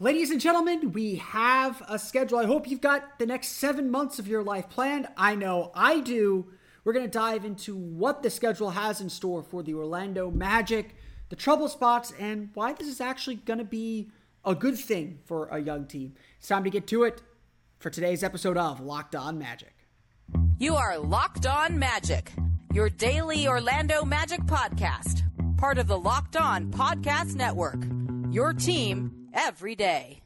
Ladies 0.00 0.30
and 0.30 0.40
gentlemen, 0.40 0.92
we 0.92 1.16
have 1.16 1.82
a 1.88 1.98
schedule. 1.98 2.38
I 2.38 2.46
hope 2.46 2.70
you've 2.70 2.80
got 2.80 3.18
the 3.18 3.26
next 3.26 3.48
seven 3.48 3.90
months 3.90 4.20
of 4.20 4.28
your 4.28 4.44
life 4.44 4.70
planned. 4.70 5.08
I 5.16 5.34
know 5.34 5.72
I 5.74 5.98
do. 5.98 6.46
We're 6.84 6.92
going 6.92 7.04
to 7.04 7.10
dive 7.10 7.44
into 7.44 7.74
what 7.74 8.22
the 8.22 8.30
schedule 8.30 8.70
has 8.70 9.00
in 9.00 9.10
store 9.10 9.42
for 9.42 9.64
the 9.64 9.74
Orlando 9.74 10.30
Magic, 10.30 10.94
the 11.30 11.34
trouble 11.34 11.66
spots, 11.66 12.12
and 12.16 12.50
why 12.54 12.74
this 12.74 12.86
is 12.86 13.00
actually 13.00 13.34
going 13.34 13.58
to 13.58 13.64
be 13.64 14.12
a 14.44 14.54
good 14.54 14.78
thing 14.78 15.18
for 15.24 15.48
a 15.48 15.58
young 15.58 15.84
team. 15.84 16.14
It's 16.38 16.46
time 16.46 16.62
to 16.62 16.70
get 16.70 16.86
to 16.86 17.02
it 17.02 17.20
for 17.80 17.90
today's 17.90 18.22
episode 18.22 18.56
of 18.56 18.78
Locked 18.78 19.16
On 19.16 19.36
Magic. 19.36 19.74
You 20.60 20.76
are 20.76 20.96
Locked 20.96 21.44
On 21.44 21.76
Magic, 21.76 22.30
your 22.72 22.88
daily 22.88 23.48
Orlando 23.48 24.04
Magic 24.04 24.42
podcast, 24.42 25.22
part 25.56 25.76
of 25.76 25.88
the 25.88 25.98
Locked 25.98 26.36
On 26.36 26.70
Podcast 26.70 27.34
Network. 27.34 27.82
Your 28.30 28.52
team 28.52 29.17
every 29.34 29.74
day. 29.74 30.22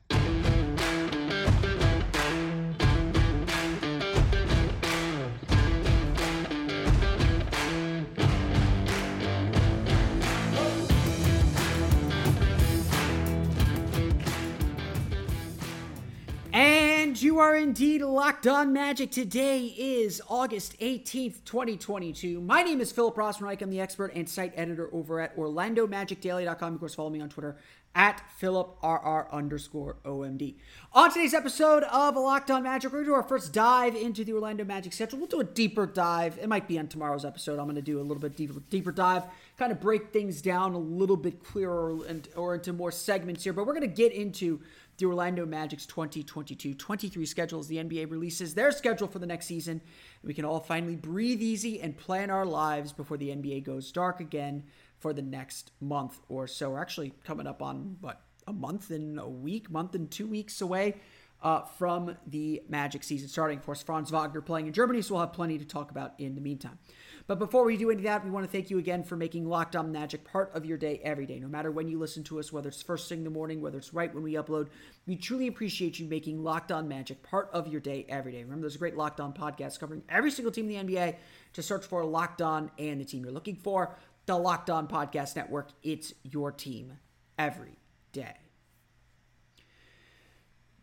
And 16.54 17.20
you 17.20 17.38
are 17.38 17.56
indeed 17.56 18.02
locked 18.02 18.46
on 18.46 18.72
magic. 18.72 19.10
Today 19.10 19.74
is 19.76 20.22
August 20.28 20.78
18th, 20.80 21.44
2022. 21.44 22.40
My 22.40 22.62
name 22.62 22.80
is 22.80 22.92
Philip 22.92 23.16
Rossman-Reich. 23.16 23.60
I'm 23.60 23.70
the 23.70 23.80
expert 23.80 24.12
and 24.14 24.28
site 24.28 24.52
editor 24.56 24.88
over 24.92 25.20
at 25.20 25.36
OrlandoMagicDaily.com. 25.36 26.74
Of 26.74 26.80
course, 26.80 26.94
follow 26.94 27.10
me 27.10 27.20
on 27.20 27.28
Twitter 27.28 27.56
at 27.94 28.22
PhilipRR 28.40 29.30
underscore 29.30 29.96
OMD. 30.04 30.54
On 30.92 31.12
today's 31.12 31.34
episode 31.34 31.82
of 31.84 32.16
Locked 32.16 32.50
On 32.50 32.62
Magic, 32.62 32.90
we're 32.90 32.98
going 32.98 33.04
to 33.04 33.10
do 33.10 33.14
our 33.14 33.22
first 33.22 33.52
dive 33.52 33.94
into 33.94 34.24
the 34.24 34.32
Orlando 34.32 34.64
Magic 34.64 34.92
schedule. 34.92 35.18
We'll 35.18 35.28
do 35.28 35.40
a 35.40 35.44
deeper 35.44 35.86
dive. 35.86 36.38
It 36.38 36.48
might 36.48 36.66
be 36.66 36.78
on 36.78 36.88
tomorrow's 36.88 37.24
episode. 37.24 37.58
I'm 37.58 37.66
going 37.66 37.76
to 37.76 37.82
do 37.82 38.00
a 38.00 38.02
little 38.02 38.20
bit 38.20 38.36
deeper, 38.36 38.60
deeper 38.70 38.92
dive, 38.92 39.24
kind 39.58 39.72
of 39.72 39.80
break 39.80 40.12
things 40.12 40.40
down 40.40 40.72
a 40.72 40.78
little 40.78 41.16
bit 41.16 41.44
clearer 41.44 42.04
and 42.06 42.26
or 42.34 42.54
into 42.54 42.72
more 42.72 42.90
segments 42.90 43.44
here. 43.44 43.52
But 43.52 43.66
we're 43.66 43.74
going 43.74 43.88
to 43.88 43.94
get 43.94 44.12
into 44.12 44.60
the 44.98 45.06
Orlando 45.06 45.44
Magic's 45.46 45.86
2022-23 45.86 47.26
schedule 47.26 47.60
as 47.60 47.66
the 47.66 47.76
NBA 47.76 48.10
releases 48.10 48.54
their 48.54 48.70
schedule 48.70 49.08
for 49.08 49.18
the 49.18 49.26
next 49.26 49.46
season. 49.46 49.80
We 50.22 50.34
can 50.34 50.44
all 50.44 50.60
finally 50.60 50.96
breathe 50.96 51.42
easy 51.42 51.80
and 51.80 51.96
plan 51.96 52.30
our 52.30 52.46
lives 52.46 52.92
before 52.92 53.16
the 53.16 53.28
NBA 53.28 53.64
goes 53.64 53.90
dark 53.90 54.20
again 54.20 54.64
for 55.02 55.12
the 55.12 55.22
next 55.22 55.72
month 55.80 56.18
or 56.28 56.46
so. 56.46 56.70
We're 56.70 56.80
actually 56.80 57.12
coming 57.24 57.46
up 57.46 57.60
on 57.60 57.96
what 58.00 58.22
a 58.46 58.52
month 58.52 58.90
and 58.90 59.18
a 59.18 59.28
week, 59.28 59.70
month 59.70 59.94
and 59.94 60.10
two 60.10 60.26
weeks 60.26 60.60
away 60.60 60.96
uh, 61.42 61.62
from 61.62 62.16
the 62.26 62.62
Magic 62.68 63.02
season 63.02 63.28
starting. 63.28 63.58
Of 63.58 63.66
course, 63.66 63.82
Franz 63.82 64.10
Wagner 64.10 64.40
playing 64.40 64.68
in 64.68 64.72
Germany, 64.72 65.02
so 65.02 65.14
we'll 65.14 65.22
have 65.22 65.32
plenty 65.32 65.58
to 65.58 65.64
talk 65.64 65.90
about 65.90 66.14
in 66.18 66.34
the 66.34 66.40
meantime. 66.40 66.78
But 67.26 67.38
before 67.38 67.64
we 67.64 67.76
do 67.76 67.90
any 67.90 67.98
of 67.98 68.04
that, 68.04 68.24
we 68.24 68.30
want 68.30 68.44
to 68.44 68.50
thank 68.50 68.70
you 68.70 68.78
again 68.78 69.04
for 69.04 69.16
making 69.16 69.48
Locked 69.48 69.76
On 69.76 69.92
Magic 69.92 70.24
part 70.24 70.50
of 70.54 70.66
your 70.66 70.76
day 70.76 71.00
every 71.04 71.24
day. 71.24 71.38
No 71.38 71.46
matter 71.46 71.70
when 71.70 71.88
you 71.88 71.98
listen 71.98 72.24
to 72.24 72.40
us, 72.40 72.52
whether 72.52 72.68
it's 72.68 72.82
first 72.82 73.08
thing 73.08 73.18
in 73.18 73.24
the 73.24 73.30
morning, 73.30 73.60
whether 73.60 73.78
it's 73.78 73.94
right 73.94 74.12
when 74.12 74.24
we 74.24 74.34
upload, 74.34 74.68
we 75.06 75.16
truly 75.16 75.46
appreciate 75.46 75.98
you 75.98 76.06
making 76.06 76.42
Locked 76.42 76.72
On 76.72 76.88
Magic 76.88 77.22
part 77.22 77.48
of 77.52 77.68
your 77.68 77.80
day 77.80 78.06
every 78.08 78.32
day. 78.32 78.42
Remember, 78.42 78.62
there's 78.62 78.74
a 78.74 78.78
great 78.78 78.96
Locked 78.96 79.20
On 79.20 79.32
podcast 79.32 79.78
covering 79.78 80.02
every 80.08 80.30
single 80.30 80.52
team 80.52 80.68
in 80.68 80.86
the 80.86 80.94
NBA. 80.94 81.16
To 81.54 81.62
search 81.62 81.84
for 81.84 82.02
Locked 82.02 82.40
On 82.40 82.70
and 82.78 82.98
the 82.98 83.04
team 83.04 83.24
you're 83.24 83.32
looking 83.32 83.56
for, 83.56 83.94
the 84.26 84.36
Locked 84.36 84.70
On 84.70 84.86
Podcast 84.86 85.36
Network. 85.36 85.70
It's 85.82 86.14
your 86.22 86.52
team 86.52 86.98
every 87.38 87.78
day. 88.12 88.36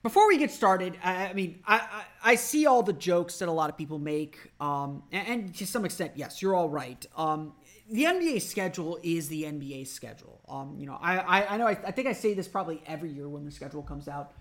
Before 0.01 0.27
we 0.29 0.37
get 0.37 0.49
started, 0.49 0.97
I, 1.03 1.33
mean, 1.33 1.59
I, 1.67 1.75
I, 1.75 2.31
I 2.31 2.35
see 2.35 2.65
all 2.65 2.83
the 2.83 2.93
jokes 2.93 3.39
that 3.39 3.49
a 3.49 3.51
lot 3.51 3.69
of 3.69 3.77
people 3.77 3.99
make, 3.99 4.53
um, 4.61 5.03
and, 5.11 5.27
and, 5.27 5.55
to 5.55 5.67
some 5.67 5.83
extent, 5.83 6.13
yes, 6.15 6.41
you're 6.41 6.55
all 6.55 6.69
right. 6.69 7.05
Um, 7.17 7.51
the 7.91 8.05
NBA 8.05 8.41
schedule 8.41 8.97
is 9.03 9.27
the 9.27 9.43
NBA 9.43 9.87
schedule. 9.87 10.39
Um, 10.47 10.77
you 10.79 10.85
know, 10.85 10.97
I, 11.01 11.17
I, 11.17 11.53
I 11.53 11.57
know 11.57 11.67
I, 11.67 11.71
I 11.85 11.91
think 11.91 12.07
I 12.07 12.13
say 12.13 12.33
this 12.33 12.47
probably 12.47 12.81
every 12.85 13.11
year 13.11 13.27
when 13.27 13.43
the 13.43 13.51
schedule 13.51 13.83
comes 13.83 14.07
out. 14.07 14.31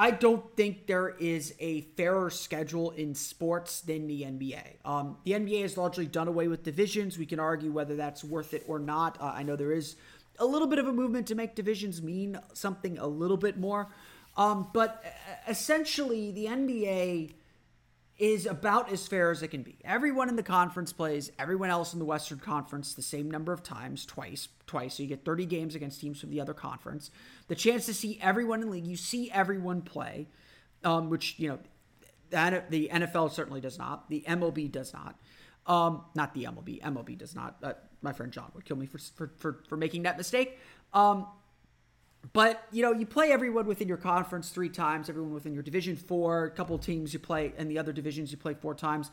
I 0.00 0.12
don't 0.12 0.56
think 0.56 0.86
there 0.86 1.10
is 1.10 1.54
a 1.60 1.82
fairer 1.82 2.30
schedule 2.30 2.92
in 2.92 3.14
sports 3.14 3.82
than 3.82 4.06
the 4.06 4.22
NBA. 4.22 4.76
Um, 4.82 5.18
the 5.24 5.32
NBA 5.32 5.60
has 5.60 5.76
largely 5.76 6.06
done 6.06 6.26
away 6.26 6.48
with 6.48 6.62
divisions. 6.62 7.18
We 7.18 7.26
can 7.26 7.38
argue 7.38 7.70
whether 7.70 7.94
that's 7.96 8.24
worth 8.24 8.54
it 8.54 8.64
or 8.66 8.78
not. 8.78 9.20
Uh, 9.20 9.34
I 9.36 9.42
know 9.42 9.56
there 9.56 9.72
is 9.72 9.96
a 10.38 10.46
little 10.46 10.66
bit 10.66 10.78
of 10.78 10.88
a 10.88 10.92
movement 10.94 11.26
to 11.26 11.34
make 11.34 11.54
divisions 11.54 12.00
mean 12.00 12.40
something 12.54 12.96
a 12.96 13.06
little 13.06 13.36
bit 13.36 13.58
more. 13.58 13.88
Um, 14.38 14.68
but 14.72 15.04
essentially, 15.46 16.30
the 16.30 16.46
NBA 16.46 17.32
is 18.20 18.44
about 18.44 18.92
as 18.92 19.08
fair 19.08 19.30
as 19.30 19.42
it 19.42 19.48
can 19.48 19.62
be. 19.62 19.78
Everyone 19.82 20.28
in 20.28 20.36
the 20.36 20.42
conference 20.42 20.92
plays 20.92 21.32
everyone 21.38 21.70
else 21.70 21.94
in 21.94 21.98
the 21.98 22.04
Western 22.04 22.38
Conference 22.38 22.92
the 22.92 23.00
same 23.00 23.30
number 23.30 23.50
of 23.50 23.62
times, 23.62 24.04
twice, 24.04 24.48
twice. 24.66 24.94
So 24.94 25.02
you 25.02 25.08
get 25.08 25.24
30 25.24 25.46
games 25.46 25.74
against 25.74 26.02
teams 26.02 26.20
from 26.20 26.28
the 26.28 26.38
other 26.38 26.52
conference. 26.52 27.10
The 27.48 27.54
chance 27.54 27.86
to 27.86 27.94
see 27.94 28.18
everyone 28.20 28.60
in 28.60 28.66
the 28.66 28.72
league, 28.72 28.86
you 28.86 28.98
see 28.98 29.30
everyone 29.30 29.80
play, 29.80 30.28
um, 30.84 31.08
which 31.08 31.38
you 31.38 31.48
know 31.48 31.58
the 32.30 32.90
NFL 32.92 33.32
certainly 33.32 33.62
does 33.62 33.78
not. 33.78 34.10
The 34.10 34.22
MLB 34.28 34.70
does 34.70 34.92
not. 34.92 35.18
Um, 35.66 36.02
not 36.14 36.34
the 36.34 36.44
MLB. 36.44 36.82
MLB 36.82 37.16
does 37.16 37.34
not. 37.34 37.56
Uh, 37.62 37.72
my 38.02 38.12
friend 38.12 38.32
John 38.32 38.50
would 38.54 38.66
kill 38.66 38.76
me 38.76 38.84
for 38.86 38.98
for 38.98 39.32
for, 39.38 39.62
for 39.66 39.76
making 39.78 40.02
that 40.02 40.18
mistake. 40.18 40.58
Um, 40.92 41.26
but 42.32 42.64
you 42.70 42.82
know, 42.82 42.92
you 42.92 43.06
play 43.06 43.32
everyone 43.32 43.66
within 43.66 43.88
your 43.88 43.96
conference 43.96 44.50
three 44.50 44.68
times, 44.68 45.08
everyone 45.08 45.32
within 45.32 45.54
your 45.54 45.62
division 45.62 45.96
four, 45.96 46.44
a 46.44 46.50
couple 46.50 46.78
teams 46.78 47.12
you 47.12 47.18
play, 47.18 47.52
and 47.56 47.70
the 47.70 47.78
other 47.78 47.92
divisions 47.92 48.30
you 48.30 48.38
play 48.38 48.54
four 48.54 48.74
times. 48.74 49.10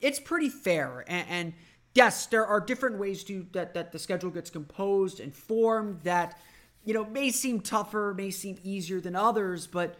It's 0.00 0.20
pretty 0.20 0.48
fair, 0.48 1.04
and, 1.06 1.26
and 1.28 1.52
yes, 1.94 2.26
there 2.26 2.46
are 2.46 2.60
different 2.60 2.98
ways 2.98 3.24
to 3.24 3.46
that 3.52 3.74
that 3.74 3.92
the 3.92 3.98
schedule 3.98 4.30
gets 4.30 4.50
composed 4.50 5.20
and 5.20 5.34
formed 5.34 6.00
that 6.02 6.38
you 6.84 6.94
know 6.94 7.04
may 7.04 7.30
seem 7.30 7.60
tougher, 7.60 8.14
may 8.16 8.30
seem 8.30 8.58
easier 8.62 9.00
than 9.00 9.16
others, 9.16 9.66
but 9.66 9.96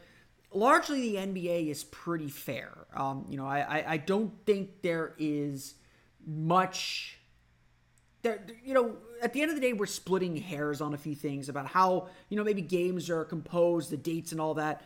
largely 0.53 1.00
the 1.00 1.16
NBA 1.16 1.69
is 1.71 1.84
pretty 1.84 2.28
fair. 2.28 2.87
Um, 2.94 3.27
you 3.28 3.37
know, 3.37 3.47
I, 3.47 3.60
I 3.60 3.84
I 3.92 3.97
don't 3.97 4.32
think 4.44 4.82
there 4.82 5.15
is 5.19 5.75
much 6.27 7.21
there, 8.22 8.44
you 8.65 8.75
know, 8.75 8.97
at 9.23 9.33
the 9.33 9.43
end 9.43 9.51
of 9.51 9.57
the 9.57 9.61
day, 9.61 9.73
we're 9.73 9.87
splitting 9.87 10.37
hairs 10.37 10.81
on 10.81 10.95
a 10.95 10.99
few 10.99 11.15
things 11.15 11.49
about 11.49 11.67
how, 11.67 12.09
you 12.29 12.37
know, 12.37 12.45
maybe 12.45 12.63
games 12.63 13.11
are 13.11 13.25
composed, 13.25 13.91
the 13.91 13.97
dates 13.97 14.33
and 14.33 14.41
all 14.41 14.55
that. 14.55 14.83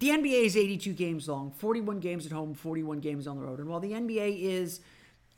The 0.00 0.08
NBA 0.08 0.44
is 0.44 0.56
82 0.56 0.92
games 0.92 1.28
long, 1.28 1.52
41 1.52 2.00
games 2.00 2.26
at 2.26 2.32
home, 2.32 2.54
41 2.54 2.98
games 2.98 3.26
on 3.26 3.36
the 3.36 3.42
road. 3.42 3.60
And 3.60 3.68
while 3.68 3.80
the 3.80 3.92
NBA 3.92 4.40
is 4.42 4.80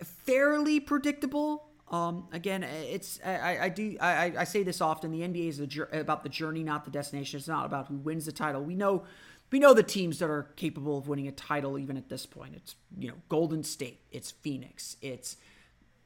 fairly 0.03 0.81
predictable, 0.81 1.69
um, 1.89 2.27
again, 2.33 2.65
it's 2.65 3.21
I, 3.25 3.59
I 3.63 3.69
do 3.69 3.97
I, 4.01 4.33
I 4.39 4.45
say 4.45 4.63
this 4.63 4.81
often. 4.81 5.13
The 5.13 5.21
NBA 5.21 5.49
is 5.49 5.79
about 5.93 6.25
the 6.25 6.29
journey, 6.29 6.65
not 6.65 6.85
the 6.85 6.91
destination. 6.91 7.39
It's 7.39 7.47
not 7.47 7.65
about 7.65 7.87
who 7.87 7.97
wins 7.97 8.27
the 8.27 8.33
title. 8.33 8.63
We 8.63 8.75
know 8.75 9.05
we 9.53 9.61
know 9.61 9.73
the 9.73 9.85
teams 9.85 10.19
that 10.19 10.29
are 10.29 10.45
capable 10.57 10.99
of 10.99 11.07
winning 11.07 11.29
a 11.29 11.33
title 11.33 11.79
even 11.79 11.97
at 11.97 12.09
this 12.09 12.27
point. 12.27 12.55
It's 12.57 12.75
you 12.99 13.09
know 13.09 13.15
Golden 13.29 13.63
State, 13.63 14.01
it's 14.11 14.33
Phoenix, 14.33 14.97
it's 15.01 15.37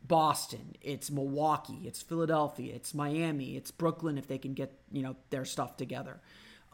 Boston, 0.07 0.75
it's 0.81 1.11
Milwaukee, 1.11 1.83
it's 1.85 2.03
Philadelphia, 2.03 2.75
it's 2.75 2.95
Miami, 2.95 3.57
it's 3.57 3.71
Brooklyn 3.71 4.19
if 4.19 4.27
they 4.27 4.39
can 4.39 4.55
get 4.55 4.73
you 4.91 5.03
know 5.03 5.17
their 5.31 5.45
stuff 5.45 5.77
together. 5.77 6.21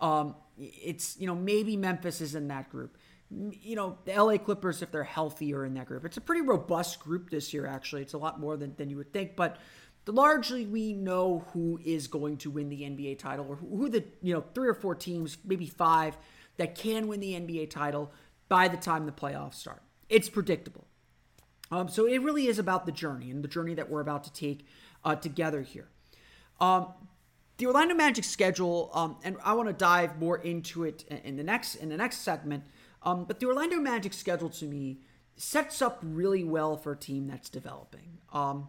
Um, 0.00 0.34
it's 0.58 1.17
you 1.19 1.26
know 1.26 1.34
maybe 1.34 1.76
Memphis 1.76 2.20
is 2.20 2.34
in 2.34 2.49
that 2.49 2.70
group. 2.70 2.96
You 3.31 3.76
know 3.76 3.99
the 4.05 4.12
LA 4.12 4.38
Clippers 4.38 4.82
if 4.82 4.90
they're 4.90 5.05
healthier 5.05 5.64
in 5.64 5.75
that 5.75 5.87
group. 5.87 6.05
It's 6.05 6.17
a 6.17 6.20
pretty 6.20 6.43
robust 6.43 7.00
group 7.00 7.31
this 7.31 7.52
year. 7.52 7.67
Actually, 7.67 8.02
it's 8.02 8.14
a 8.14 8.19
lot 8.19 8.38
more 8.40 8.56
than 8.56 8.75
than 8.76 8.90
you 8.90 8.96
would 8.96 9.12
think. 9.12 9.37
But 9.37 9.58
largely 10.06 10.67
we 10.67 10.93
know 10.93 11.44
who 11.52 11.81
is 11.84 12.06
going 12.06 12.37
to 12.38 12.50
win 12.50 12.69
the 12.69 12.82
NBA 12.82 13.19
title 13.19 13.46
or 13.49 13.56
who 13.56 13.88
the 13.88 14.05
you 14.22 14.32
know 14.32 14.44
three 14.55 14.69
or 14.69 14.75
four 14.75 14.94
teams, 14.94 15.37
maybe 15.44 15.67
five 15.67 16.17
that 16.56 16.75
can 16.75 17.08
win 17.08 17.20
the 17.20 17.32
NBA 17.32 17.70
title 17.70 18.12
by 18.49 18.69
the 18.69 18.76
time 18.76 19.06
the 19.06 19.12
playoffs 19.12 19.55
start. 19.55 19.82
It's 20.08 20.29
predictable. 20.29 20.87
Um, 21.71 21.89
so 21.89 22.07
it 22.07 22.19
really 22.23 22.47
is 22.47 22.59
about 22.59 22.87
the 22.87 22.93
journey 22.93 23.31
and 23.31 23.43
the 23.43 23.49
journey 23.49 23.75
that 23.75 23.91
we're 23.91 24.01
about 24.01 24.25
to 24.25 24.33
take 24.33 24.67
uh, 25.05 25.17
together 25.17 25.63
here. 25.63 25.89
Um, 26.61 26.89
the 27.59 27.67
Orlando 27.67 27.95
Magic 27.95 28.25
schedule, 28.25 28.91
um, 28.93 29.17
and 29.25 29.37
I 29.43 29.55
want 29.55 29.69
to 29.69 29.73
dive 29.73 30.19
more 30.19 30.39
into 30.39 30.85
it 30.85 31.05
in 31.25 31.37
the 31.37 31.43
next 31.43 31.77
in 31.77 31.89
the 31.89 31.97
next 31.97 32.19
segment. 32.19 32.65
Um, 33.03 33.25
but 33.25 33.41
the 33.41 33.47
Orlando 33.47 33.77
Magic 33.77 34.13
schedule 34.13 34.51
to 34.51 34.67
me 34.67 35.01
sets 35.37 35.81
up 35.81 36.01
really 36.03 36.45
well 36.45 36.77
for 36.77 36.93
a 36.93 36.97
team 36.97 37.27
that's 37.27 37.49
developing. 37.49 38.19
Um, 38.33 38.69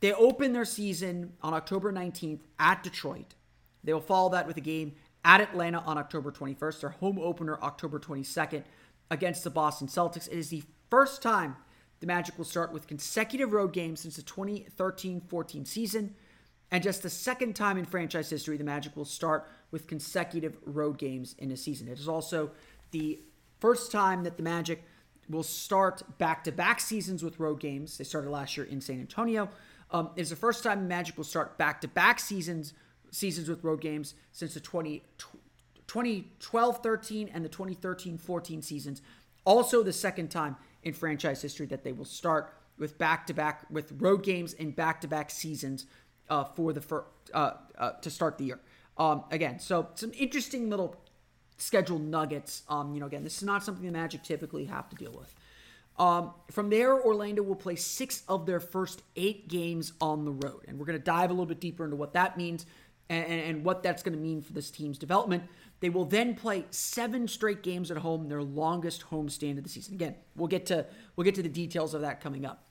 they 0.00 0.12
open 0.12 0.52
their 0.52 0.64
season 0.64 1.34
on 1.42 1.54
October 1.54 1.92
19th 1.92 2.40
at 2.58 2.82
Detroit. 2.82 3.34
They 3.84 3.92
will 3.92 4.00
follow 4.00 4.30
that 4.30 4.46
with 4.46 4.56
a 4.56 4.62
game 4.62 4.94
at 5.24 5.40
Atlanta 5.40 5.78
on 5.80 5.98
October 5.98 6.30
21st. 6.30 6.80
Their 6.80 6.90
home 6.90 7.18
opener 7.18 7.58
October 7.62 7.98
22nd 7.98 8.64
against 9.10 9.44
the 9.44 9.50
Boston 9.50 9.88
Celtics. 9.88 10.28
It 10.28 10.38
is 10.38 10.50
the 10.50 10.64
first 10.90 11.22
time 11.22 11.56
the 12.00 12.06
Magic 12.06 12.36
will 12.36 12.44
start 12.44 12.72
with 12.72 12.86
consecutive 12.86 13.52
road 13.52 13.72
games 13.72 14.00
since 14.00 14.16
the 14.16 14.22
2013 14.22 15.20
14 15.20 15.64
season. 15.64 16.14
And 16.70 16.82
just 16.82 17.02
the 17.02 17.10
second 17.10 17.54
time 17.54 17.78
in 17.78 17.84
franchise 17.84 18.28
history, 18.28 18.56
the 18.56 18.64
Magic 18.64 18.96
will 18.96 19.04
start 19.04 19.48
with 19.70 19.86
consecutive 19.86 20.56
road 20.64 20.98
games 20.98 21.34
in 21.38 21.50
a 21.52 21.56
season. 21.56 21.88
It 21.88 21.98
is 21.98 22.08
also 22.08 22.50
the 22.90 23.20
first 23.60 23.92
time 23.92 24.24
that 24.24 24.36
the 24.36 24.42
Magic 24.42 24.82
will 25.28 25.42
start 25.42 26.18
back 26.18 26.44
to 26.44 26.52
back 26.52 26.80
seasons 26.80 27.22
with 27.22 27.38
road 27.38 27.60
games. 27.60 27.98
They 27.98 28.04
started 28.04 28.30
last 28.30 28.56
year 28.56 28.66
in 28.66 28.80
San 28.80 29.00
Antonio. 29.00 29.48
Um, 29.90 30.10
it's 30.16 30.30
the 30.30 30.36
first 30.36 30.64
time 30.64 30.82
the 30.82 30.88
Magic 30.88 31.16
will 31.16 31.24
start 31.24 31.56
back 31.56 31.80
to 31.82 31.88
back 31.88 32.18
seasons 32.18 32.74
seasons 33.12 33.48
with 33.48 33.64
road 33.64 33.80
games 33.80 34.14
since 34.32 34.54
the 34.54 34.60
20, 34.60 35.02
2012 35.86 36.78
13 36.82 37.30
and 37.32 37.44
the 37.44 37.48
2013 37.48 38.18
14 38.18 38.62
seasons. 38.62 39.02
Also, 39.44 39.82
the 39.82 39.92
second 39.92 40.28
time 40.28 40.56
in 40.86 40.92
franchise 40.92 41.42
history 41.42 41.66
that 41.66 41.82
they 41.82 41.92
will 41.92 42.04
start 42.04 42.54
with 42.78 42.96
back 42.96 43.26
to 43.26 43.34
back 43.34 43.66
with 43.70 43.92
road 43.98 44.22
games 44.22 44.54
and 44.54 44.74
back 44.74 45.00
to 45.00 45.08
back 45.08 45.30
seasons 45.30 45.86
uh, 46.30 46.44
for 46.44 46.72
the 46.72 46.80
fir- 46.80 47.04
uh, 47.34 47.54
uh, 47.76 47.90
to 48.00 48.08
start 48.08 48.38
the 48.38 48.44
year. 48.44 48.60
Um, 48.96 49.24
again, 49.32 49.58
so 49.58 49.88
some 49.94 50.12
interesting 50.16 50.70
little 50.70 50.96
schedule 51.58 51.98
nuggets. 51.98 52.62
Um, 52.68 52.94
you 52.94 53.00
know, 53.00 53.06
again, 53.06 53.24
this 53.24 53.38
is 53.38 53.42
not 53.42 53.64
something 53.64 53.84
the 53.84 53.90
Magic 53.90 54.22
typically 54.22 54.66
have 54.66 54.88
to 54.90 54.96
deal 54.96 55.12
with. 55.12 55.34
Um, 55.98 56.32
from 56.52 56.70
there, 56.70 57.02
Orlando 57.02 57.42
will 57.42 57.56
play 57.56 57.74
six 57.74 58.22
of 58.28 58.46
their 58.46 58.60
first 58.60 59.02
eight 59.16 59.48
games 59.48 59.92
on 60.00 60.24
the 60.24 60.30
road, 60.30 60.66
and 60.68 60.78
we're 60.78 60.86
going 60.86 60.98
to 60.98 61.04
dive 61.04 61.30
a 61.30 61.32
little 61.32 61.46
bit 61.46 61.58
deeper 61.58 61.84
into 61.84 61.96
what 61.96 62.12
that 62.12 62.36
means 62.36 62.64
and, 63.08 63.24
and 63.26 63.64
what 63.64 63.82
that's 63.82 64.02
going 64.02 64.16
to 64.16 64.22
mean 64.22 64.40
for 64.40 64.52
this 64.52 64.70
team's 64.70 64.98
development. 64.98 65.42
They 65.80 65.90
will 65.90 66.06
then 66.06 66.34
play 66.34 66.64
seven 66.70 67.28
straight 67.28 67.62
games 67.62 67.90
at 67.90 67.98
home, 67.98 68.28
their 68.28 68.42
longest 68.42 69.02
home 69.02 69.28
stand 69.28 69.58
of 69.58 69.64
the 69.64 69.70
season. 69.70 69.94
Again, 69.94 70.14
we'll 70.34 70.48
get 70.48 70.66
to 70.66 70.86
we'll 71.14 71.24
get 71.24 71.34
to 71.34 71.42
the 71.42 71.48
details 71.48 71.94
of 71.94 72.00
that 72.00 72.20
coming 72.20 72.46
up, 72.46 72.64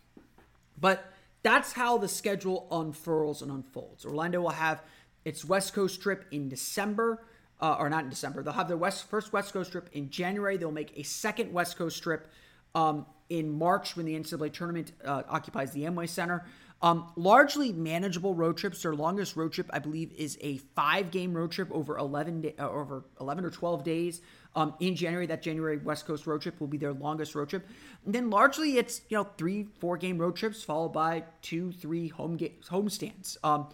but 0.80 1.06
that's 1.44 1.74
how 1.74 1.98
the 2.00 2.08
schedule 2.08 2.68
unfurls 2.72 3.44
and 3.44 3.52
unfolds. 3.52 4.06
Orlando 4.06 4.42
will 4.42 4.50
have 4.50 4.82
its 5.24 5.46
West 5.46 5.74
Coast 5.74 6.02
trip 6.02 6.26
in 6.32 6.50
December 6.50 7.24
uh, 7.62 7.76
or 7.80 7.90
not 7.90 8.04
in 8.04 8.10
December. 8.10 8.44
They'll 8.44 8.54
have 8.54 8.68
their 8.68 8.78
West 8.78 9.08
first 9.10 9.32
West 9.32 9.54
Coast 9.54 9.72
trip 9.72 9.90
in 9.94 10.10
January. 10.10 10.58
They'll 10.58 10.72
make 10.72 10.98
a 10.98 11.04
second 11.04 11.54
West 11.54 11.78
Coast 11.78 12.02
trip 12.02 12.28
um, 12.74 13.06
in 13.30 13.50
March 13.50 13.96
when 13.96 14.06
the 14.06 14.18
NCAA 14.18 14.52
tournament 14.54 14.92
uh, 15.04 15.24
occupies 15.30 15.72
the 15.72 15.84
Amway 15.84 16.10
Center. 16.10 16.46
Um, 16.86 17.12
largely 17.16 17.74
manageable 17.74 18.36
road 18.36 18.58
trips. 18.58 18.84
Their 18.84 18.94
longest 18.94 19.36
road 19.36 19.54
trip, 19.54 19.68
I 19.74 19.80
believe, 19.80 20.14
is 20.16 20.38
a 20.40 20.58
five-game 20.76 21.34
road 21.34 21.50
trip 21.52 21.68
over 21.72 21.98
eleven 21.98 22.42
day, 22.42 22.54
uh, 22.60 22.70
over 22.70 23.04
eleven 23.20 23.44
or 23.44 23.50
twelve 23.50 23.84
days. 23.84 24.22
Um, 24.56 24.76
in 24.80 24.96
January, 24.96 25.26
that 25.26 25.42
January 25.42 25.78
West 25.78 26.06
Coast 26.06 26.28
road 26.28 26.44
trip 26.44 26.60
will 26.60 26.68
be 26.68 26.78
their 26.78 26.94
longest 26.94 27.34
road 27.34 27.50
trip. 27.50 27.68
And 28.06 28.14
then 28.14 28.30
largely, 28.30 28.78
it's 28.78 29.02
you 29.10 29.18
know 29.18 29.28
three, 29.36 29.68
four-game 29.80 30.20
road 30.20 30.36
trips 30.36 30.62
followed 30.62 30.90
by 30.90 31.24
two, 31.42 31.72
three 31.72 32.08
home 32.08 32.38
games, 32.38 32.68
home 32.68 32.88
stands. 32.92 33.36
Um, 33.44 33.70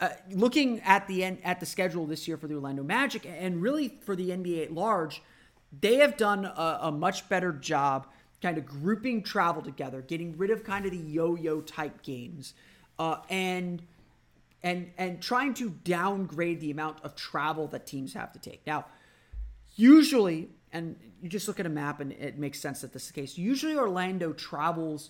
uh, 0.00 0.08
looking 0.30 0.80
at 0.80 1.06
the 1.06 1.22
end 1.22 1.40
at 1.44 1.60
the 1.60 1.66
schedule 1.66 2.06
this 2.06 2.26
year 2.26 2.38
for 2.38 2.46
the 2.46 2.54
Orlando 2.54 2.82
Magic 2.82 3.26
and 3.26 3.60
really 3.60 3.88
for 4.06 4.16
the 4.16 4.30
NBA 4.30 4.62
at 4.62 4.72
large, 4.72 5.22
they 5.82 5.96
have 5.96 6.16
done 6.16 6.46
a, 6.46 6.78
a 6.82 6.90
much 6.90 7.28
better 7.28 7.52
job 7.52 8.06
kind 8.44 8.58
of 8.58 8.66
grouping 8.66 9.22
travel 9.22 9.62
together, 9.62 10.02
getting 10.02 10.36
rid 10.36 10.50
of 10.50 10.62
kind 10.64 10.84
of 10.84 10.90
the 10.90 10.98
yo-yo 10.98 11.62
type 11.62 12.02
games, 12.02 12.52
uh, 12.98 13.16
and 13.30 13.82
and 14.62 14.92
and 14.98 15.22
trying 15.22 15.54
to 15.54 15.70
downgrade 15.70 16.60
the 16.60 16.70
amount 16.70 16.98
of 17.02 17.16
travel 17.16 17.66
that 17.68 17.86
teams 17.86 18.12
have 18.12 18.30
to 18.34 18.38
take. 18.38 18.60
Now, 18.66 18.84
usually, 19.76 20.50
and 20.72 20.94
you 21.22 21.30
just 21.30 21.48
look 21.48 21.58
at 21.58 21.64
a 21.64 21.70
map 21.70 22.00
and 22.00 22.12
it 22.12 22.38
makes 22.38 22.60
sense 22.60 22.82
that 22.82 22.92
this 22.92 23.04
is 23.04 23.08
the 23.08 23.14
case. 23.14 23.38
Usually, 23.38 23.76
Orlando 23.76 24.34
travels 24.34 25.08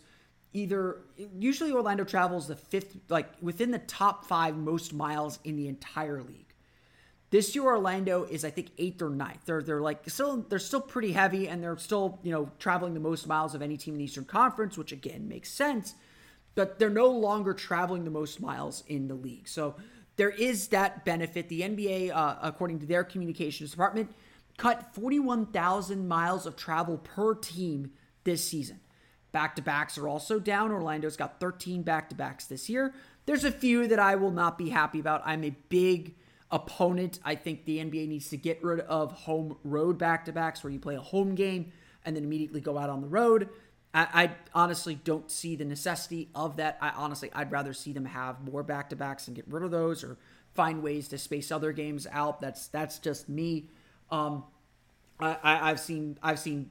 either 0.53 0.99
usually 1.37 1.73
Orlando 1.73 2.05
travels 2.05 2.47
the 2.47 2.55
fifth, 2.55 2.97
like 3.09 3.29
within 3.43 3.73
the 3.73 3.81
top 3.81 4.27
five 4.27 4.57
most 4.57 4.95
miles 4.95 5.41
in 5.43 5.57
the 5.57 5.67
entire 5.67 6.23
league. 6.23 6.44
This 7.35 7.53
year, 7.57 7.65
Orlando 7.65 8.23
is 8.23 8.45
I 8.45 8.51
think 8.51 8.71
eighth 8.79 9.03
or 9.03 9.11
ninth. 9.11 9.41
They're 9.45 9.61
they're 9.61 9.81
like 9.81 10.09
still 10.09 10.47
they're 10.49 10.61
still 10.61 10.81
pretty 10.81 11.11
heavy, 11.11 11.49
and 11.49 11.61
they're 11.61 11.77
still 11.79 12.21
you 12.23 12.31
know 12.31 12.49
traveling 12.61 12.95
the 12.95 13.01
most 13.01 13.27
miles 13.27 13.57
of 13.57 13.61
any 13.61 13.77
team 13.77 13.95
in 13.95 13.99
the 13.99 14.05
Eastern 14.05 14.25
Conference, 14.25 14.79
which 14.79 14.93
again 14.93 15.27
makes 15.27 15.51
sense. 15.51 15.95
But 16.55 16.79
they're 16.79 16.91
no 16.91 17.09
longer 17.09 17.53
traveling 17.53 18.05
the 18.05 18.13
most 18.13 18.41
miles 18.41 18.85
in 18.87 19.09
the 19.09 19.17
league, 19.17 19.49
so 19.49 19.75
there 20.15 20.31
is 20.31 20.69
that 20.69 21.05
benefit. 21.05 21.49
The 21.49 21.63
NBA, 21.63 22.15
uh, 22.15 22.37
according 22.41 22.79
to 22.79 22.87
their 22.87 23.03
communications 23.03 23.73
department, 23.73 24.13
cut 24.57 24.95
41,000 24.95 26.07
miles 26.07 26.47
of 26.47 26.55
travel 26.55 26.99
per 26.99 27.35
team 27.35 27.91
this 28.23 28.49
season. 28.49 28.79
Back 29.33 29.57
to 29.57 29.63
backs 29.63 29.99
are 29.99 30.07
also 30.07 30.39
down. 30.39 30.71
Orlando's 30.71 31.17
got 31.17 31.41
13 31.41 31.83
back 31.83 32.11
to 32.11 32.15
backs 32.15 32.45
this 32.45 32.69
year. 32.69 32.95
There's 33.27 33.43
a 33.43 33.51
few 33.51 33.89
that 33.89 33.99
I 33.99 34.15
will 34.15 34.31
not 34.31 34.57
be 34.57 34.69
happy 34.69 35.01
about. 35.01 35.23
I'm 35.25 35.43
a 35.43 35.57
big 35.69 36.15
opponent. 36.55 37.19
I 37.25 37.35
think 37.35 37.65
the 37.65 37.79
NBA 37.79 38.07
needs 38.07 38.29
to 38.29 38.37
get 38.37 38.63
rid 38.63 38.79
of 38.81 39.11
home 39.11 39.57
road 39.65 39.99
back 39.99 40.25
to 40.27 40.33
backs 40.33 40.63
where 40.63 40.73
you 40.73 40.79
play 40.79 40.95
a 40.95 41.01
home 41.01 41.35
game 41.35 41.73
and 42.05 42.15
then 42.15 42.23
immediately 42.23 42.61
go 42.61 42.79
out 42.79 42.89
on 42.89 43.01
the 43.01 43.09
road. 43.09 43.49
I, 43.93 44.07
I, 44.25 44.31
honestly 44.55 44.95
don't 44.95 45.31
see 45.31 45.57
the 45.57 45.65
necessity 45.65 46.29
of 46.35 46.57
that. 46.57 46.79
I 46.81 46.91
honestly, 46.91 47.29
I'd 47.33 47.51
rather 47.51 47.73
see 47.73 47.93
them 47.93 48.05
have 48.05 48.41
more 48.41 48.63
back 48.63 48.91
to 48.91 48.97
backs 48.97 49.27
and 49.27 49.35
get 49.35 49.47
rid 49.49 49.65
of 49.65 49.73
those 49.73 50.05
or 50.05 50.17
find 50.55 50.81
ways 50.81 51.09
to 51.09 51.19
space 51.19 51.51
other 51.51 51.73
games 51.73 52.07
out. 52.11 52.41
That's 52.41 52.69
that's 52.69 53.01
just 53.01 53.29
me. 53.29 53.71
Um, 54.11 54.45
I, 55.19 55.37
I, 55.43 55.71
I've 55.71 55.81
seen 55.81 56.19
I've 56.23 56.39
seen 56.39 56.71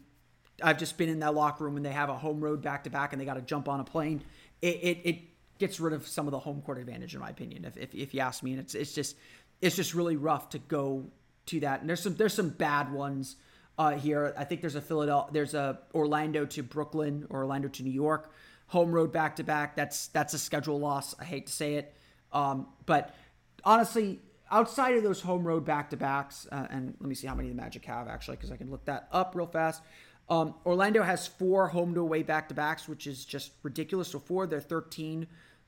I've 0.61 0.77
just 0.77 0.97
been 0.97 1.09
in 1.09 1.19
that 1.19 1.33
locker 1.33 1.65
room 1.65 1.73
when 1.73 1.83
they 1.83 1.91
have 1.91 2.09
a 2.09 2.15
home 2.15 2.39
road 2.39 2.61
back 2.61 2.85
to 2.85 2.89
back 2.89 3.11
and 3.11 3.21
they 3.21 3.25
got 3.25 3.35
to 3.35 3.41
jump 3.41 3.67
on 3.67 3.81
a 3.81 3.83
plane. 3.83 4.23
It, 4.61 4.75
it, 4.81 4.97
it 5.03 5.19
gets 5.59 5.79
rid 5.79 5.93
of 5.93 6.07
some 6.07 6.27
of 6.27 6.31
the 6.31 6.39
home 6.39 6.61
court 6.61 6.77
advantage, 6.77 7.13
in 7.13 7.21
my 7.21 7.29
opinion. 7.29 7.65
If, 7.65 7.77
if, 7.77 7.95
if 7.95 8.13
you 8.13 8.19
ask 8.19 8.43
me, 8.43 8.51
and 8.51 8.59
it's 8.59 8.75
it's 8.75 8.93
just 8.93 9.15
it's 9.63 9.77
just 9.77 9.93
really 9.93 10.17
rough 10.17 10.49
to 10.49 10.59
go 10.59 11.05
to 11.45 11.59
that. 11.61 11.79
And 11.79 11.89
there's 11.89 12.01
some 12.03 12.15
there's 12.15 12.33
some 12.33 12.49
bad 12.49 12.91
ones 12.91 13.37
uh, 13.77 13.91
here. 13.91 14.33
I 14.37 14.43
think 14.43 14.61
there's 14.61 14.75
a 14.75 14.81
Philadelphia, 14.81 15.33
there's 15.33 15.53
a 15.53 15.79
Orlando 15.95 16.45
to 16.45 16.61
Brooklyn 16.61 17.25
or 17.29 17.39
Orlando 17.39 17.69
to 17.69 17.83
New 17.83 17.91
York, 17.91 18.31
home 18.67 18.91
road 18.91 19.11
back 19.11 19.37
to 19.37 19.43
back. 19.43 19.75
That's 19.75 20.07
that's 20.07 20.33
a 20.33 20.39
schedule 20.39 20.79
loss. 20.79 21.15
I 21.19 21.23
hate 21.23 21.47
to 21.47 21.53
say 21.53 21.75
it, 21.75 21.95
um, 22.33 22.67
but 22.85 23.15
honestly, 23.63 24.19
outside 24.51 24.95
of 24.97 25.03
those 25.03 25.21
home 25.21 25.47
road 25.47 25.63
back 25.63 25.89
to 25.91 25.97
backs, 25.97 26.45
uh, 26.51 26.67
and 26.69 26.95
let 26.99 27.07
me 27.07 27.15
see 27.15 27.27
how 27.27 27.35
many 27.35 27.47
the 27.47 27.55
Magic 27.55 27.85
have 27.85 28.09
actually, 28.09 28.35
because 28.35 28.51
I 28.51 28.57
can 28.57 28.69
look 28.69 28.83
that 28.85 29.07
up 29.13 29.33
real 29.33 29.47
fast. 29.47 29.81
Um, 30.29 30.55
Orlando 30.65 31.03
has 31.03 31.25
four 31.25 31.69
home 31.69 31.93
to 31.95 32.01
away 32.01 32.23
back 32.23 32.49
to 32.49 32.53
backs, 32.53 32.87
which 32.87 33.07
is 33.07 33.23
just 33.23 33.51
ridiculous. 33.63 34.09
So 34.09 34.19
four 34.19 34.45
their 34.45 34.61
13 34.61 35.27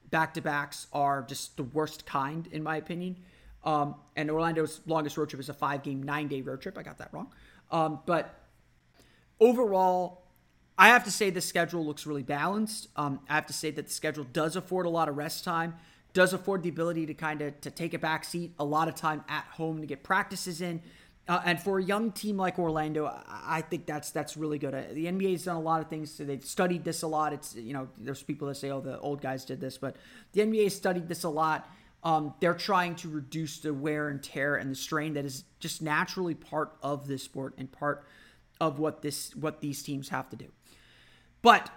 back 0.09 0.33
to 0.33 0.41
backs 0.41 0.87
are 0.93 1.23
just 1.23 1.57
the 1.57 1.63
worst 1.63 2.05
kind, 2.05 2.47
in 2.47 2.61
my 2.61 2.77
opinion. 2.77 3.17
Um, 3.65 3.95
and 4.15 4.29
Orlando's 4.29 4.81
longest 4.85 5.17
road 5.17 5.29
trip 5.29 5.39
is 5.39 5.49
a 5.49 5.53
five 5.53 5.83
game, 5.83 6.03
nine 6.03 6.27
day 6.27 6.41
road 6.41 6.61
trip. 6.61 6.77
I 6.77 6.83
got 6.83 6.99
that 6.99 7.09
wrong. 7.11 7.31
Um, 7.71 7.99
but 8.05 8.33
overall, 9.39 10.23
I 10.77 10.89
have 10.89 11.03
to 11.05 11.11
say 11.11 11.29
the 11.29 11.41
schedule 11.41 11.85
looks 11.85 12.05
really 12.05 12.23
balanced. 12.23 12.89
Um, 12.95 13.21
I 13.29 13.35
have 13.35 13.47
to 13.47 13.53
say 13.53 13.71
that 13.71 13.87
the 13.87 13.93
schedule 13.93 14.25
does 14.25 14.55
afford 14.55 14.85
a 14.85 14.89
lot 14.89 15.09
of 15.09 15.17
rest 15.17 15.43
time, 15.43 15.75
does 16.13 16.33
afford 16.33 16.63
the 16.63 16.69
ability 16.69 17.05
to 17.07 17.13
kind 17.13 17.41
of 17.41 17.59
to 17.61 17.71
take 17.71 17.93
a 17.93 17.99
back 17.99 18.23
seat, 18.23 18.53
a 18.59 18.65
lot 18.65 18.87
of 18.87 18.95
time 18.95 19.23
at 19.27 19.45
home 19.45 19.81
to 19.81 19.87
get 19.87 20.03
practices 20.03 20.61
in. 20.61 20.81
Uh, 21.27 21.41
and 21.43 21.59
for 21.59 21.79
a 21.79 21.83
young 21.83 22.11
team 22.11 22.37
like 22.37 22.59
Orlando, 22.59 23.07
I 23.27 23.61
think 23.61 23.87
that's 23.87 24.11
that's 24.11 24.37
really 24.37 24.59
good. 24.59 24.75
Uh, 24.75 24.83
the 24.91 25.05
NBA's 25.05 25.45
done 25.45 25.55
a 25.55 25.61
lot 25.61 25.81
of 25.81 25.87
things. 25.89 26.11
So 26.11 26.23
they've 26.23 26.43
studied 26.43 26.83
this 26.83 27.01
a 27.01 27.07
lot. 27.07 27.33
It's 27.33 27.55
you 27.55 27.73
know, 27.73 27.87
there's 27.97 28.21
people 28.21 28.47
that 28.49 28.55
say, 28.55 28.69
"Oh, 28.69 28.79
the 28.79 28.99
old 28.99 29.21
guys 29.21 29.43
did 29.43 29.59
this," 29.59 29.77
but 29.77 29.95
the 30.33 30.41
NBA 30.41 30.71
studied 30.71 31.07
this 31.07 31.23
a 31.23 31.29
lot. 31.29 31.67
Um, 32.05 32.35
they're 32.39 32.53
trying 32.53 32.95
to 32.97 33.09
reduce 33.09 33.59
the 33.59 33.73
wear 33.73 34.09
and 34.09 34.21
tear 34.21 34.55
and 34.55 34.71
the 34.71 34.75
strain 34.75 35.15
that 35.15 35.25
is 35.25 35.43
just 35.59 35.81
naturally 35.81 36.35
part 36.35 36.77
of 36.81 37.07
this 37.07 37.23
sport 37.23 37.55
and 37.57 37.69
part 37.69 38.05
of 38.61 38.79
what 38.79 39.01
this 39.01 39.35
what 39.35 39.59
these 39.59 39.83
teams 39.83 40.09
have 40.09 40.29
to 40.29 40.35
do. 40.35 40.45
But 41.41 41.69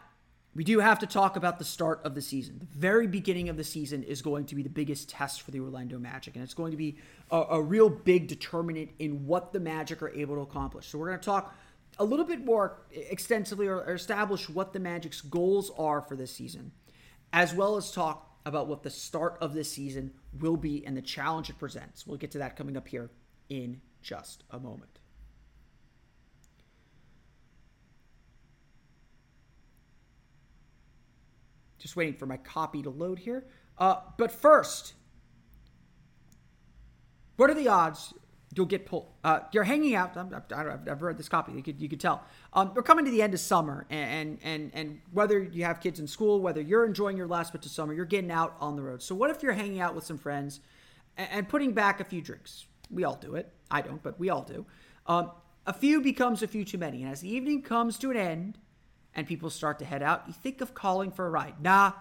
we 0.55 0.65
do 0.65 0.81
have 0.81 0.99
to 0.99 1.07
talk 1.07 1.37
about 1.37 1.59
the 1.59 1.65
start 1.65 2.01
of 2.05 2.15
the 2.15 2.21
season. 2.21 2.59
The 2.59 2.79
very 2.79 3.07
beginning 3.07 3.49
of 3.49 3.57
the 3.57 3.65
season 3.65 4.03
is 4.03 4.23
going 4.23 4.47
to 4.47 4.55
be 4.55 4.63
the 4.63 4.69
biggest 4.69 5.09
test 5.09 5.43
for 5.43 5.51
the 5.51 5.61
Orlando 5.61 5.99
Magic, 5.99 6.35
and 6.35 6.45
it's 6.45 6.55
going 6.55 6.73
to 6.73 6.77
be 6.77 6.99
a, 7.31 7.45
a 7.51 7.63
real 7.63 7.89
big 7.89 8.29
determinant 8.29 8.91
in 8.99 9.27
what 9.27 9.53
the 9.53 9.61
Magic 9.61 10.03
are 10.03 10.11
able 10.11 10.35
to 10.37 10.41
accomplish. 10.43 10.89
So 10.89 10.99
we're 10.99 11.09
going 11.09 11.21
to 11.21 11.25
talk 11.25 11.55
a 11.99 12.05
little 12.05 12.25
bit 12.25 12.45
more 12.45 12.83
extensively 12.91 13.67
or, 13.67 13.79
or 13.79 13.95
establish 13.95 14.49
what 14.49 14.73
the 14.73 14.81
Magic's 14.81 15.21
goals 15.21 15.71
are 15.79 16.01
for 16.01 16.17
this 16.17 16.33
season, 16.33 16.73
as 17.33 17.55
well 17.55 17.77
as 17.77 17.91
talk 17.91 18.39
about 18.45 18.67
what 18.67 18.83
the 18.83 18.91
start 18.91 19.37
of 19.41 19.53
this 19.55 19.71
season 19.71 20.13
will 20.33 20.57
be 20.57 20.85
and 20.87 20.97
the 20.97 21.03
challenge 21.03 21.51
it 21.51 21.59
presents. 21.59 22.07
We'll 22.07 22.19
get 22.19 22.31
to 22.33 22.39
that 22.39 22.57
coming 22.57 22.77
up 22.77 22.89
here 22.89 23.11
in 23.49 23.81
just 24.03 24.45
a 24.51 24.59
moment. 24.59 24.99
Just 31.79 31.97
waiting 31.97 32.15
for 32.15 32.27
my 32.27 32.37
copy 32.37 32.83
to 32.83 32.91
load 32.91 33.19
here. 33.19 33.47
Uh, 33.79 34.01
but 34.17 34.33
first, 34.33 34.95
what 37.37 37.49
are 37.49 37.55
the 37.55 37.69
odds 37.69 38.13
you'll 38.59 38.67
get 38.67 38.85
pulled? 38.85 39.07
Uh, 39.23 39.41
you're 39.53 39.65
hanging 39.65 39.95
out. 39.95 40.17
I'm, 40.17 40.35
I 40.35 40.57
have 40.65 40.89
I've 40.89 41.01
read 41.01 41.17
this 41.17 41.29
copy. 41.29 41.53
You 41.53 41.63
could 41.63 41.81
you 41.81 41.89
could 41.89 42.01
tell. 42.01 42.25
Um, 42.53 42.73
we're 42.75 42.83
coming 42.83 43.05
to 43.05 43.11
the 43.11 43.23
end 43.23 43.33
of 43.33 43.41
summer, 43.41 43.87
and 43.89 44.39
and 44.43 44.73
and 44.75 45.01
whether 45.13 45.39
you 45.41 45.65
have 45.65 45.81
kids 45.81 46.01
in 46.01 46.09
school, 46.09 46.41
whether 46.41 46.61
you're 46.61 46.85
enjoying 46.85 47.17
your 47.17 47.29
last 47.29 47.53
bit 47.53 47.65
of 47.65 47.71
summer, 47.71 47.95
you're 47.95 48.05
getting 48.05 48.33
out 48.33 48.57
on 48.61 48.75
the 48.75 48.83
road. 48.83 49.01
So 49.01 49.15
what 49.15 49.31
if 49.31 49.43
you're 49.43 49.53
hanging 49.53 49.81
out 49.81 49.95
with 49.95 50.05
some 50.05 50.19
friends 50.19 50.61
and, 51.17 51.29
and 51.31 51.49
putting 51.49 51.73
back 51.73 52.01
a 52.01 52.05
few 52.05 52.21
drinks? 52.21 52.67
We 52.91 53.05
all 53.05 53.17
do 53.17 53.37
it. 53.37 53.53
I 53.71 53.81
don't, 53.81 54.03
but 54.03 54.19
we 54.19 54.29
all 54.29 54.43
do. 54.43 54.67
Um, 55.07 55.31
a 55.67 55.73
few 55.73 56.01
becomes 56.01 56.43
a 56.43 56.49
few 56.49 56.65
too 56.65 56.79
many, 56.79 57.05
and 57.05 57.13
as 57.13 57.21
the 57.21 57.33
evening 57.33 57.63
comes 57.63 57.97
to 57.99 58.11
an 58.11 58.17
end, 58.17 58.59
and 59.15 59.27
people 59.27 59.51
start 59.51 59.79
to 59.79 59.85
head 59.85 60.03
out, 60.03 60.25
you 60.27 60.33
think 60.33 60.61
of 60.61 60.75
calling 60.75 61.13
for 61.13 61.27
a 61.27 61.31
ride. 61.31 61.55
Nah, 61.63 61.93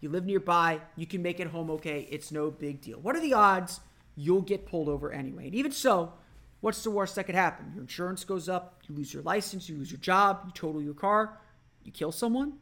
you 0.00 0.08
live 0.08 0.24
nearby, 0.24 0.80
you 0.94 1.06
can 1.06 1.22
make 1.22 1.40
it 1.40 1.48
home 1.48 1.70
okay. 1.70 2.08
It's 2.10 2.32
no 2.32 2.50
big 2.50 2.80
deal. 2.80 2.98
What 3.00 3.16
are 3.16 3.20
the 3.20 3.34
odds? 3.34 3.80
You'll 4.16 4.42
get 4.42 4.66
pulled 4.66 4.88
over 4.88 5.12
anyway. 5.12 5.46
And 5.46 5.54
even 5.54 5.72
so, 5.72 6.12
what's 6.60 6.82
the 6.82 6.90
worst 6.90 7.14
that 7.16 7.24
could 7.24 7.34
happen? 7.34 7.72
Your 7.74 7.82
insurance 7.82 8.24
goes 8.24 8.48
up, 8.48 8.82
you 8.88 8.94
lose 8.94 9.12
your 9.12 9.22
license, 9.22 9.68
you 9.68 9.76
lose 9.76 9.90
your 9.90 10.00
job, 10.00 10.42
you 10.46 10.52
total 10.52 10.82
your 10.82 10.94
car, 10.94 11.38
you 11.84 11.92
kill 11.92 12.12
someone. 12.12 12.54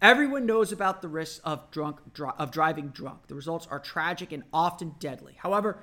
Everyone 0.00 0.44
knows 0.44 0.72
about 0.72 1.00
the 1.00 1.08
risks 1.08 1.40
of 1.40 1.70
drunk 1.70 1.98
of 2.38 2.50
driving 2.50 2.88
drunk. 2.88 3.28
The 3.28 3.34
results 3.34 3.66
are 3.70 3.80
tragic 3.80 4.30
and 4.30 4.44
often 4.52 4.94
deadly. 5.00 5.34
However, 5.38 5.78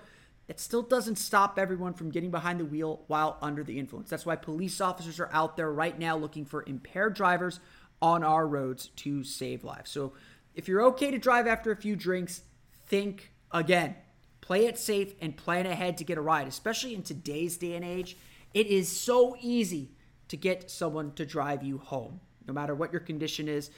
it 0.48 0.60
still 0.60 0.84
doesn't 0.84 1.15
stop 1.15 1.58
everyone 1.58 1.93
from 1.93 2.12
getting 2.12 2.29
behind 2.29 2.60
the 2.60 2.65
wheel 2.65 3.03
while 3.08 3.38
under 3.41 3.63
the 3.63 3.79
influence. 3.79 4.10
That's 4.10 4.25
why 4.25 4.36
police 4.36 4.82
officers 4.82 5.20
are 5.20 5.29
out 5.32 5.58
there 5.58 5.72
right 5.72 5.98
now 5.98 6.15
looking 6.15 6.46
for 6.46 6.63
impaired 6.67 7.15
drivers 7.15 7.60
on 8.01 8.24
our 8.24 8.46
roads 8.46 8.88
to 8.98 9.24
save 9.24 9.63
lives. 9.63 9.89
So, 9.89 10.13
if 10.53 10.67
you're 10.67 10.84
okay 10.84 11.10
to 11.10 11.17
drive 11.17 11.48
after 11.48 11.72
a 11.72 11.75
few 11.75 11.96
drinks, 11.96 12.41
think 12.86 13.32
again. 13.51 13.96
Play 14.43 14.65
it 14.65 14.77
safe 14.77 15.13
and 15.21 15.38
plan 15.38 15.65
ahead 15.65 15.97
to 16.00 16.03
get 16.03 16.17
a 16.17 16.21
ride, 16.21 16.50
especially 16.50 16.93
in 16.93 17.01
today's 17.01 17.55
day 17.55 17.75
and 17.75 17.85
age. 17.85 18.17
It 18.53 18.67
is 18.67 18.89
so 18.89 19.38
easy 19.39 19.93
to 20.27 20.35
get 20.35 20.69
someone 20.69 21.13
to 21.13 21.25
drive 21.25 21.63
you 21.63 21.77
home. 21.77 22.19
No 22.45 22.53
matter 22.53 22.75
what 22.75 22.91
your 22.91 23.00
condition 23.00 23.47
is, 23.47 23.71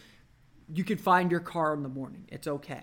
you 0.74 0.84
can 0.84 0.98
find 0.98 1.29
your 1.29 1.39
car 1.39 1.75
in 1.75 1.84
the 1.84 1.89
morning. 1.89 2.25
It's 2.29 2.48
okay. 2.48 2.81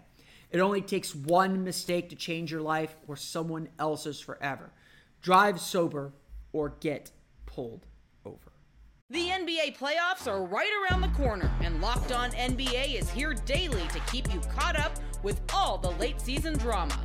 It 0.52 0.60
only 0.60 0.80
takes 0.80 1.12
one 1.12 1.64
mistake 1.64 2.08
to 2.10 2.14
change 2.14 2.52
your 2.52 2.60
life 2.60 2.94
or 3.08 3.16
someone 3.16 3.68
else's 3.80 4.20
forever. 4.20 4.70
Drive 5.20 5.60
sober 5.60 6.12
or 6.52 6.76
get 6.78 7.10
pulled 7.46 7.86
over. 8.24 8.52
The 9.10 9.26
NBA 9.26 9.76
playoffs 9.76 10.28
are 10.30 10.44
right 10.44 10.70
around 10.84 11.00
the 11.00 11.20
corner, 11.20 11.50
and 11.60 11.80
Locked 11.80 12.12
On 12.12 12.30
NBA 12.30 12.94
is 13.00 13.10
here 13.10 13.34
daily 13.34 13.82
to 13.88 13.98
keep 14.06 14.32
you 14.32 14.38
caught 14.56 14.78
up 14.78 14.92
with 15.24 15.40
all 15.52 15.78
the 15.78 15.90
late 15.90 16.20
season 16.20 16.56
drama. 16.56 17.04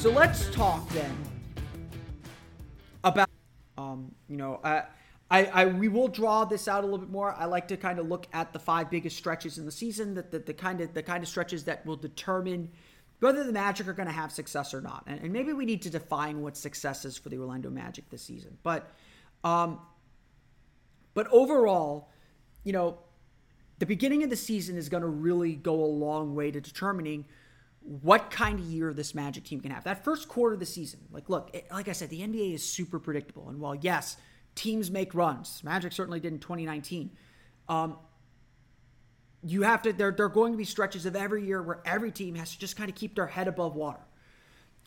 So 0.00 0.10
let's 0.10 0.48
talk 0.48 0.88
then 0.88 1.14
about, 3.04 3.28
um, 3.76 4.10
you 4.30 4.38
know, 4.38 4.54
uh, 4.64 4.84
I, 5.30 5.44
I 5.44 5.66
we 5.66 5.88
will 5.88 6.08
draw 6.08 6.46
this 6.46 6.68
out 6.68 6.84
a 6.84 6.86
little 6.86 7.00
bit 7.00 7.10
more. 7.10 7.34
I 7.34 7.44
like 7.44 7.68
to 7.68 7.76
kind 7.76 7.98
of 7.98 8.08
look 8.08 8.26
at 8.32 8.54
the 8.54 8.58
five 8.58 8.88
biggest 8.88 9.18
stretches 9.18 9.58
in 9.58 9.66
the 9.66 9.70
season, 9.70 10.14
that 10.14 10.30
the, 10.30 10.38
the 10.38 10.54
kind 10.54 10.80
of 10.80 10.94
the 10.94 11.02
kind 11.02 11.22
of 11.22 11.28
stretches 11.28 11.64
that 11.64 11.84
will 11.84 11.96
determine 11.96 12.70
whether 13.18 13.44
the 13.44 13.52
Magic 13.52 13.88
are 13.88 13.92
going 13.92 14.08
to 14.08 14.14
have 14.14 14.32
success 14.32 14.72
or 14.72 14.80
not. 14.80 15.04
And, 15.06 15.20
and, 15.20 15.34
maybe 15.34 15.52
we 15.52 15.66
need 15.66 15.82
to 15.82 15.90
define 15.90 16.40
what 16.40 16.56
success 16.56 17.04
is 17.04 17.18
for 17.18 17.28
the 17.28 17.36
Orlando 17.36 17.68
Magic 17.68 18.08
this 18.08 18.22
season. 18.22 18.56
But, 18.62 18.90
um, 19.44 19.80
but 21.12 21.28
overall, 21.30 22.08
you 22.64 22.72
know, 22.72 23.00
the 23.80 23.86
beginning 23.86 24.22
of 24.22 24.30
the 24.30 24.36
season 24.36 24.78
is 24.78 24.88
going 24.88 25.02
to 25.02 25.10
really 25.10 25.56
go 25.56 25.74
a 25.74 25.84
long 25.84 26.34
way 26.34 26.50
to 26.50 26.58
determining 26.58 27.26
what 27.80 28.30
kind 28.30 28.58
of 28.58 28.64
year 28.66 28.92
this 28.92 29.14
Magic 29.14 29.44
team 29.44 29.60
can 29.60 29.70
have. 29.70 29.84
That 29.84 30.04
first 30.04 30.28
quarter 30.28 30.54
of 30.54 30.60
the 30.60 30.66
season, 30.66 31.00
like, 31.10 31.28
look, 31.28 31.50
it, 31.54 31.66
like 31.70 31.88
I 31.88 31.92
said, 31.92 32.10
the 32.10 32.20
NBA 32.20 32.54
is 32.54 32.62
super 32.62 32.98
predictable. 32.98 33.48
And 33.48 33.58
while, 33.58 33.74
yes, 33.74 34.16
teams 34.54 34.90
make 34.90 35.14
runs, 35.14 35.62
Magic 35.64 35.92
certainly 35.92 36.20
did 36.20 36.32
in 36.32 36.38
2019. 36.38 37.10
Um, 37.68 37.96
you 39.42 39.62
have 39.62 39.82
to, 39.82 39.92
there, 39.92 40.10
there 40.10 40.26
are 40.26 40.28
going 40.28 40.52
to 40.52 40.58
be 40.58 40.64
stretches 40.64 41.06
of 41.06 41.16
every 41.16 41.44
year 41.46 41.62
where 41.62 41.80
every 41.86 42.12
team 42.12 42.34
has 42.34 42.52
to 42.52 42.58
just 42.58 42.76
kind 42.76 42.90
of 42.90 42.96
keep 42.96 43.14
their 43.14 43.26
head 43.26 43.48
above 43.48 43.74
water. 43.74 44.00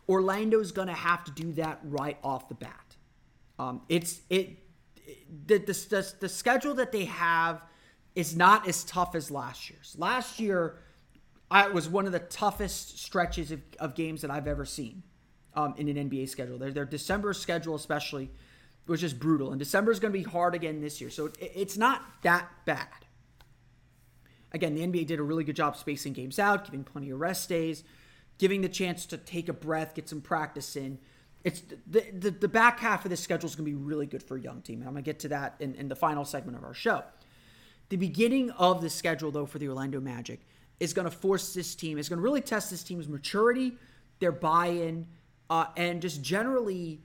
Orlando's 0.08 0.72
going 0.72 0.90
to 0.90 0.94
have 0.94 1.24
to 1.24 1.32
do 1.32 1.54
that 1.54 1.80
right 1.84 2.18
off 2.24 2.48
the 2.50 2.56
bat. 2.56 2.96
Um, 3.58 3.82
it's, 3.90 4.22
it, 4.30 4.58
the, 5.48 5.58
the, 5.58 5.74
the, 5.74 6.14
the 6.20 6.30
schedule 6.30 6.76
that 6.76 6.92
they 6.92 7.06
have 7.06 7.64
is 8.16 8.36
not 8.36 8.68
as 8.68 8.84
tough 8.84 9.16
as 9.16 9.32
last 9.32 9.70
year's. 9.70 9.96
Last 9.98 10.40
year, 10.40 10.78
I, 11.54 11.68
it 11.68 11.74
was 11.74 11.88
one 11.88 12.08
of 12.08 12.12
the 12.12 12.20
toughest 12.20 12.98
stretches 12.98 13.52
of, 13.52 13.62
of 13.80 13.94
games 13.94 14.22
that 14.24 14.32
I've 14.32 14.48
ever 14.48 14.66
seen 14.66 15.04
um, 15.54 15.76
in 15.78 15.88
an 15.88 16.10
NBA 16.10 16.28
schedule. 16.28 16.58
Their, 16.58 16.72
their 16.72 16.84
December 16.84 17.32
schedule, 17.34 17.76
especially, 17.76 18.32
was 18.88 19.00
just 19.00 19.20
brutal. 19.20 19.52
And 19.52 19.60
December 19.60 19.92
is 19.92 20.00
going 20.00 20.12
to 20.12 20.18
be 20.18 20.24
hard 20.24 20.56
again 20.56 20.82
this 20.82 21.00
year. 21.00 21.12
So 21.12 21.28
it, 21.28 21.52
it's 21.56 21.78
not 21.78 22.02
that 22.24 22.50
bad. 22.66 22.88
Again, 24.52 24.74
the 24.74 24.82
NBA 24.82 25.06
did 25.06 25.20
a 25.20 25.24
really 25.24 25.44
good 25.44 25.56
job 25.56 25.78
spacing 25.78 26.14
games 26.14 26.40
out, 26.40 26.66
giving 26.66 26.84
plenty 26.84 27.12
of 27.12 27.20
rest 27.20 27.50
days, 27.50 27.84
giving 28.40 28.62
the 28.62 28.70
chance 28.70 29.06
to 29.06 29.18
take 29.18 29.48
a 29.48 29.54
breath, 29.54 29.94
get 29.94 30.10
some 30.10 30.22
practice 30.22 30.76
in. 30.76 30.98
It's 31.44 31.62
the, 31.86 32.04
the, 32.18 32.32
the 32.32 32.48
back 32.48 32.80
half 32.80 33.06
of 33.06 33.12
this 33.12 33.22
schedule 33.22 33.48
is 33.48 33.56
going 33.56 33.70
to 33.70 33.78
be 33.78 33.84
really 33.84 34.08
good 34.08 34.24
for 34.24 34.38
a 34.38 34.42
young 34.42 34.64
team. 34.64 34.80
And 34.80 34.88
I'm 34.88 34.94
going 34.94 35.04
to 35.04 35.08
get 35.08 35.20
to 35.20 35.28
that 35.28 35.54
in, 35.60 35.76
in 35.76 35.88
the 35.88 35.96
final 35.96 36.26
segment 36.26 36.58
of 36.58 36.64
our 36.64 36.74
show. 36.74 37.04
The 37.90 37.98
beginning 37.98 38.50
of 38.52 38.82
the 38.82 38.90
schedule, 38.90 39.30
though, 39.30 39.46
for 39.46 39.60
the 39.60 39.68
Orlando 39.68 40.02
Magic 40.02 40.40
is 40.80 40.94
going 40.94 41.06
to 41.06 41.16
force 41.16 41.54
this 41.54 41.76
team, 41.76 41.98
is 41.98 42.10
going 42.10 42.18
to 42.18 42.24
really 42.24 42.42
test 42.42 42.70
this 42.70 42.84
team's 42.84 43.08
maturity, 43.08 43.78
their 44.20 44.32
buy 44.32 44.68
in, 44.68 45.08
uh, 45.50 45.66
and 45.78 46.02
just 46.02 46.22
generally 46.22 47.02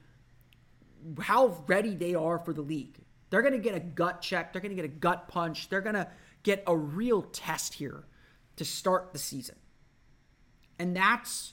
how 1.21 1.63
ready 1.67 1.95
they 1.95 2.15
are 2.15 2.39
for 2.39 2.53
the 2.53 2.63
league. 2.63 2.99
They're 3.31 3.43
going 3.43 3.55
to 3.55 3.61
get 3.61 3.75
a 3.75 3.81
gut 3.81 4.23
check, 4.23 4.53
they're 4.53 4.63
going 4.63 4.75
to 4.75 4.83
get 4.83 4.85
a 4.85 4.95
gut 4.95 5.29
punch, 5.29 5.69
they're 5.69 5.81
going 5.81 5.95
to 5.95 6.09
get 6.43 6.63
a 6.67 6.77
real 6.77 7.23
test 7.23 7.75
here 7.75 8.05
to 8.57 8.65
start 8.65 9.13
the 9.13 9.19
season. 9.19 9.57
And 10.79 10.97
that's 10.97 11.53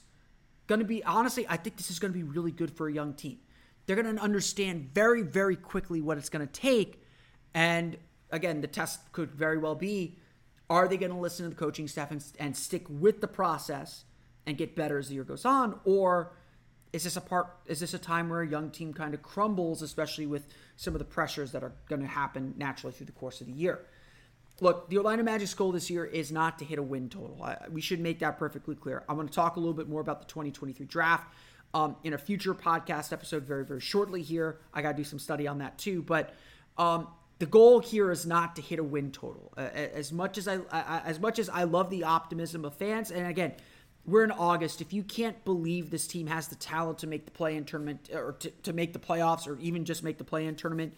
going 0.67 0.79
to 0.79 0.85
be, 0.85 1.03
honestly, 1.03 1.45
I 1.49 1.57
think 1.57 1.77
this 1.77 1.89
is 1.89 1.99
going 1.99 2.13
to 2.13 2.17
be 2.17 2.23
really 2.23 2.51
good 2.51 2.71
for 2.71 2.87
a 2.87 2.93
young 2.93 3.13
team. 3.13 3.39
They're 3.85 4.01
going 4.01 4.15
to 4.15 4.21
understand 4.21 4.89
very, 4.93 5.21
very 5.21 5.55
quickly 5.55 6.01
what 6.01 6.17
it's 6.17 6.29
going 6.29 6.45
to 6.45 6.51
take. 6.51 7.03
And 7.53 7.97
again, 8.31 8.61
the 8.61 8.67
test 8.67 9.11
could 9.11 9.31
very 9.31 9.57
well 9.57 9.75
be 9.75 10.17
are 10.69 10.87
they 10.87 10.97
going 10.97 11.11
to 11.11 11.17
listen 11.17 11.43
to 11.45 11.49
the 11.49 11.55
coaching 11.55 11.87
staff 11.87 12.11
and, 12.11 12.23
and 12.39 12.55
stick 12.55 12.85
with 12.89 13.21
the 13.21 13.27
process 13.27 14.05
and 14.45 14.57
get 14.57 14.75
better 14.75 14.97
as 14.97 15.09
the 15.09 15.15
year 15.15 15.23
goes 15.23 15.45
on? 15.45 15.79
Or 15.85 16.31
is 16.93 17.03
this 17.03 17.17
a 17.17 17.21
part 17.21 17.47
is 17.65 17.79
this 17.79 17.93
a 17.93 17.99
time 17.99 18.29
where 18.29 18.41
a 18.41 18.47
young 18.47 18.71
team 18.71 18.93
kind 18.93 19.13
of 19.13 19.21
crumbles, 19.21 19.81
especially 19.81 20.25
with 20.25 20.47
some 20.77 20.95
of 20.95 20.99
the 20.99 21.05
pressures 21.05 21.51
that 21.51 21.63
are 21.63 21.73
going 21.89 22.01
to 22.01 22.07
happen 22.07 22.53
naturally 22.57 22.93
through 22.93 23.07
the 23.07 23.11
course 23.11 23.41
of 23.41 23.47
the 23.47 23.53
year? 23.53 23.85
Look, 24.61 24.89
the 24.89 24.97
Orlando 24.97 25.23
Magic's 25.23 25.53
goal 25.53 25.73
this 25.73 25.89
year 25.89 26.05
is 26.05 26.31
not 26.31 26.59
to 26.59 26.65
hit 26.65 26.79
a 26.79 26.83
win 26.83 27.09
total. 27.09 27.43
I, 27.43 27.57
we 27.69 27.81
should 27.81 27.99
make 27.99 28.19
that 28.19 28.39
perfectly 28.39 28.75
clear. 28.75 29.03
I'm 29.09 29.17
going 29.17 29.27
to 29.27 29.33
talk 29.33 29.57
a 29.57 29.59
little 29.59 29.73
bit 29.73 29.89
more 29.89 29.99
about 29.99 30.21
the 30.21 30.27
2023 30.27 30.85
draft 30.85 31.27
um, 31.73 31.97
in 32.05 32.13
a 32.13 32.17
future 32.17 32.53
podcast 32.53 33.11
episode 33.11 33.43
very, 33.43 33.65
very 33.65 33.81
shortly 33.81 34.21
here. 34.21 34.59
I 34.73 34.81
got 34.81 34.91
to 34.91 34.97
do 34.97 35.03
some 35.03 35.19
study 35.19 35.45
on 35.45 35.57
that 35.57 35.77
too. 35.77 36.01
But 36.01 36.33
um, 36.77 37.09
the 37.39 37.45
goal 37.45 37.79
here 37.79 38.11
is 38.11 38.25
not 38.25 38.55
to 38.55 38.61
hit 38.61 38.79
a 38.79 38.83
win 38.83 39.11
total. 39.11 39.53
Uh, 39.57 39.61
as 39.61 40.11
much 40.11 40.37
as 40.37 40.47
I, 40.47 40.59
I, 40.71 41.01
as 41.05 41.19
much 41.19 41.39
as 41.39 41.49
I 41.49 41.63
love 41.63 41.89
the 41.89 42.03
optimism 42.03 42.63
of 42.63 42.75
fans, 42.75 43.11
and 43.11 43.27
again, 43.27 43.53
we're 44.05 44.23
in 44.23 44.31
August. 44.31 44.81
If 44.81 44.93
you 44.93 45.03
can't 45.03 45.43
believe 45.43 45.89
this 45.89 46.07
team 46.07 46.27
has 46.27 46.47
the 46.47 46.55
talent 46.55 46.99
to 46.99 47.07
make 47.07 47.25
the 47.25 47.31
play-in 47.31 47.65
tournament 47.65 48.09
or 48.13 48.33
to, 48.33 48.51
to 48.51 48.73
make 48.73 48.93
the 48.93 48.99
playoffs 48.99 49.47
or 49.47 49.57
even 49.59 49.83
just 49.83 50.03
make 50.03 50.17
the 50.17 50.23
play-in 50.23 50.55
tournament, 50.55 50.93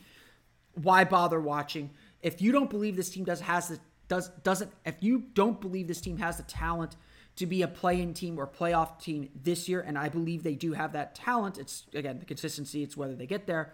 why 0.73 1.05
bother 1.05 1.39
watching? 1.39 1.89
If 2.21 2.41
you 2.41 2.51
don't 2.51 2.69
believe 2.69 2.95
this 2.95 3.09
team 3.09 3.23
does 3.23 3.41
has 3.41 3.69
the 3.69 3.79
does 4.07 4.29
doesn't 4.43 4.71
if 4.85 4.95
you 4.99 5.23
don't 5.33 5.59
believe 5.59 5.87
this 5.87 6.01
team 6.01 6.17
has 6.17 6.37
the 6.37 6.43
talent 6.43 6.95
to 7.37 7.45
be 7.45 7.61
a 7.61 7.67
play-in 7.67 8.13
team 8.13 8.39
or 8.39 8.47
playoff 8.47 8.99
team 8.99 9.29
this 9.43 9.69
year, 9.69 9.81
and 9.81 9.97
I 9.97 10.09
believe 10.09 10.43
they 10.43 10.55
do 10.55 10.73
have 10.73 10.93
that 10.93 11.15
talent. 11.15 11.57
It's 11.57 11.85
again 11.93 12.19
the 12.19 12.25
consistency. 12.25 12.83
It's 12.83 12.97
whether 12.97 13.15
they 13.15 13.27
get 13.27 13.47
there. 13.47 13.73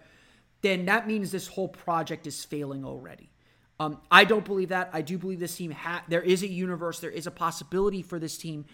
Then 0.64 0.86
that 0.86 1.06
means 1.06 1.30
this 1.30 1.46
whole 1.46 1.68
project 1.68 2.26
is 2.26 2.42
failing 2.42 2.86
already. 2.86 3.28
Um, 3.78 4.00
I 4.10 4.24
don't 4.24 4.46
believe 4.46 4.70
that. 4.70 4.88
I 4.94 5.02
do 5.02 5.18
believe 5.18 5.38
this 5.38 5.54
team 5.54 5.72
ha- 5.72 6.04
there 6.08 6.22
is 6.22 6.42
a 6.42 6.48
universe, 6.48 7.00
there 7.00 7.10
is 7.10 7.26
a 7.26 7.30
possibility 7.30 8.00
for 8.00 8.18
this 8.18 8.38
team 8.38 8.64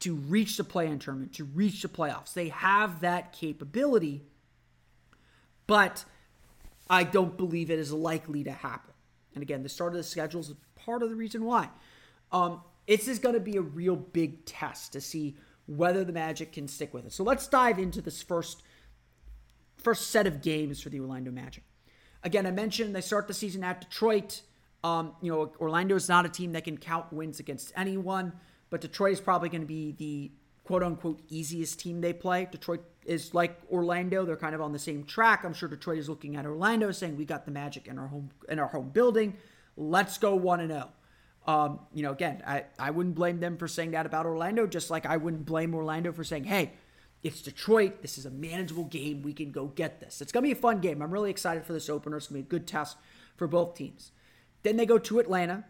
to 0.00 0.14
reach 0.14 0.58
the 0.58 0.64
play-in 0.64 0.98
tournament, 0.98 1.32
to 1.36 1.44
reach 1.44 1.80
the 1.80 1.88
playoffs. 1.88 2.34
They 2.34 2.50
have 2.50 3.00
that 3.00 3.32
capability, 3.32 4.24
but 5.66 6.04
I 6.90 7.04
don't 7.04 7.38
believe 7.38 7.70
it 7.70 7.78
is 7.78 7.94
likely 7.94 8.44
to 8.44 8.52
happen. 8.52 8.92
And 9.32 9.40
again, 9.40 9.62
the 9.62 9.70
start 9.70 9.94
of 9.94 9.96
the 9.96 10.04
schedule 10.04 10.42
is 10.42 10.52
part 10.76 11.02
of 11.02 11.08
the 11.08 11.16
reason 11.16 11.46
why. 11.46 11.70
Um, 12.30 12.60
is 12.86 13.18
going 13.18 13.34
to 13.34 13.40
be 13.40 13.56
a 13.56 13.62
real 13.62 13.96
big 13.96 14.44
test 14.44 14.92
to 14.92 15.00
see 15.00 15.34
whether 15.64 16.04
the 16.04 16.12
Magic 16.12 16.52
can 16.52 16.68
stick 16.68 16.92
with 16.92 17.06
it. 17.06 17.12
So 17.14 17.24
let's 17.24 17.48
dive 17.48 17.78
into 17.78 18.02
this 18.02 18.20
first 18.20 18.62
first 19.78 20.10
set 20.10 20.26
of 20.26 20.42
games 20.42 20.80
for 20.80 20.88
the 20.88 21.00
Orlando 21.00 21.30
Magic. 21.30 21.64
Again, 22.22 22.46
I 22.46 22.50
mentioned 22.50 22.94
they 22.94 23.00
start 23.00 23.28
the 23.28 23.34
season 23.34 23.62
at 23.64 23.80
Detroit. 23.80 24.42
Um, 24.84 25.12
you 25.20 25.32
know, 25.32 25.52
Orlando 25.60 25.94
is 25.94 26.08
not 26.08 26.26
a 26.26 26.28
team 26.28 26.52
that 26.52 26.64
can 26.64 26.76
count 26.76 27.12
wins 27.12 27.40
against 27.40 27.72
anyone, 27.76 28.32
but 28.70 28.80
Detroit 28.80 29.12
is 29.12 29.20
probably 29.20 29.48
going 29.48 29.60
to 29.60 29.66
be 29.66 29.92
the 29.92 30.30
quote 30.64 30.82
unquote 30.82 31.20
easiest 31.28 31.80
team 31.80 32.00
they 32.00 32.12
play. 32.12 32.48
Detroit 32.50 32.82
is 33.04 33.34
like 33.34 33.58
Orlando; 33.70 34.24
they're 34.24 34.36
kind 34.36 34.54
of 34.54 34.60
on 34.60 34.72
the 34.72 34.78
same 34.78 35.04
track. 35.04 35.44
I'm 35.44 35.54
sure 35.54 35.68
Detroit 35.68 35.98
is 35.98 36.08
looking 36.08 36.36
at 36.36 36.44
Orlando, 36.44 36.90
saying, 36.92 37.16
"We 37.16 37.24
got 37.24 37.44
the 37.44 37.50
Magic 37.50 37.86
in 37.86 37.98
our 37.98 38.08
home 38.08 38.30
in 38.48 38.58
our 38.58 38.68
home 38.68 38.90
building. 38.90 39.36
Let's 39.76 40.18
go 40.18 40.34
one 40.34 40.60
and 40.60 40.70
zero." 40.70 40.90
Um, 41.48 41.80
you 41.94 42.02
know, 42.02 42.12
again, 42.12 42.42
I, 42.46 42.64
I 42.78 42.90
wouldn't 42.90 43.14
blame 43.14 43.40
them 43.40 43.56
for 43.56 43.66
saying 43.66 43.92
that 43.92 44.04
about 44.04 44.26
Orlando, 44.26 44.66
just 44.66 44.90
like 44.90 45.06
I 45.06 45.16
wouldn't 45.16 45.46
blame 45.46 45.74
Orlando 45.74 46.12
for 46.12 46.22
saying, 46.22 46.44
hey, 46.44 46.72
it's 47.22 47.42
Detroit. 47.42 48.02
This 48.02 48.18
is 48.18 48.26
a 48.26 48.30
manageable 48.30 48.84
game. 48.84 49.22
We 49.22 49.32
can 49.32 49.50
go 49.50 49.66
get 49.66 50.00
this. 50.00 50.20
It's 50.20 50.32
going 50.32 50.44
to 50.44 50.48
be 50.48 50.52
a 50.52 50.60
fun 50.60 50.80
game. 50.80 51.02
I'm 51.02 51.10
really 51.10 51.30
excited 51.30 51.64
for 51.64 51.72
this 51.72 51.88
opener. 51.88 52.16
It's 52.16 52.28
going 52.28 52.42
to 52.42 52.48
be 52.48 52.56
a 52.56 52.58
good 52.58 52.66
test 52.66 52.96
for 53.36 53.46
both 53.46 53.74
teams. 53.74 54.12
Then 54.62 54.76
they 54.76 54.86
go 54.86 54.98
to 54.98 55.18
Atlanta. 55.18 55.64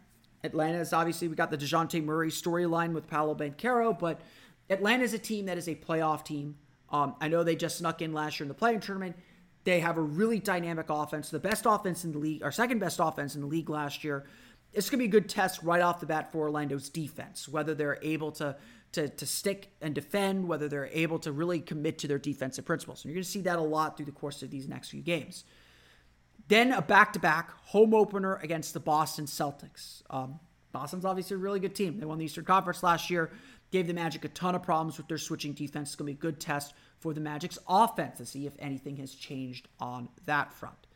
Atlanta 0.44 0.78
is 0.78 0.92
obviously, 0.92 1.28
we 1.28 1.34
got 1.34 1.50
the 1.50 1.58
Dejounte 1.58 2.04
Murray 2.04 2.30
storyline 2.30 2.92
with 2.92 3.06
Paolo 3.06 3.34
Banchero, 3.34 3.98
but 3.98 4.20
Atlanta 4.70 5.04
is 5.04 5.14
a 5.14 5.18
team 5.18 5.46
that 5.46 5.58
is 5.58 5.68
a 5.68 5.74
playoff 5.74 6.24
team. 6.24 6.56
Um, 6.90 7.16
I 7.20 7.28
know 7.28 7.42
they 7.42 7.56
just 7.56 7.78
snuck 7.78 8.02
in 8.02 8.12
last 8.12 8.38
year 8.38 8.44
in 8.44 8.48
the 8.48 8.54
play-in 8.54 8.80
tournament. 8.80 9.16
They 9.64 9.80
have 9.80 9.98
a 9.98 10.02
really 10.02 10.38
dynamic 10.38 10.86
offense, 10.88 11.30
the 11.30 11.38
best 11.38 11.64
offense 11.66 12.04
in 12.04 12.12
the 12.12 12.18
league, 12.18 12.42
our 12.42 12.52
second 12.52 12.78
best 12.78 13.00
offense 13.02 13.34
in 13.34 13.40
the 13.40 13.46
league 13.46 13.68
last 13.68 14.04
year 14.04 14.26
it's 14.72 14.90
going 14.90 14.98
to 14.98 15.02
be 15.02 15.16
a 15.16 15.20
good 15.20 15.28
test 15.28 15.62
right 15.62 15.80
off 15.80 16.00
the 16.00 16.06
bat 16.06 16.30
for 16.30 16.48
Orlando's 16.48 16.88
defense, 16.88 17.48
whether 17.48 17.74
they're 17.74 17.98
able 18.02 18.32
to, 18.32 18.56
to, 18.92 19.08
to 19.08 19.26
stick 19.26 19.70
and 19.80 19.94
defend, 19.94 20.48
whether 20.48 20.68
they're 20.68 20.90
able 20.92 21.18
to 21.20 21.32
really 21.32 21.60
commit 21.60 21.98
to 21.98 22.08
their 22.08 22.18
defensive 22.18 22.64
principles. 22.64 23.04
And 23.04 23.10
you're 23.10 23.16
going 23.16 23.24
to 23.24 23.30
see 23.30 23.42
that 23.42 23.58
a 23.58 23.62
lot 23.62 23.96
through 23.96 24.06
the 24.06 24.12
course 24.12 24.42
of 24.42 24.50
these 24.50 24.68
next 24.68 24.90
few 24.90 25.02
games. 25.02 25.44
Then 26.48 26.72
a 26.72 26.80
back 26.80 27.12
to 27.12 27.18
back 27.18 27.50
home 27.66 27.92
opener 27.92 28.36
against 28.36 28.72
the 28.72 28.80
Boston 28.80 29.26
Celtics. 29.26 30.02
Um, 30.08 30.40
Boston's 30.72 31.04
obviously 31.04 31.34
a 31.34 31.38
really 31.38 31.60
good 31.60 31.74
team. 31.74 31.98
They 31.98 32.06
won 32.06 32.18
the 32.18 32.24
Eastern 32.24 32.44
Conference 32.44 32.82
last 32.82 33.10
year, 33.10 33.30
gave 33.70 33.86
the 33.86 33.94
Magic 33.94 34.24
a 34.24 34.28
ton 34.28 34.54
of 34.54 34.62
problems 34.62 34.96
with 34.96 35.08
their 35.08 35.18
switching 35.18 35.52
defense. 35.52 35.90
It's 35.90 35.96
going 35.96 36.06
to 36.06 36.14
be 36.14 36.18
a 36.18 36.30
good 36.30 36.40
test 36.40 36.72
for 37.00 37.12
the 37.12 37.20
Magic's 37.20 37.58
offense 37.68 38.18
to 38.18 38.26
see 38.26 38.46
if 38.46 38.54
anything 38.58 38.96
has 38.96 39.14
changed 39.14 39.68
on 39.78 40.08
that 40.24 40.52
front. 40.52 40.86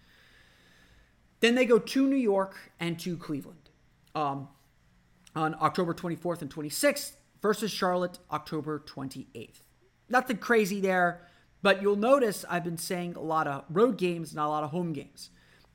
Then 1.40 1.54
they 1.54 1.66
go 1.66 1.78
to 1.78 2.06
New 2.06 2.16
York 2.16 2.56
and 2.80 2.98
to 3.00 3.16
Cleveland 3.16 3.70
um, 4.14 4.48
on 5.34 5.54
October 5.60 5.92
24th 5.92 6.40
and 6.40 6.50
26th 6.50 7.12
versus 7.42 7.70
Charlotte 7.70 8.18
October 8.30 8.78
28th. 8.78 9.62
Nothing 10.08 10.38
crazy 10.38 10.80
there, 10.80 11.26
but 11.60 11.82
you'll 11.82 11.96
notice 11.96 12.44
I've 12.48 12.64
been 12.64 12.78
saying 12.78 13.16
a 13.16 13.20
lot 13.20 13.46
of 13.46 13.64
road 13.68 13.98
games, 13.98 14.34
not 14.34 14.46
a 14.46 14.50
lot 14.50 14.64
of 14.64 14.70
home 14.70 14.92
games. 14.92 15.30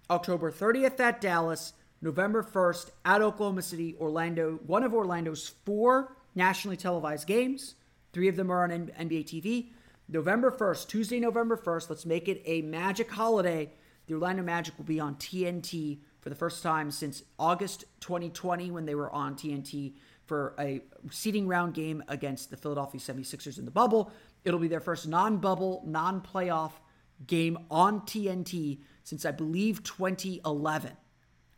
October 0.09 0.51
30th 0.51 0.99
at 0.99 1.21
Dallas, 1.21 1.73
November 2.01 2.41
1st 2.43 2.91
at 3.03 3.21
Oklahoma 3.21 3.61
City, 3.61 3.95
Orlando, 3.99 4.59
one 4.65 4.83
of 4.83 4.93
Orlando's 4.93 5.49
four 5.65 6.15
nationally 6.35 6.77
televised 6.77 7.27
games. 7.27 7.75
Three 8.13 8.29
of 8.29 8.35
them 8.35 8.51
are 8.51 8.63
on 8.63 8.69
NBA 8.69 9.25
TV. 9.25 9.69
November 10.07 10.51
1st, 10.51 10.87
Tuesday, 10.87 11.19
November 11.19 11.57
1st, 11.57 11.89
let's 11.89 12.05
make 12.05 12.29
it 12.29 12.41
a 12.45 12.61
magic 12.61 13.11
holiday. 13.11 13.69
The 14.05 14.13
Orlando 14.13 14.41
Magic 14.41 14.77
will 14.77 14.85
be 14.85 15.01
on 15.01 15.15
TNT 15.15 15.99
for 16.21 16.29
the 16.29 16.35
first 16.35 16.63
time 16.63 16.91
since 16.91 17.23
August 17.37 17.83
2020 17.99 18.71
when 18.71 18.85
they 18.85 18.95
were 18.95 19.11
on 19.11 19.35
TNT 19.35 19.95
for 20.27 20.53
a 20.59 20.81
seeding 21.09 21.47
round 21.47 21.73
game 21.73 22.03
against 22.07 22.51
the 22.51 22.57
Philadelphia 22.57 22.99
76ers 22.99 23.57
in 23.57 23.65
the 23.65 23.71
bubble. 23.71 24.11
It'll 24.43 24.59
be 24.59 24.67
their 24.67 24.81
first 24.81 25.07
non 25.07 25.37
bubble, 25.37 25.81
non 25.85 26.21
playoff 26.21 26.73
game 27.25 27.57
on 27.71 28.01
TNT 28.01 28.79
since 29.03 29.25
I 29.25 29.31
believe 29.31 29.83
2011 29.83 30.91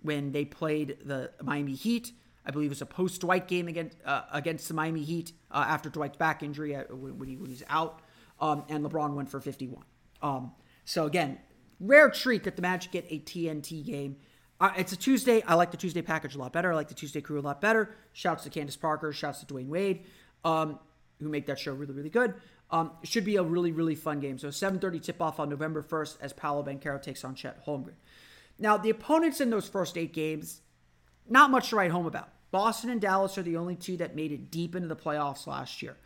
when 0.02 0.32
they 0.32 0.46
played 0.46 0.98
the 1.04 1.32
Miami 1.42 1.74
Heat. 1.74 2.14
I 2.46 2.52
believe 2.52 2.68
it 2.68 2.70
was 2.70 2.82
a 2.82 2.86
post 2.86 3.22
Dwight 3.22 3.48
game 3.48 3.68
against 3.68 3.98
uh, 4.06 4.24
against 4.32 4.68
the 4.68 4.74
Miami 4.74 5.04
Heat 5.04 5.34
uh, 5.52 5.66
after 5.68 5.90
Dwight's 5.90 6.18
back 6.18 6.42
injury 6.42 6.76
uh, 6.76 6.84
when, 6.90 7.28
he, 7.28 7.36
when 7.36 7.50
he's 7.50 7.64
out, 7.70 8.02
um, 8.40 8.64
and 8.70 8.86
LeBron 8.86 9.14
went 9.14 9.30
for 9.30 9.42
51. 9.42 9.84
Um, 10.22 10.52
so 10.86 11.06
again, 11.06 11.40
rare 11.80 12.10
treat 12.10 12.44
that 12.46 12.56
the 12.56 12.62
Magic 12.62 12.92
get 12.92 13.06
a 13.10 13.20
TNT 13.20 13.84
game 13.84 14.18
uh, 14.60 14.72
it's 14.78 14.91
a 14.91 14.98
Tuesday. 14.98 15.41
I 15.48 15.56
like 15.56 15.72
the 15.72 15.78
Tuesday 15.78 16.02
package 16.02 16.36
a 16.36 16.38
lot 16.38 16.52
better. 16.52 16.72
I 16.72 16.76
like 16.76 16.89
the 16.89 16.93
Tuesday 16.93 17.22
crew 17.22 17.39
a 17.39 17.41
lot 17.41 17.62
better. 17.62 17.95
Shouts 18.13 18.43
to 18.43 18.50
Candace 18.50 18.76
Parker. 18.76 19.13
Shouts 19.13 19.39
to 19.41 19.45
Dwyane 19.45 19.67
Wade, 19.67 20.06
um, 20.43 20.80
who 21.19 21.30
make 21.30 21.45
that 21.45 21.60
show 21.60 21.74
really, 21.74 21.93
really 21.93 22.10
good. 22.10 22.34
Um, 22.72 22.91
it 23.02 23.10
should 23.10 23.26
be 23.26 23.38
a 23.38 23.43
really, 23.43 23.72
really 23.72 23.95
fun 23.95 24.19
game. 24.19 24.38
So 24.38 24.50
7:30 24.50 25.00
tip 25.00 25.22
off 25.22 25.39
on 25.39 25.50
November 25.50 25.82
1st 25.82 26.17
as 26.22 26.34
Paolo 26.34 26.63
Banchero 26.63 27.02
takes 27.02 27.24
on 27.24 27.36
Chet 27.36 27.65
Holmgren. 27.65 27.95
Now 28.60 28.78
the 28.78 28.89
opponents 28.89 29.41
in 29.41 29.50
those 29.50 29.67
first 29.67 29.98
eight 29.98 30.13
games, 30.13 30.62
not 31.28 31.50
much 31.50 31.69
to 31.69 31.78
write 31.78 31.91
home 31.91 32.06
about. 32.06 32.30
Boston 32.52 32.89
and 32.89 33.00
Dallas 33.00 33.38
are 33.38 33.43
the 33.43 33.58
only 33.58 33.76
two 33.76 33.98
that 33.98 34.15
made 34.15 34.32
it 34.32 34.52
deep 34.52 34.76
into 34.76 34.88
the 34.88 34.95
playoffs 34.95 35.48
last 35.48 35.82
year. 35.82 35.98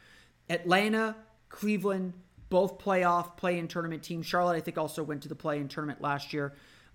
Atlanta, 0.49 1.15
Cleveland, 1.49 2.13
both 2.49 2.77
playoff 2.77 3.37
play-in 3.37 3.67
tournament 3.67 4.03
teams. 4.03 4.25
Charlotte, 4.25 4.55
I 4.55 4.59
think, 4.59 4.77
also 4.77 5.03
went 5.03 5.23
to 5.23 5.29
the 5.29 5.35
play-in 5.35 5.69
tournament 5.69 6.01
last 6.01 6.33
year. 6.33 6.53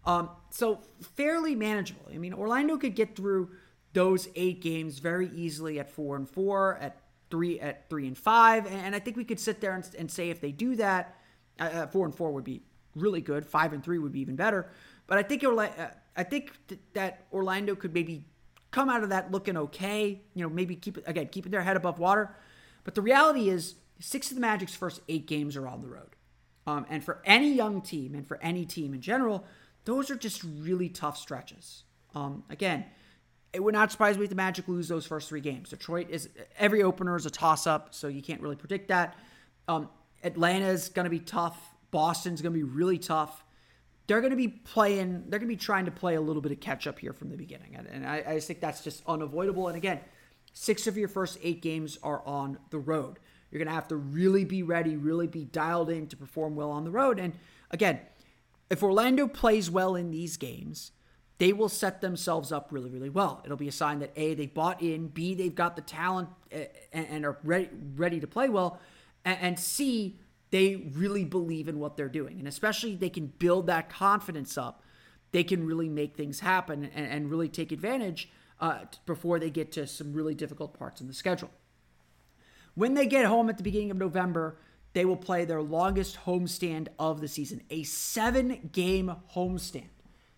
Um, 0.09 0.31
so 0.49 0.81
fairly 1.17 1.55
manageable. 1.55 2.07
I 2.13 2.17
mean, 2.17 2.33
Orlando 2.33 2.79
could 2.79 2.95
get 2.97 3.15
through 3.15 3.51
those 3.93 4.27
eight 4.35 4.63
games 4.63 5.01
very 5.01 5.31
easily 5.35 5.79
at 5.79 5.91
four 5.91 6.17
and 6.17 6.27
four, 6.27 6.79
at 6.79 7.03
three 7.31 7.61
at 7.61 7.91
three 7.91 8.07
and 8.07 8.17
five, 8.17 8.67
and 8.67 8.97
I 8.97 9.01
think 9.01 9.19
we 9.19 9.25
could 9.25 9.39
sit 9.39 9.61
there 9.61 9.75
and, 9.75 9.87
and 9.99 10.11
say 10.11 10.31
if 10.31 10.41
they 10.41 10.51
do 10.51 10.77
that, 10.77 11.15
uh, 11.61 11.65
uh, 11.65 11.87
four 11.89 12.07
and 12.07 12.15
four 12.15 12.33
would 12.33 12.45
be 12.45 12.63
really 12.95 13.21
good. 13.21 13.45
Five 13.45 13.75
and 13.75 13.85
three 13.85 13.99
would 13.99 14.13
be 14.13 14.21
even 14.21 14.35
better. 14.35 14.71
But 15.07 15.19
I 15.19 15.23
think 15.23 15.45
uh, 15.45 15.69
I 16.17 16.23
think 16.23 16.53
th- 16.69 16.81
that 16.95 17.27
Orlando 17.31 17.75
could 17.75 17.93
maybe 17.93 18.25
come 18.71 18.89
out 18.89 19.03
of 19.03 19.11
that 19.11 19.31
looking 19.31 19.59
okay. 19.59 20.23
You 20.33 20.43
know, 20.43 20.49
maybe 20.49 20.75
keep 20.75 21.07
again 21.07 21.29
keeping 21.29 21.53
their 21.53 21.63
head 21.63 21.77
above 21.77 21.99
water. 21.99 22.35
But 22.83 22.95
the 22.95 23.03
reality 23.03 23.51
is, 23.51 23.75
six 24.01 24.31
of 24.31 24.37
the 24.37 24.41
Magic's 24.41 24.75
first 24.75 25.03
eight 25.11 25.27
games 25.27 25.55
are 25.55 25.69
on 25.69 25.83
the 25.83 25.89
road. 25.89 26.17
Um, 26.67 26.87
and 26.89 27.05
for 27.05 27.21
any 27.25 27.53
young 27.53 27.83
team 27.83 28.15
and 28.15 28.27
for 28.27 28.39
any 28.43 28.65
team 28.65 28.95
in 28.95 29.01
general, 29.01 29.45
those 29.85 30.11
are 30.11 30.17
just 30.17 30.43
really 30.45 30.89
tough 30.89 31.17
stretches. 31.17 31.85
Um, 32.15 32.45
again, 32.51 32.85
it 33.53 33.63
would 33.63 33.75
not 33.75 33.91
surprise 33.91 34.19
me 34.19 34.25
if 34.25 34.31
the 34.31 34.37
Magic 34.37 34.69
lose 34.69 34.89
those 34.89 35.07
first 35.07 35.29
three 35.29 35.41
games. 35.41 35.71
Detroit 35.71 36.11
is 36.11 36.29
every 36.59 36.83
opener 36.83 37.17
is 37.17 37.27
a 37.27 37.31
toss 37.31 37.67
up, 37.67 37.95
so 37.95 38.09
you 38.09 38.23
can't 38.23 38.41
really 38.41 38.57
predict 38.57 38.89
that. 38.89 39.17
Um, 39.67 39.89
Atlanta 40.23 40.67
is 40.67 40.89
going 40.89 41.05
to 41.05 41.11
be 41.11 41.21
tough. 41.21 41.59
Boston's 41.91 42.43
going 42.43 42.53
to 42.53 42.59
be 42.59 42.65
really 42.65 42.99
tough. 42.99 43.45
They're 44.07 44.21
going 44.21 44.31
to 44.31 44.37
be 44.37 44.49
playing. 44.49 45.25
They're 45.29 45.39
going 45.39 45.49
to 45.49 45.55
be 45.55 45.57
trying 45.57 45.87
to 45.87 45.91
play 45.91 46.15
a 46.15 46.21
little 46.21 46.43
bit 46.43 46.53
of 46.53 46.61
catch 46.61 46.87
up 46.87 46.99
here 46.99 47.13
from 47.13 47.31
the 47.31 47.37
beginning, 47.37 47.77
and, 47.77 47.87
and 47.87 48.07
I, 48.07 48.23
I 48.27 48.35
just 48.35 48.47
think 48.47 48.61
that's 48.61 48.83
just 48.83 49.03
unavoidable. 49.07 49.69
And 49.69 49.77
again, 49.77 50.01
six 50.53 50.87
of 50.87 50.97
your 50.97 51.09
first 51.09 51.39
eight 51.43 51.63
games 51.63 51.99
are 52.03 52.23
on 52.27 52.59
the 52.71 52.79
road. 52.79 53.19
You're 53.51 53.59
going 53.59 53.69
to 53.69 53.75
have 53.75 53.89
to 53.89 53.97
really 53.97 54.45
be 54.45 54.63
ready, 54.63 54.97
really 54.97 55.27
be 55.27 55.45
dialed 55.45 55.89
in 55.89 56.07
to 56.09 56.17
perform 56.17 56.55
well 56.55 56.71
on 56.71 56.85
the 56.85 56.91
road. 56.91 57.19
And 57.19 57.33
again, 57.71 58.01
if 58.71 58.83
Orlando 58.83 59.27
plays 59.27 59.71
well 59.71 59.95
in 59.95 60.11
these 60.11 60.37
games, 60.37 60.93
they 61.39 61.53
will 61.53 61.69
set 61.69 62.01
themselves 62.01 62.51
up 62.53 62.69
really, 62.71 62.91
really 62.91 63.09
well. 63.09 63.41
It'll 63.45 63.57
be 63.57 63.69
a 63.69 63.73
sign 63.73 64.01
that 64.01 64.13
A, 64.17 64.35
they 64.35 64.47
bought 64.47 64.83
in, 64.83 65.09
B, 65.09 65.35
they've 65.35 65.55
got 65.55 65.77
the 65.77 65.83
talent 65.83 66.29
eh, 66.51 66.67
and, 66.93 67.25
are 67.25 67.39
ready, 67.45 67.69
ready 67.97 68.21
to 68.21 68.27
play 68.27 68.49
well, 68.49 68.81
and 69.25 69.59
C, 69.59 70.19
they 70.51 70.77
really 70.77 71.25
believe 71.25 71.69
in 71.69 71.79
what 71.79 71.97
they're 71.97 72.09
doing. 72.09 72.39
And 72.39 72.49
especially 72.49 72.97
they 72.97 73.11
can 73.11 73.27
build 73.27 73.67
that 73.67 73.89
confidence 73.89 74.57
up, 74.57 74.83
they 75.33 75.45
can 75.45 75.67
really 75.67 75.89
make 75.89 76.17
things 76.17 76.41
happen 76.41 76.91
and, 76.95 77.07
and 77.07 77.31
really 77.31 77.49
take 77.49 77.71
advantage 77.71 78.31
uh, 78.61 78.81
before 79.07 79.39
they 79.39 79.51
get 79.51 79.71
to 79.73 79.87
some 79.87 80.13
really 80.13 80.35
difficult 80.35 80.77
parts 80.79 81.01
in 81.01 81.07
the 81.07 81.15
schedule. 81.15 81.51
When 82.75 82.95
they 82.95 83.07
get 83.07 83.27
home 83.27 83.49
at 83.49 83.57
the 83.57 83.63
beginning 83.63 83.91
of 83.91 83.97
November, 83.97 84.57
they 84.99 85.05
will 85.05 85.17
play 85.17 85.45
their 85.45 85.63
longest 85.63 86.19
homestand 86.27 86.89
of 86.99 87.21
the 87.21 87.29
season, 87.29 87.63
a 87.71 87.85
seven 87.85 88.69
game 88.73 89.15
homestand. 89.33 89.87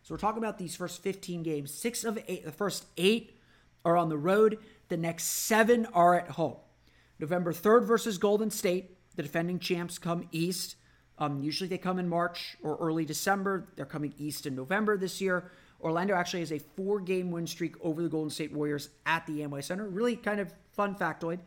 So 0.02 0.12
we're 0.12 0.18
talking 0.18 0.42
about 0.42 0.58
these 0.58 0.76
first 0.76 1.02
15 1.02 1.42
games. 1.42 1.72
Six 1.72 2.04
of 2.04 2.18
eight, 2.28 2.44
the 2.44 2.52
first 2.52 2.84
eight 2.98 3.40
are 3.86 3.96
on 3.96 4.10
the 4.10 4.18
road. 4.18 4.58
The 4.88 4.98
next 4.98 5.24
seven 5.24 5.86
are 5.94 6.14
at 6.14 6.32
home. 6.32 6.56
November 7.18 7.54
3rd 7.54 7.86
versus 7.86 8.18
Golden 8.18 8.50
State. 8.50 8.98
The 9.16 9.22
defending 9.22 9.60
champs 9.60 9.96
come 9.96 10.28
east. 10.30 10.76
Um, 11.16 11.40
usually 11.40 11.68
they 11.68 11.78
come 11.78 11.98
in 11.98 12.06
March 12.06 12.58
or 12.62 12.76
early 12.82 13.06
December. 13.06 13.66
They're 13.76 13.86
coming 13.86 14.12
east 14.18 14.44
in 14.44 14.54
November 14.54 14.98
this 14.98 15.22
year. 15.22 15.50
Orlando 15.80 16.14
actually 16.14 16.40
has 16.40 16.52
a 16.52 16.58
four 16.58 17.00
game 17.00 17.30
win 17.30 17.46
streak 17.46 17.76
over 17.80 18.02
the 18.02 18.10
Golden 18.10 18.28
State 18.28 18.52
Warriors 18.52 18.90
at 19.06 19.26
the 19.26 19.40
Amway 19.40 19.64
Center. 19.64 19.88
Really 19.88 20.16
kind 20.16 20.38
of 20.38 20.52
fun 20.72 20.96
factoid. 20.96 21.38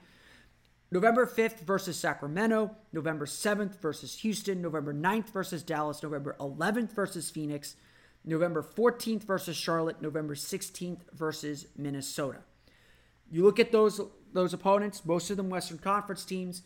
November 0.94 1.26
5th 1.26 1.62
versus 1.62 1.98
Sacramento, 1.98 2.70
November 2.92 3.26
7th 3.26 3.82
versus 3.82 4.20
Houston, 4.20 4.62
November 4.62 4.94
9th 4.94 5.30
versus 5.30 5.64
Dallas, 5.64 6.04
November 6.04 6.36
11th 6.40 6.92
versus 6.92 7.32
Phoenix, 7.32 7.76
November 8.24 8.62
14th 8.62 9.24
versus 9.24 9.58
Charlotte, 9.58 10.04
November 10.04 10.36
16th 10.36 11.00
versus 11.12 11.66
Minnesota. 11.76 12.42
You 13.32 13.44
look 13.44 13.60
at 13.60 13.72
those 13.72 14.02
those 14.34 14.54
opponents, 14.54 15.04
most 15.04 15.32
of 15.32 15.38
them 15.38 15.50
Western 15.50 15.80
Conference 15.80 16.26
teams. 16.26 16.62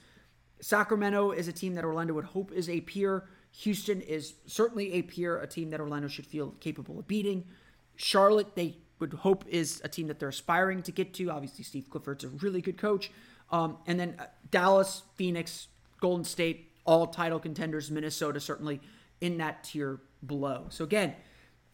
Sacramento 0.59 1.31
is 1.31 1.47
a 1.47 1.53
team 1.53 1.75
that 1.75 1.85
Orlando 1.85 2.13
would 2.13 2.25
hope 2.25 2.51
is 2.51 2.67
a 2.67 2.81
peer. 2.81 3.29
Houston 3.59 4.01
is 4.01 4.33
certainly 4.45 4.91
a 4.91 5.03
peer, 5.03 5.39
a 5.39 5.47
team 5.47 5.69
that 5.69 5.79
Orlando 5.79 6.09
should 6.09 6.25
feel 6.25 6.51
capable 6.59 6.99
of 6.99 7.07
beating. 7.07 7.45
Charlotte, 7.95 8.55
they 8.55 8.75
would 8.99 9.13
hope 9.13 9.45
is 9.47 9.81
a 9.83 9.87
team 9.87 10.07
that 10.07 10.19
they're 10.19 10.29
aspiring 10.29 10.81
to 10.83 10.91
get 10.91 11.13
to. 11.15 11.29
Obviously, 11.29 11.63
Steve 11.63 11.89
Clifford's 11.89 12.23
a 12.23 12.29
really 12.29 12.61
good 12.61 12.77
coach. 12.77 13.11
Um, 13.51 13.77
and 13.87 13.99
then 13.99 14.15
uh, 14.19 14.25
Dallas, 14.51 15.03
Phoenix, 15.15 15.67
Golden 16.01 16.25
State, 16.25 16.71
all 16.85 17.07
title 17.07 17.39
contenders. 17.39 17.91
Minnesota 17.91 18.39
certainly 18.39 18.81
in 19.21 19.37
that 19.37 19.63
tier 19.63 19.99
below. 20.25 20.65
So 20.69 20.83
again, 20.83 21.15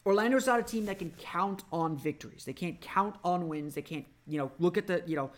Orlando's 0.05 0.47
not 0.47 0.59
a 0.59 0.63
team 0.63 0.85
that 0.85 0.99
can 0.99 1.11
count 1.11 1.63
on 1.71 1.97
victories. 1.97 2.43
They 2.45 2.53
can't 2.53 2.79
count 2.81 3.15
on 3.23 3.47
wins. 3.47 3.75
They 3.75 3.81
can't, 3.81 4.05
you 4.27 4.37
know, 4.37 4.51
look 4.59 4.77
at 4.77 4.87
the, 4.87 5.01
you 5.05 5.15
know, 5.15 5.31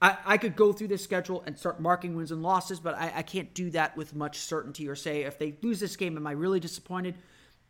I, 0.00 0.16
I 0.24 0.38
could 0.38 0.56
go 0.56 0.72
through 0.72 0.88
this 0.88 1.02
schedule 1.02 1.42
and 1.46 1.58
start 1.58 1.80
marking 1.80 2.16
wins 2.16 2.30
and 2.30 2.42
losses, 2.42 2.80
but 2.80 2.94
I, 2.94 3.12
I 3.16 3.22
can't 3.22 3.52
do 3.54 3.70
that 3.70 3.96
with 3.96 4.14
much 4.14 4.38
certainty 4.38 4.88
or 4.88 4.94
say 4.94 5.22
if 5.22 5.38
they 5.38 5.54
lose 5.62 5.80
this 5.80 5.96
game, 5.96 6.16
am 6.16 6.26
I 6.26 6.32
really 6.32 6.60
disappointed? 6.60 7.16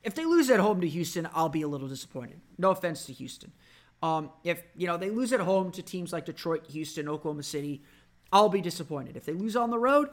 If 0.06 0.14
they 0.14 0.24
lose 0.24 0.50
at 0.50 0.60
home 0.60 0.82
to 0.82 0.88
Houston, 0.88 1.28
I'll 1.34 1.48
be 1.48 1.62
a 1.62 1.68
little 1.68 1.88
disappointed. 1.88 2.40
No 2.58 2.70
offense 2.70 3.06
to 3.06 3.12
Houston. 3.12 3.50
Um, 4.04 4.30
if 4.44 4.62
you 4.76 4.86
know 4.86 4.96
they 4.96 5.10
lose 5.10 5.32
at 5.32 5.40
home 5.40 5.72
to 5.72 5.82
teams 5.82 6.12
like 6.12 6.26
Detroit, 6.26 6.68
Houston, 6.70 7.08
Oklahoma 7.08 7.42
City, 7.42 7.82
I'll 8.32 8.48
be 8.48 8.60
disappointed. 8.60 9.16
If 9.16 9.24
they 9.24 9.32
lose 9.32 9.56
on 9.56 9.70
the 9.70 9.80
road, 9.80 10.10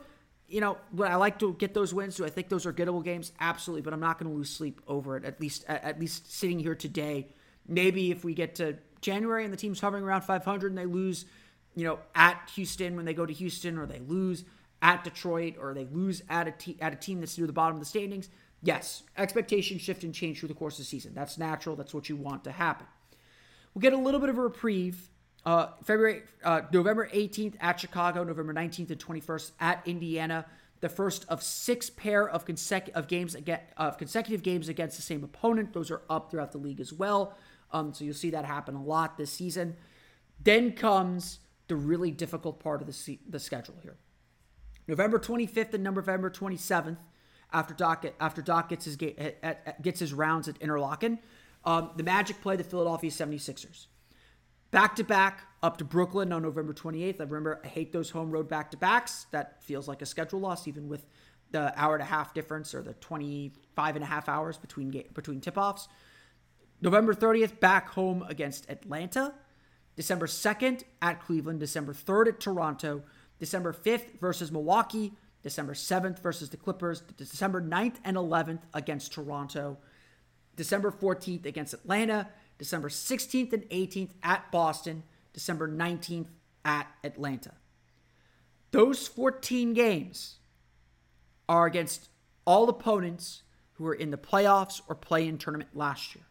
you 0.48 0.62
know, 0.62 0.78
I 1.00 1.16
like 1.18 1.38
to 1.40 1.54
get 1.54 1.76
those 1.76 1.94
wins. 1.94 2.16
Do 2.16 2.26
I 2.26 2.30
think 2.30 2.50
those 2.50 2.66
are 2.66 2.74
gettable 2.74 3.04
games? 3.04 3.34
Absolutely, 3.40 3.84
but 3.84 3.94
I'm 3.94 4.00
not 4.00 4.18
going 4.18 4.32
to 4.32 4.36
lose 4.36 4.50
sleep 4.50 4.82
over 4.88 5.16
it. 5.16 5.26
At 5.26 5.40
least, 5.40 5.64
at 5.68 6.00
least 6.00 6.34
sitting 6.34 6.58
here 6.58 6.74
today. 6.74 7.28
Maybe 7.68 8.10
if 8.10 8.24
we 8.24 8.34
get 8.34 8.56
to 8.56 8.78
January 9.00 9.44
and 9.44 9.54
the 9.54 9.58
team's 9.58 9.80
hovering 9.80 10.04
around 10.04 10.22
500 10.22 10.72
and 10.72 10.78
they 10.78 10.88
lose, 10.88 11.26
you 11.76 11.84
know, 11.84 12.00
at 12.16 12.50
Houston 12.56 12.96
when 12.96 13.06
they 13.06 13.14
go 13.14 13.28
to 13.28 13.34
Houston, 13.34 13.78
or 13.78 13.86
they 13.86 14.00
lose 14.00 14.44
at 14.82 15.04
Detroit, 15.04 15.58
or 15.60 15.76
they 15.76 15.86
lose 15.86 16.24
at 16.30 16.48
a 16.48 16.52
te- 16.52 16.78
at 16.82 16.94
a 16.94 16.96
team 16.96 17.20
that's 17.20 17.38
near 17.38 17.46
the 17.46 17.54
bottom 17.54 17.76
of 17.76 17.80
the 17.80 17.86
standings. 17.86 18.28
Yes, 18.64 19.04
expectations 19.18 19.82
shift 19.82 20.04
and 20.04 20.14
change 20.14 20.40
through 20.40 20.48
the 20.48 20.56
course 20.56 20.76
of 20.76 20.80
the 20.80 20.86
season. 20.86 21.14
That's 21.14 21.38
natural. 21.38 21.76
That's 21.76 21.94
what 21.94 22.08
you 22.08 22.16
want 22.16 22.46
to 22.46 22.52
happen. 22.52 22.88
We'll 23.74 23.82
get 23.82 23.94
a 23.94 23.98
little 23.98 24.20
bit 24.20 24.30
of 24.30 24.38
a 24.38 24.42
reprieve 24.42 25.10
uh, 25.46 25.68
February, 25.84 26.22
uh, 26.44 26.62
November 26.72 27.10
18th 27.10 27.56
at 27.60 27.80
Chicago, 27.80 28.24
November 28.24 28.54
19th 28.54 28.90
and 28.92 29.00
21st 29.00 29.52
at 29.60 29.86
Indiana. 29.86 30.46
The 30.80 30.90
first 30.90 31.26
of 31.30 31.44
six 31.44 31.90
pair 31.90 32.28
of, 32.28 32.46
consec- 32.46 32.92
of 32.92 33.08
games 33.08 33.36
again, 33.36 33.60
of 33.78 33.98
consecutive 33.98 34.44
games 34.44 34.70
against 34.70 34.96
the 34.96 35.02
same 35.02 35.24
opponent. 35.24 35.74
Those 35.74 35.92
are 35.92 36.02
up 36.10 36.32
throughout 36.32 36.52
the 36.52 36.58
league 36.58 36.80
as 36.80 36.94
well. 36.94 37.38
Um, 37.72 37.94
so 37.94 38.06
you'll 38.06 38.14
see 38.14 38.30
that 38.32 38.46
happen 38.46 38.76
a 38.76 38.84
lot 38.84 39.18
this 39.18 39.32
season. 39.32 39.76
Then 40.42 40.74
comes 40.74 41.40
the 41.68 41.76
really 41.76 42.12
difficult 42.12 42.60
part 42.60 42.82
of 42.82 42.88
the 42.88 42.94
se- 42.94 43.22
the 43.28 43.40
schedule 43.40 43.76
here. 43.82 43.98
November 44.88 45.18
25th 45.18 45.74
and 45.74 45.84
November 45.84 46.30
27th, 46.30 46.98
after 47.54 47.74
Doc 47.74 48.06
after 48.20 48.42
Doc 48.42 48.70
gets 48.70 48.86
his 48.86 48.98
gets 48.98 50.00
his 50.00 50.14
rounds 50.14 50.48
at 50.48 50.60
Interlachen, 50.60 51.20
um, 51.64 51.92
the 51.96 52.04
Magic 52.04 52.42
play 52.42 52.56
the 52.56 52.64
Philadelphia 52.64 53.12
76ers. 53.12 53.88
Back 54.72 54.96
to 54.96 55.04
back 55.04 55.48
up 55.62 55.78
to 55.78 55.86
Brooklyn 55.86 56.34
on 56.34 56.42
November 56.42 56.74
28th. 56.74 57.22
I 57.22 57.24
remember 57.24 57.62
I 57.64 57.68
hate 57.68 57.94
those 57.94 58.10
home 58.10 58.32
road 58.32 58.50
back 58.50 58.72
to 58.72 58.78
backs. 58.78 59.28
That 59.32 59.64
feels 59.64 59.88
like 59.88 60.02
a 60.02 60.06
schedule 60.06 60.40
loss, 60.40 60.68
even 60.68 60.90
with 60.90 61.06
the 61.52 61.72
hour 61.80 61.94
and 61.94 62.02
a 62.02 62.08
half 62.08 62.34
difference 62.34 62.74
or 62.74 62.82
the 62.82 62.94
25 62.96 63.96
and 63.96 64.04
a 64.04 64.08
half 64.08 64.28
hours 64.28 64.58
between 64.58 64.90
between 65.14 65.40
tip 65.40 65.58
offs. 65.58 65.88
November 66.82 67.14
30th, 67.14 67.60
back 67.60 67.90
home 67.90 68.26
against 68.28 68.70
Atlanta. 68.70 69.34
December 69.96 70.26
2nd 70.26 70.84
at 71.02 71.22
Cleveland. 71.22 71.60
December 71.60 71.94
3rd 71.94 72.28
at 72.28 72.40
Toronto. 72.40 73.04
December 73.40 73.74
5th 73.74 74.20
versus 74.20 74.52
Milwaukee. 74.52 75.14
December 75.44 75.74
7th 75.74 76.20
versus 76.20 76.50
the 76.50 76.58
Clippers. 76.58 77.02
December 77.18 77.62
9th 77.62 77.96
and 78.04 78.18
11th 78.18 78.62
against 78.74 79.14
Toronto. 79.14 79.78
December 80.56 80.92
14th 80.92 81.46
against 81.46 81.74
Atlanta. 81.74 82.30
December 82.58 82.90
16th 82.90 83.54
and 83.54 83.64
18th 83.64 84.12
at 84.22 84.52
Boston, 84.52 85.04
December 85.34 85.68
19th 85.68 86.28
at 86.64 86.88
Atlanta. 87.04 87.52
Those 88.72 89.08
14 89.08 89.74
games 89.74 90.38
are 91.50 91.66
against 91.66 92.10
all 92.46 92.70
opponents 92.70 93.44
who 93.74 93.84
were 93.84 93.94
in 93.94 94.12
the 94.12 94.18
playoffs 94.18 94.82
or 94.88 94.96
play 94.96 95.28
in 95.28 95.38
tournament 95.38 95.72
last 95.74 96.16
year. 96.16 96.24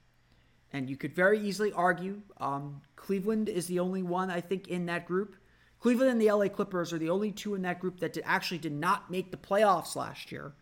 And 0.72 0.88
you 0.88 0.96
could 0.96 1.14
very 1.14 1.38
easily 1.38 1.72
argue 1.72 2.22
um, 2.40 2.80
Cleveland 2.96 3.48
is 3.48 3.66
the 3.66 3.80
only 3.80 4.02
one, 4.02 4.30
I 4.30 4.40
think, 4.40 4.68
in 4.68 4.86
that 4.86 5.06
group. 5.06 5.36
Cleveland 5.82 6.10
and 6.10 6.20
the 6.20 6.30
LA 6.30 6.48
Clippers 6.48 6.92
are 6.92 6.98
the 6.98 7.10
only 7.10 7.30
two 7.30 7.54
in 7.54 7.62
that 7.62 7.80
group 7.80 8.00
that 8.00 8.14
did, 8.14 8.22
actually 8.24 8.58
did 8.58 8.72
not 8.72 9.10
make 9.10 9.30
the 9.30 9.36
playoffs 9.36 9.94
last 9.94 10.32
year. 10.32 10.54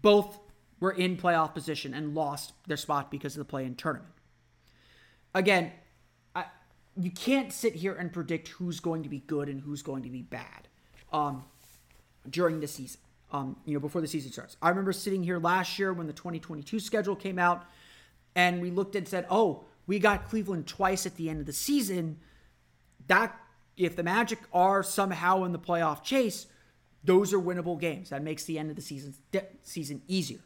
Both 0.00 0.38
were 0.78 0.92
in 0.92 1.16
playoff 1.16 1.54
position 1.54 1.94
and 1.94 2.14
lost 2.14 2.52
their 2.68 2.76
spot 2.76 3.10
because 3.10 3.34
of 3.34 3.38
the 3.38 3.44
play 3.44 3.64
in 3.64 3.74
tournament 3.74 4.12
again, 5.34 5.72
I, 6.34 6.44
you 6.96 7.10
can't 7.10 7.52
sit 7.52 7.74
here 7.74 7.94
and 7.94 8.12
predict 8.12 8.48
who's 8.48 8.80
going 8.80 9.02
to 9.02 9.08
be 9.08 9.20
good 9.20 9.48
and 9.48 9.60
who's 9.60 9.82
going 9.82 10.02
to 10.02 10.10
be 10.10 10.22
bad 10.22 10.68
um, 11.12 11.44
during 12.28 12.60
the 12.60 12.68
season. 12.68 13.00
Um, 13.30 13.56
you 13.64 13.72
know, 13.72 13.80
before 13.80 14.02
the 14.02 14.08
season 14.08 14.30
starts. 14.30 14.58
I 14.60 14.68
remember 14.68 14.92
sitting 14.92 15.22
here 15.22 15.38
last 15.38 15.78
year 15.78 15.94
when 15.94 16.06
the 16.06 16.12
2022 16.12 16.78
schedule 16.78 17.16
came 17.16 17.38
out, 17.38 17.64
and 18.34 18.60
we 18.60 18.70
looked 18.70 18.94
and 18.94 19.08
said, 19.08 19.24
"Oh, 19.30 19.64
we 19.86 19.98
got 19.98 20.28
Cleveland 20.28 20.66
twice 20.66 21.06
at 21.06 21.16
the 21.16 21.30
end 21.30 21.40
of 21.40 21.46
the 21.46 21.52
season. 21.54 22.18
That 23.06 23.34
if 23.76 23.96
the 23.96 24.02
Magic 24.02 24.38
are 24.52 24.82
somehow 24.82 25.44
in 25.44 25.52
the 25.52 25.58
playoff 25.58 26.02
chase, 26.02 26.46
those 27.04 27.32
are 27.32 27.38
winnable 27.38 27.80
games. 27.80 28.10
That 28.10 28.22
makes 28.22 28.44
the 28.44 28.58
end 28.58 28.70
of 28.70 28.76
the 28.76 28.82
season 28.82 29.14
season 29.62 30.02
easier." 30.08 30.40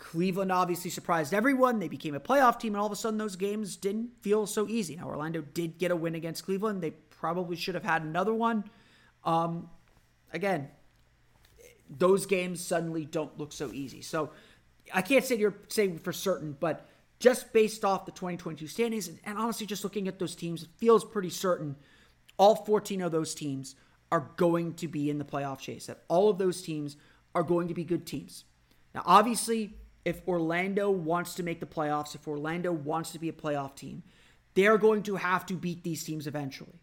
Cleveland 0.00 0.50
obviously 0.50 0.90
surprised 0.90 1.34
everyone. 1.34 1.78
They 1.78 1.88
became 1.88 2.14
a 2.14 2.20
playoff 2.20 2.58
team, 2.58 2.74
and 2.74 2.80
all 2.80 2.86
of 2.86 2.92
a 2.92 2.96
sudden, 2.96 3.18
those 3.18 3.36
games 3.36 3.76
didn't 3.76 4.10
feel 4.22 4.46
so 4.46 4.66
easy. 4.66 4.96
Now, 4.96 5.08
Orlando 5.08 5.42
did 5.42 5.78
get 5.78 5.90
a 5.90 5.96
win 5.96 6.14
against 6.14 6.44
Cleveland. 6.44 6.82
They 6.82 6.92
probably 6.92 7.54
should 7.54 7.74
have 7.74 7.84
had 7.84 8.02
another 8.02 8.32
one. 8.32 8.64
Um, 9.24 9.68
again, 10.32 10.68
those 11.88 12.24
games 12.26 12.64
suddenly 12.64 13.04
don't 13.04 13.36
look 13.38 13.52
so 13.52 13.70
easy. 13.72 14.00
So 14.00 14.30
I 14.94 15.02
can't 15.02 15.24
say 15.24 15.36
you're 15.36 15.58
saying 15.68 15.98
for 15.98 16.12
certain, 16.12 16.56
but 16.58 16.88
just 17.18 17.52
based 17.52 17.84
off 17.84 18.06
the 18.06 18.12
2022 18.12 18.66
standings, 18.66 19.06
and, 19.06 19.18
and 19.24 19.36
honestly, 19.36 19.66
just 19.66 19.84
looking 19.84 20.08
at 20.08 20.18
those 20.18 20.34
teams, 20.34 20.62
it 20.62 20.70
feels 20.78 21.04
pretty 21.04 21.30
certain 21.30 21.76
all 22.40 22.56
14 22.56 23.02
of 23.02 23.12
those 23.12 23.34
teams 23.34 23.76
are 24.10 24.30
going 24.36 24.72
to 24.74 24.88
be 24.88 25.10
in 25.10 25.18
the 25.18 25.24
playoff 25.24 25.58
chase. 25.58 25.86
That 25.86 26.02
all 26.08 26.30
of 26.30 26.38
those 26.38 26.62
teams 26.62 26.96
are 27.34 27.42
going 27.42 27.68
to 27.68 27.74
be 27.74 27.84
good 27.84 28.06
teams. 28.06 28.44
Now, 28.94 29.02
obviously, 29.04 29.74
if 30.06 30.26
Orlando 30.26 30.90
wants 30.90 31.34
to 31.34 31.42
make 31.42 31.60
the 31.60 31.66
playoffs, 31.66 32.14
if 32.14 32.26
Orlando 32.26 32.72
wants 32.72 33.10
to 33.12 33.18
be 33.18 33.28
a 33.28 33.32
playoff 33.32 33.76
team, 33.76 34.02
they're 34.54 34.78
going 34.78 35.02
to 35.04 35.16
have 35.16 35.44
to 35.46 35.54
beat 35.54 35.84
these 35.84 36.02
teams 36.02 36.26
eventually. 36.26 36.80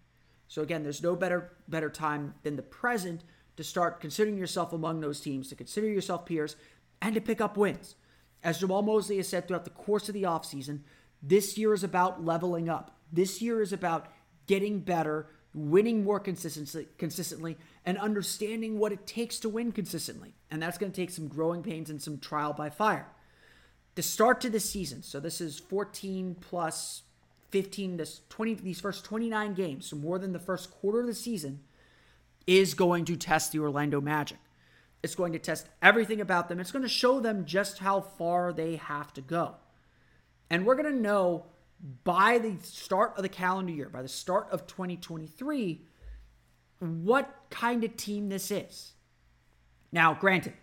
So 0.48 0.62
again, 0.62 0.84
there's 0.84 1.04
no 1.04 1.16
better 1.16 1.52
better 1.68 1.90
time 1.90 2.36
than 2.44 2.56
the 2.56 2.62
present 2.62 3.24
to 3.58 3.64
start 3.64 4.00
considering 4.00 4.38
yourself 4.38 4.72
among 4.72 5.02
those 5.02 5.20
teams, 5.20 5.50
to 5.50 5.56
consider 5.56 5.88
yourself 5.88 6.26
peers, 6.26 6.56
and 7.02 7.16
to 7.16 7.22
pick 7.22 7.42
up 7.42 7.58
wins. 7.58 7.96
As 8.44 8.62
Jamahl 8.62 8.86
Mosley 8.86 9.18
has 9.18 9.28
said 9.28 9.48
throughout 9.48 9.66
the 9.66 9.72
course 9.72 10.08
of 10.08 10.14
the 10.14 10.24
offseason, 10.24 10.82
this 11.22 11.58
year 11.58 11.74
is 11.74 11.84
about 11.84 12.24
leveling 12.24 12.70
up. 12.70 12.96
This 13.12 13.42
year 13.42 13.62
is 13.62 13.74
about 13.74 14.08
getting 14.46 14.80
better, 14.80 15.28
winning 15.58 16.04
more 16.04 16.20
consistently, 16.20 16.88
consistently 16.98 17.58
and 17.84 17.98
understanding 17.98 18.78
what 18.78 18.92
it 18.92 19.08
takes 19.08 19.40
to 19.40 19.50
win 19.50 19.72
consistently. 19.72 20.36
And 20.52 20.62
that's 20.62 20.78
going 20.78 20.92
to 20.92 20.96
take 20.96 21.10
some 21.10 21.28
growing 21.28 21.64
pains 21.64 21.90
and 21.90 22.02
some 22.02 22.20
trial 22.20 22.54
by 22.54 22.70
fire. 22.70 23.08
The 23.96 24.04
start 24.04 24.40
to 24.42 24.50
the 24.50 24.60
season, 24.60 25.02
so 25.02 25.20
this 25.20 25.42
is 25.42 25.58
14 25.58 26.36
plus 26.40 27.02
15, 27.50 27.98
this 27.98 28.22
20, 28.30 28.56
these 28.56 28.80
first 28.80 29.04
29 29.04 29.56
games, 29.56 29.88
so 29.88 29.96
more 29.96 30.20
than 30.20 30.34
the 30.34 30.40
first 30.40 30.70
quarter 30.70 31.02
of 31.02 31.08
the 31.08 31.16
season, 31.16 31.62
is 32.46 32.76
going 32.76 33.06
to 33.06 33.16
test 33.16 33.52
the 33.52 33.60
Orlando 33.60 34.00
Magic. 34.00 34.38
It's 35.02 35.16
going 35.16 35.34
to 35.34 35.40
test 35.40 35.68
everything 35.82 36.22
about 36.22 36.50
them. 36.50 36.60
It's 36.60 36.72
going 36.72 36.84
to 36.84 36.90
show 36.90 37.20
them 37.20 37.46
just 37.46 37.80
how 37.80 38.02
far 38.02 38.54
they 38.54 38.76
have 38.76 39.12
to 39.14 39.22
go. 39.22 39.56
And 40.50 40.66
we're 40.66 40.76
going 40.76 40.94
to 40.94 41.02
know 41.02 41.46
by 42.04 42.38
the 42.40 42.56
start 42.62 43.14
of 43.18 43.24
the 43.24 43.30
calendar 43.30 43.72
year, 43.72 43.90
by 43.90 44.02
the 44.02 44.08
start 44.08 44.48
of 44.52 44.68
2023, 44.68 45.82
what 46.80 47.34
kind 47.50 47.84
of 47.84 47.96
team 47.98 48.30
this 48.30 48.52
is. 48.52 48.94
Now, 49.92 50.14
granted, 50.14 50.54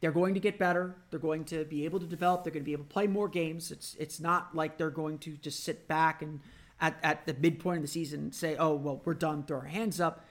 they're 0.00 0.12
going 0.12 0.34
to 0.34 0.40
get 0.40 0.58
better. 0.58 0.96
They're 1.10 1.18
going 1.18 1.44
to 1.46 1.64
be 1.64 1.84
able 1.84 2.00
to 2.00 2.06
develop. 2.06 2.44
They're 2.44 2.52
going 2.52 2.62
to 2.62 2.66
be 2.66 2.72
able 2.72 2.84
to 2.84 2.90
play 2.90 3.06
more 3.06 3.28
games. 3.28 3.70
It's 3.70 3.96
it's 3.98 4.20
not 4.20 4.54
like 4.54 4.78
they're 4.78 4.90
going 4.90 5.18
to 5.18 5.36
just 5.36 5.64
sit 5.64 5.88
back 5.88 6.22
and 6.22 6.40
at, 6.80 6.98
at 7.02 7.26
the 7.26 7.34
midpoint 7.34 7.78
of 7.78 7.82
the 7.82 7.88
season 7.88 8.32
say, 8.32 8.56
oh, 8.56 8.74
well, 8.74 9.00
we're 9.04 9.14
done, 9.14 9.42
throw 9.42 9.58
our 9.58 9.64
hands 9.64 10.00
up. 10.00 10.24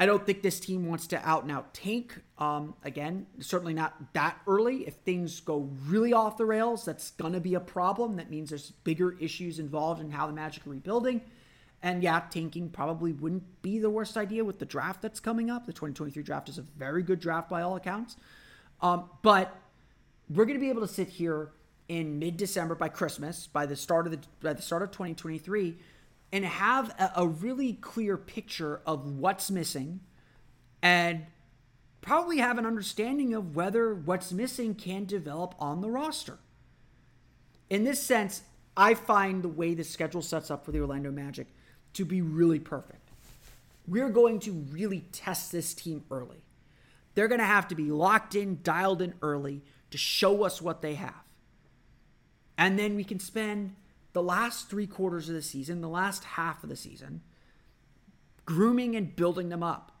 I 0.00 0.06
don't 0.06 0.24
think 0.24 0.40
this 0.40 0.58
team 0.58 0.88
wants 0.88 1.06
to 1.08 1.28
out 1.28 1.42
and 1.42 1.52
out 1.52 1.74
tank. 1.74 2.18
Um, 2.38 2.74
again, 2.82 3.26
certainly 3.38 3.74
not 3.74 4.14
that 4.14 4.38
early. 4.46 4.86
If 4.86 4.94
things 4.94 5.40
go 5.40 5.68
really 5.86 6.14
off 6.14 6.38
the 6.38 6.46
rails, 6.46 6.86
that's 6.86 7.10
going 7.10 7.34
to 7.34 7.40
be 7.40 7.52
a 7.52 7.60
problem. 7.60 8.16
That 8.16 8.30
means 8.30 8.48
there's 8.48 8.70
bigger 8.70 9.18
issues 9.20 9.58
involved 9.58 10.00
in 10.00 10.10
how 10.10 10.26
the 10.26 10.32
Magic 10.32 10.66
are 10.66 10.70
rebuilding. 10.70 11.20
And 11.82 12.02
yeah, 12.02 12.22
tanking 12.30 12.70
probably 12.70 13.12
wouldn't 13.12 13.60
be 13.60 13.78
the 13.78 13.90
worst 13.90 14.16
idea 14.16 14.42
with 14.42 14.58
the 14.58 14.64
draft 14.64 15.02
that's 15.02 15.20
coming 15.20 15.50
up. 15.50 15.66
The 15.66 15.72
2023 15.74 16.22
draft 16.22 16.48
is 16.48 16.56
a 16.56 16.62
very 16.62 17.02
good 17.02 17.20
draft 17.20 17.50
by 17.50 17.60
all 17.60 17.76
accounts. 17.76 18.16
Um, 18.80 19.10
but 19.20 19.54
we're 20.30 20.46
going 20.46 20.58
to 20.58 20.64
be 20.64 20.70
able 20.70 20.80
to 20.80 20.92
sit 20.92 21.08
here 21.08 21.50
in 21.88 22.18
mid-December 22.18 22.74
by 22.74 22.88
Christmas, 22.88 23.48
by 23.48 23.66
the 23.66 23.76
start 23.76 24.06
of 24.06 24.12
the 24.12 24.20
by 24.40 24.54
the 24.54 24.62
start 24.62 24.80
of 24.82 24.92
2023, 24.92 25.76
and 26.32 26.44
have 26.44 26.90
a, 26.90 27.12
a 27.16 27.26
really 27.26 27.74
clear 27.74 28.16
picture 28.16 28.80
of 28.86 29.06
what's 29.06 29.50
missing, 29.50 30.00
and 30.82 31.26
probably 32.00 32.38
have 32.38 32.58
an 32.58 32.66
understanding 32.66 33.34
of 33.34 33.54
whether 33.54 33.94
what's 33.94 34.32
missing 34.32 34.74
can 34.74 35.04
develop 35.04 35.54
on 35.58 35.80
the 35.80 35.90
roster. 35.90 36.38
In 37.68 37.84
this 37.84 38.02
sense, 38.02 38.42
I 38.76 38.94
find 38.94 39.42
the 39.42 39.48
way 39.48 39.74
the 39.74 39.84
schedule 39.84 40.22
sets 40.22 40.50
up 40.50 40.64
for 40.64 40.72
the 40.72 40.80
Orlando 40.80 41.10
Magic 41.10 41.46
to 41.94 42.04
be 42.04 42.22
really 42.22 42.58
perfect. 42.58 43.08
We're 43.86 44.08
going 44.08 44.40
to 44.40 44.52
really 44.52 45.04
test 45.12 45.52
this 45.52 45.74
team 45.74 46.04
early. 46.10 46.42
They're 47.14 47.28
going 47.28 47.40
to 47.40 47.46
have 47.46 47.68
to 47.68 47.74
be 47.74 47.90
locked 47.90 48.34
in, 48.34 48.60
dialed 48.62 49.02
in 49.02 49.14
early 49.20 49.62
to 49.90 49.98
show 49.98 50.44
us 50.44 50.62
what 50.62 50.80
they 50.80 50.94
have. 50.94 51.24
And 52.56 52.78
then 52.78 52.94
we 52.94 53.04
can 53.04 53.18
spend 53.18 53.74
the 54.12 54.22
last 54.22 54.68
three 54.68 54.86
quarters 54.86 55.28
of 55.28 55.34
the 55.34 55.42
season, 55.42 55.80
the 55.80 55.88
last 55.88 56.24
half 56.24 56.62
of 56.62 56.68
the 56.68 56.76
season, 56.76 57.22
grooming 58.44 58.96
and 58.96 59.14
building 59.14 59.48
them 59.48 59.62
up. 59.62 59.92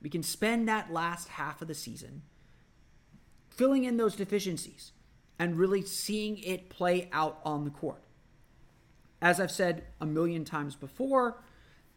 We 0.00 0.10
can 0.10 0.22
spend 0.22 0.68
that 0.68 0.92
last 0.92 1.28
half 1.28 1.62
of 1.62 1.68
the 1.68 1.74
season 1.74 2.22
filling 3.50 3.84
in 3.84 3.96
those 3.96 4.16
deficiencies 4.16 4.92
and 5.38 5.58
really 5.58 5.82
seeing 5.82 6.38
it 6.38 6.68
play 6.68 7.08
out 7.12 7.40
on 7.44 7.64
the 7.64 7.70
court. 7.70 8.02
As 9.20 9.38
I've 9.38 9.50
said 9.50 9.84
a 10.00 10.06
million 10.06 10.44
times 10.44 10.74
before, 10.74 11.42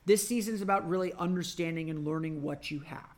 this 0.05 0.27
season 0.27 0.53
is 0.53 0.62
about 0.62 0.88
really 0.88 1.13
understanding 1.13 1.89
and 1.89 2.05
learning 2.05 2.43
what 2.43 2.69
you 2.69 2.81
have 2.81 3.15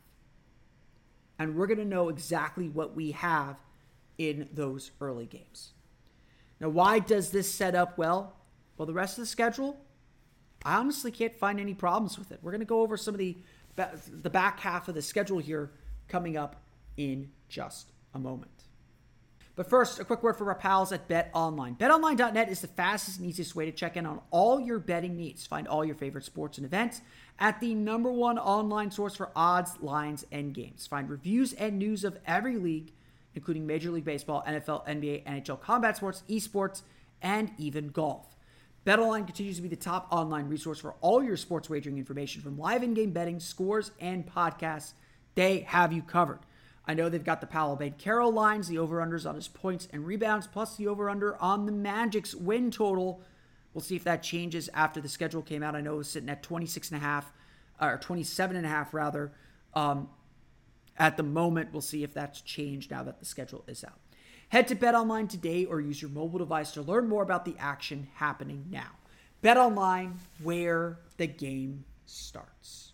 and 1.38 1.54
we're 1.54 1.66
going 1.66 1.78
to 1.78 1.84
know 1.84 2.08
exactly 2.08 2.68
what 2.68 2.96
we 2.96 3.12
have 3.12 3.56
in 4.18 4.48
those 4.52 4.90
early 5.00 5.26
games. 5.26 5.72
Now, 6.60 6.68
why 6.68 6.98
does 6.98 7.30
this 7.30 7.50
set 7.50 7.74
up 7.74 7.98
well? 7.98 8.34
Well, 8.76 8.86
the 8.86 8.92
rest 8.92 9.18
of 9.18 9.22
the 9.22 9.26
schedule, 9.26 9.78
I 10.64 10.76
honestly 10.76 11.10
can't 11.10 11.36
find 11.36 11.60
any 11.60 11.74
problems 11.74 12.18
with 12.18 12.32
it. 12.32 12.40
We're 12.42 12.52
going 12.52 12.60
to 12.60 12.66
go 12.66 12.80
over 12.80 12.96
some 12.96 13.14
of 13.14 13.18
the 13.18 13.36
the 14.22 14.30
back 14.30 14.58
half 14.58 14.88
of 14.88 14.96
the 14.96 15.02
schedule 15.02 15.38
here 15.38 15.70
coming 16.08 16.36
up 16.36 16.56
in 16.96 17.30
just 17.48 17.92
a 18.14 18.18
moment. 18.18 18.50
But 19.54 19.68
first, 19.68 19.98
a 19.98 20.04
quick 20.04 20.22
word 20.22 20.36
for 20.36 20.48
our 20.48 20.54
pals 20.54 20.92
at 20.92 21.08
BetOnline. 21.08 21.78
BetOnline.net 21.78 22.48
is 22.48 22.60
the 22.60 22.68
fastest 22.68 23.18
and 23.18 23.28
easiest 23.28 23.56
way 23.56 23.64
to 23.66 23.72
check 23.72 23.96
in 23.96 24.06
on 24.06 24.20
all 24.30 24.60
your 24.60 24.78
betting 24.78 25.16
needs. 25.16 25.46
Find 25.46 25.66
all 25.66 25.84
your 25.84 25.96
favorite 25.96 26.24
sports 26.24 26.58
and 26.58 26.64
events 26.64 27.00
at 27.40 27.58
the 27.58 27.74
number 27.74 28.12
one 28.12 28.38
online 28.38 28.92
source 28.92 29.16
for 29.16 29.30
odds, 29.34 29.72
lines, 29.80 30.24
and 30.30 30.54
games. 30.54 30.86
Find 30.86 31.10
reviews 31.10 31.54
and 31.54 31.76
news 31.76 32.04
of 32.04 32.18
every 32.24 32.56
league, 32.56 32.92
including 33.34 33.66
Major 33.66 33.90
League 33.90 34.04
Baseball, 34.04 34.44
NFL, 34.46 34.86
NBA, 34.86 35.24
NHL, 35.24 35.60
combat 35.60 35.96
sports, 35.96 36.22
esports, 36.28 36.82
and 37.22 37.50
even 37.58 37.88
golf. 37.88 38.36
BetOnline 38.86 39.26
continues 39.26 39.56
to 39.56 39.62
be 39.62 39.68
the 39.68 39.76
top 39.76 40.08
online 40.10 40.48
resource 40.48 40.78
for 40.78 40.94
all 41.00 41.22
your 41.22 41.36
sports 41.36 41.68
wagering 41.68 41.98
information 41.98 42.40
from 42.40 42.58
live 42.58 42.82
in-game 42.82 43.10
betting, 43.10 43.38
scores, 43.38 43.90
and 44.00 44.26
podcasts. 44.26 44.94
They 45.34 45.60
have 45.60 45.92
you 45.92 46.02
covered. 46.02 46.38
I 46.86 46.94
know 46.94 47.10
they've 47.10 47.22
got 47.22 47.42
the 47.42 47.46
Paolo 47.46 47.76
Banchero 47.76 48.32
lines, 48.32 48.66
the 48.66 48.78
over-unders 48.78 49.28
on 49.28 49.34
his 49.34 49.46
points 49.46 49.88
and 49.92 50.06
rebounds, 50.06 50.46
plus 50.46 50.76
the 50.76 50.88
over-under 50.88 51.36
on 51.36 51.66
the 51.66 51.72
Magic's 51.72 52.34
win 52.34 52.70
total. 52.70 53.20
We'll 53.74 53.82
see 53.82 53.94
if 53.94 54.04
that 54.04 54.22
changes 54.22 54.70
after 54.72 55.00
the 55.00 55.08
schedule 55.08 55.42
came 55.42 55.62
out. 55.62 55.76
I 55.76 55.82
know 55.82 55.94
it 55.94 55.98
was 55.98 56.08
sitting 56.08 56.30
at 56.30 56.42
26 56.42 56.90
and 56.90 57.02
a 57.02 57.04
half, 57.04 57.30
or 57.78 57.98
27 57.98 58.56
and 58.56 58.64
a 58.64 58.68
half 58.70 58.94
rather. 58.94 59.32
Um, 59.74 60.08
at 60.98 61.16
the 61.16 61.22
moment, 61.22 61.72
we'll 61.72 61.80
see 61.80 62.02
if 62.02 62.12
that's 62.12 62.40
changed 62.40 62.90
now 62.90 63.02
that 63.04 63.18
the 63.18 63.24
schedule 63.24 63.64
is 63.66 63.84
out. 63.84 64.00
Head 64.48 64.68
to 64.68 64.74
BetOnline 64.74 65.28
today 65.28 65.64
or 65.64 65.80
use 65.80 66.00
your 66.00 66.10
mobile 66.10 66.38
device 66.38 66.72
to 66.72 66.82
learn 66.82 67.08
more 67.08 67.22
about 67.22 67.44
the 67.44 67.54
action 67.58 68.08
happening 68.14 68.66
now. 68.70 68.90
BetOnline, 69.42 70.14
where 70.42 70.98
the 71.16 71.26
game 71.26 71.84
starts. 72.06 72.92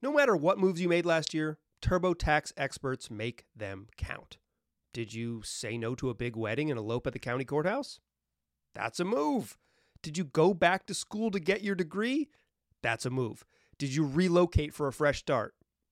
No 0.00 0.12
matter 0.12 0.36
what 0.36 0.58
moves 0.58 0.80
you 0.80 0.88
made 0.88 1.04
last 1.04 1.34
year, 1.34 1.58
TurboTax 1.82 2.52
experts 2.56 3.10
make 3.10 3.44
them 3.54 3.88
count. 3.96 4.38
Did 4.92 5.12
you 5.12 5.42
say 5.42 5.76
no 5.76 5.94
to 5.96 6.08
a 6.08 6.14
big 6.14 6.36
wedding 6.36 6.70
and 6.70 6.78
elope 6.78 7.06
at 7.06 7.12
the 7.12 7.18
county 7.18 7.44
courthouse? 7.44 8.00
That's 8.74 9.00
a 9.00 9.04
move. 9.04 9.58
Did 10.02 10.16
you 10.16 10.24
go 10.24 10.54
back 10.54 10.86
to 10.86 10.94
school 10.94 11.30
to 11.30 11.40
get 11.40 11.62
your 11.62 11.74
degree? 11.74 12.28
That's 12.82 13.04
a 13.04 13.10
move. 13.10 13.44
Did 13.78 13.94
you 13.94 14.06
relocate 14.06 14.72
for 14.72 14.86
a 14.86 14.92
fresh 14.92 15.18
start? 15.18 15.54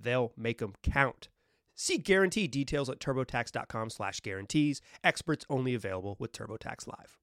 They'll 0.00 0.32
make 0.36 0.58
them 0.58 0.74
count. 0.82 1.28
See 1.74 1.98
guarantee 1.98 2.48
details 2.48 2.90
at 2.90 2.98
turbotax.com 2.98 3.90
slash 3.90 4.20
guarantees. 4.20 4.80
Experts 5.04 5.46
only 5.48 5.74
available 5.74 6.16
with 6.18 6.32
TurboTax 6.32 6.88
Live. 6.88 7.16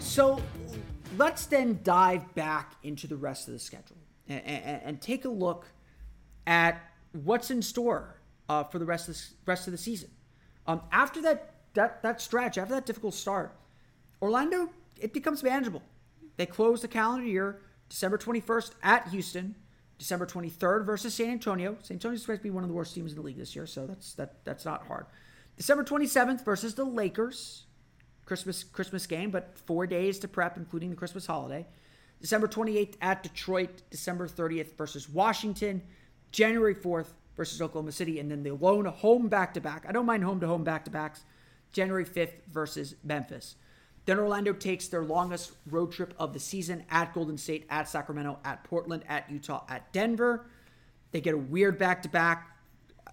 So 0.00 0.42
let's 1.16 1.46
then 1.46 1.78
dive 1.84 2.34
back 2.34 2.74
into 2.82 3.06
the 3.06 3.16
rest 3.16 3.46
of 3.46 3.54
the 3.54 3.60
schedule 3.60 3.96
and, 4.30 4.82
and, 4.84 5.00
take 5.00 5.24
a 5.24 5.28
look 5.28 5.66
at 6.46 6.80
what's 7.12 7.50
in 7.50 7.62
store 7.62 8.20
uh, 8.48 8.64
for 8.64 8.78
the 8.78 8.84
rest 8.84 9.08
of 9.08 9.16
the 9.16 9.22
rest 9.46 9.66
of 9.66 9.72
the 9.72 9.78
season. 9.78 10.10
Um, 10.66 10.82
after 10.92 11.20
that 11.22 11.54
that 11.74 12.02
that 12.02 12.20
stretch, 12.20 12.58
after 12.58 12.74
that 12.74 12.86
difficult 12.86 13.14
start, 13.14 13.56
Orlando 14.22 14.70
it 14.98 15.12
becomes 15.12 15.42
manageable. 15.42 15.82
They 16.36 16.46
close 16.46 16.82
the 16.82 16.88
calendar 16.88 17.26
year 17.26 17.62
December 17.88 18.18
21st 18.18 18.72
at 18.82 19.08
Houston, 19.08 19.54
December 19.98 20.26
23rd 20.26 20.84
versus 20.84 21.14
San 21.14 21.30
Antonio. 21.30 21.76
San 21.82 21.96
Antonio's 21.96 22.22
supposed 22.22 22.40
to 22.40 22.44
be 22.44 22.50
one 22.50 22.62
of 22.62 22.68
the 22.68 22.74
worst 22.74 22.94
teams 22.94 23.12
in 23.12 23.16
the 23.16 23.24
league 23.24 23.38
this 23.38 23.56
year, 23.56 23.66
so 23.66 23.86
that's 23.86 24.14
that 24.14 24.44
that's 24.44 24.64
not 24.64 24.86
hard. 24.86 25.06
December 25.56 25.84
27th 25.84 26.44
versus 26.44 26.74
the 26.74 26.84
Lakers. 26.84 27.64
Christmas 28.30 28.62
Christmas 28.62 29.08
game, 29.08 29.32
but 29.32 29.58
four 29.66 29.88
days 29.88 30.20
to 30.20 30.28
prep, 30.28 30.56
including 30.56 30.90
the 30.90 30.94
Christmas 30.94 31.26
holiday. 31.26 31.66
December 32.20 32.48
28th 32.48 32.94
at 33.00 33.22
Detroit, 33.22 33.82
December 33.90 34.28
30th 34.28 34.76
versus 34.76 35.08
Washington, 35.08 35.82
January 36.32 36.74
4th 36.74 37.08
versus 37.36 37.62
Oklahoma 37.62 37.92
City, 37.92 38.18
and 38.20 38.30
then 38.30 38.42
the 38.42 38.52
lone 38.52 38.84
home 38.84 39.28
back 39.28 39.54
to 39.54 39.60
back. 39.60 39.86
I 39.88 39.92
don't 39.92 40.06
mind 40.06 40.22
home 40.22 40.40
to 40.40 40.46
home 40.46 40.64
back 40.64 40.84
to 40.84 40.90
backs. 40.90 41.24
January 41.72 42.04
5th 42.04 42.32
versus 42.48 42.96
Memphis. 43.04 43.56
Then 44.04 44.18
Orlando 44.18 44.52
takes 44.52 44.88
their 44.88 45.04
longest 45.04 45.52
road 45.66 45.92
trip 45.92 46.14
of 46.18 46.32
the 46.32 46.40
season 46.40 46.84
at 46.90 47.14
Golden 47.14 47.38
State, 47.38 47.66
at 47.70 47.88
Sacramento, 47.88 48.38
at 48.44 48.64
Portland, 48.64 49.04
at 49.08 49.30
Utah, 49.30 49.64
at 49.68 49.92
Denver. 49.92 50.46
They 51.12 51.20
get 51.20 51.34
a 51.34 51.38
weird 51.38 51.78
back 51.78 52.02
to 52.02 52.08
back 52.08 52.56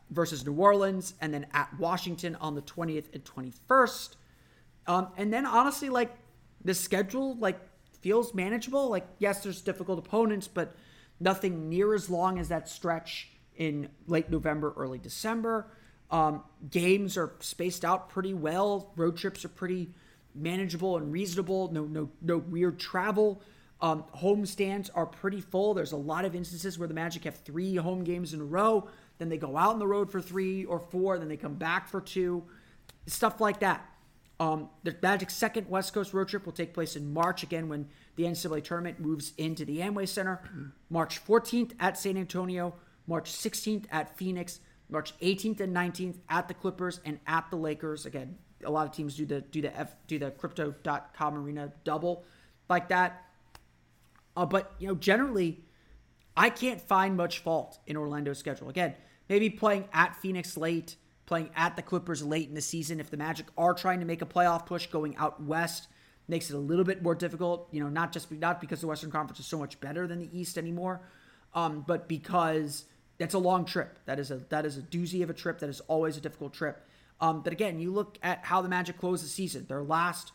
versus 0.10 0.46
New 0.46 0.54
Orleans, 0.54 1.14
and 1.22 1.34
then 1.34 1.46
at 1.54 1.78
Washington 1.78 2.36
on 2.38 2.56
the 2.56 2.62
20th 2.62 3.14
and 3.14 3.24
21st. 3.24 4.16
Um, 4.88 5.10
and 5.18 5.32
then 5.32 5.46
honestly, 5.46 5.90
like 5.90 6.16
the 6.64 6.74
schedule, 6.74 7.36
like 7.36 7.60
feels 8.08 8.34
manageable. 8.34 8.88
Like 8.88 9.06
yes, 9.20 9.44
there's 9.44 9.62
difficult 9.62 10.00
opponents, 10.00 10.48
but 10.48 10.74
nothing 11.20 11.68
near 11.68 11.94
as 11.94 12.10
long 12.10 12.40
as 12.40 12.48
that 12.48 12.70
stretch 12.70 13.28
in 13.58 13.90
late 14.08 14.30
November, 14.30 14.74
early 14.78 14.98
December. 14.98 15.68
Um, 16.10 16.44
games 16.72 17.18
are 17.18 17.34
spaced 17.42 17.84
out 17.84 18.08
pretty 18.08 18.34
well. 18.34 18.94
Road 18.96 19.18
trips 19.18 19.44
are 19.44 19.50
pretty 19.50 19.90
manageable 20.34 20.96
and 20.96 21.12
reasonable. 21.12 21.70
No, 21.74 21.84
no, 21.84 22.10
no 22.22 22.38
weird 22.38 22.80
travel. 22.80 23.42
Um, 23.82 24.06
home 24.12 24.46
stands 24.46 24.90
are 24.92 25.06
pretty 25.06 25.42
full. 25.42 25.74
There's 25.74 25.92
a 25.92 25.98
lot 25.98 26.24
of 26.24 26.34
instances 26.34 26.80
where 26.80 26.88
the 26.88 26.94
Magic 26.94 27.26
have 27.26 27.36
three 27.36 27.76
home 27.76 28.06
games 28.06 28.34
in 28.34 28.40
a 28.40 28.46
row. 28.46 28.88
Then 29.18 29.28
they 29.28 29.38
go 29.38 29.58
out 29.58 29.72
on 29.72 29.80
the 29.80 29.88
road 29.88 30.10
for 30.10 30.22
three 30.22 30.64
or 30.64 30.80
four. 30.80 31.20
Then 31.20 31.28
they 31.28 31.36
come 31.36 31.56
back 31.56 31.90
for 31.90 32.00
two. 32.00 32.46
Stuff 33.06 33.42
like 33.42 33.60
that. 33.60 33.86
Um, 34.40 34.70
the 34.84 34.96
Magic's 35.02 35.36
second 35.36 35.68
West 35.68 35.94
Coast 35.94 36.14
road 36.14 36.28
trip 36.28 36.46
will 36.46 36.54
take 36.54 36.74
place 36.74 36.96
in 36.96 37.12
March 37.12 37.42
again 37.42 37.70
when 37.70 37.88
the 38.16 38.24
NCAA 38.24 38.64
tournament 38.64 39.00
moves 39.00 39.34
into 39.38 39.66
the 39.66 39.80
Amway 39.80 40.08
Center. 40.08 40.42
March 40.90 41.26
14th 41.26 41.74
at 41.80 41.98
San 41.98 42.18
Antonio, 42.18 42.76
March 43.08 43.32
16th 43.32 43.86
at 43.92 44.16
Phoenix, 44.16 44.60
March 44.90 45.18
18th 45.20 45.60
and 45.60 45.76
19th 45.76 46.18
at 46.30 46.48
the 46.48 46.54
Clippers 46.54 47.00
and 47.04 47.20
at 47.26 47.50
the 47.50 47.56
Lakers. 47.56 48.06
Again, 48.06 48.38
a 48.64 48.70
lot 48.70 48.88
of 48.88 48.94
teams 48.94 49.16
do 49.16 49.26
the 49.26 49.42
do 49.42 49.62
the 49.62 49.76
F 49.78 49.96
do 50.08 50.20
the 50.20 50.32
crypto.com 50.32 51.36
arena 51.36 51.72
double 51.84 52.24
like 52.70 52.90
that. 52.90 53.26
Uh, 54.36 54.46
but 54.46 54.74
you 54.80 54.88
know, 54.88 54.96
generally, 54.96 55.64
I 56.36 56.50
can't 56.50 56.80
find 56.80 57.18
much 57.18 57.40
fault 57.40 57.80
in 57.88 57.98
Orlando's 57.98 58.38
schedule. 58.38 58.70
Again, 58.70 58.94
maybe 59.30 59.50
playing 59.50 59.86
at 59.94 60.16
Phoenix 60.16 60.56
late, 60.56 60.96
playing 61.28 61.52
at 61.56 61.76
the 61.76 61.84
Clippers 61.84 62.24
late 62.24 62.50
in 62.50 62.56
the 62.56 62.62
season. 62.62 63.00
If 63.00 63.12
the 63.12 63.18
Magic 63.18 63.46
are 63.56 63.76
trying 63.76 64.00
to 64.00 64.06
make 64.06 64.24
a 64.24 64.26
playoff 64.26 64.66
push 64.66 64.88
going 64.88 65.16
out 65.18 65.44
west, 65.44 65.88
makes 66.28 66.50
it 66.50 66.56
a 66.56 66.60
little 66.60 66.86
bit 66.86 67.04
more 67.04 67.14
difficult. 67.14 67.68
You 67.72 67.84
know, 67.84 67.90
not 67.90 68.12
just 68.12 68.32
not 68.32 68.60
because 68.60 68.82
the 68.82 68.88
Western 68.88 69.12
Conference 69.12 69.40
is 69.40 69.46
so 69.46 69.60
much 69.60 69.80
better 69.80 70.08
than 70.08 70.20
the 70.20 70.30
East 70.38 70.58
anymore, 70.58 71.02
um, 71.54 71.84
but 71.86 72.08
because 72.08 72.86
that's 73.20 73.36
a 73.36 73.40
long 73.40 73.66
trip. 73.66 74.00
That 74.06 74.20
is 74.20 74.32
a 74.32 74.38
that 74.50 74.66
is 74.66 74.78
a 74.78 74.82
doozy 74.82 75.22
of 75.22 75.30
a 75.30 75.34
trip. 75.34 75.60
That 75.60 75.70
is 75.70 75.82
always 75.82 76.18
a 76.18 76.22
difficult 76.22 76.54
trip. 76.54 76.84
Um, 77.20 77.42
but 77.42 77.52
again, 77.54 77.80
you 77.80 77.92
look 77.92 78.18
at 78.24 78.46
how 78.46 78.62
the 78.62 78.70
Magic 78.70 78.98
closed 78.98 79.24
the 79.24 79.30
season. 79.30 79.66
Their 79.68 79.84
last 79.84 80.32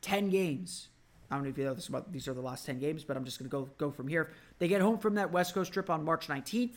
ten 0.00 0.30
games. 0.30 0.88
I 1.30 1.36
don't 1.36 1.44
know 1.44 1.50
if 1.50 1.58
you 1.58 1.64
know 1.64 1.74
this 1.74 1.88
about 1.88 2.12
these 2.12 2.28
are 2.28 2.34
the 2.34 2.42
last 2.42 2.64
ten 2.64 2.78
games, 2.78 3.04
but 3.04 3.16
I'm 3.16 3.24
just 3.24 3.38
going 3.38 3.50
to 3.50 3.56
go 3.56 3.68
go 3.76 3.90
from 3.90 4.08
here. 4.08 4.30
They 4.58 4.68
get 4.68 4.80
home 4.80 4.98
from 4.98 5.16
that 5.16 5.30
West 5.30 5.54
Coast 5.54 5.72
trip 5.72 5.90
on 5.90 6.04
March 6.04 6.28
19th 6.28 6.74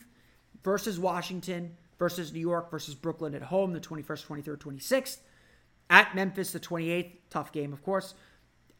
versus 0.62 0.98
Washington 0.98 1.76
versus 1.98 2.32
New 2.32 2.40
York 2.40 2.70
versus 2.70 2.94
Brooklyn 2.94 3.34
at 3.34 3.42
home 3.42 3.72
the 3.72 3.80
21st, 3.80 4.26
23rd, 4.26 4.58
26th. 4.58 5.18
At 5.88 6.14
Memphis 6.14 6.52
the 6.52 6.60
28th, 6.60 7.12
tough 7.30 7.52
game 7.52 7.72
of 7.72 7.82
course. 7.82 8.14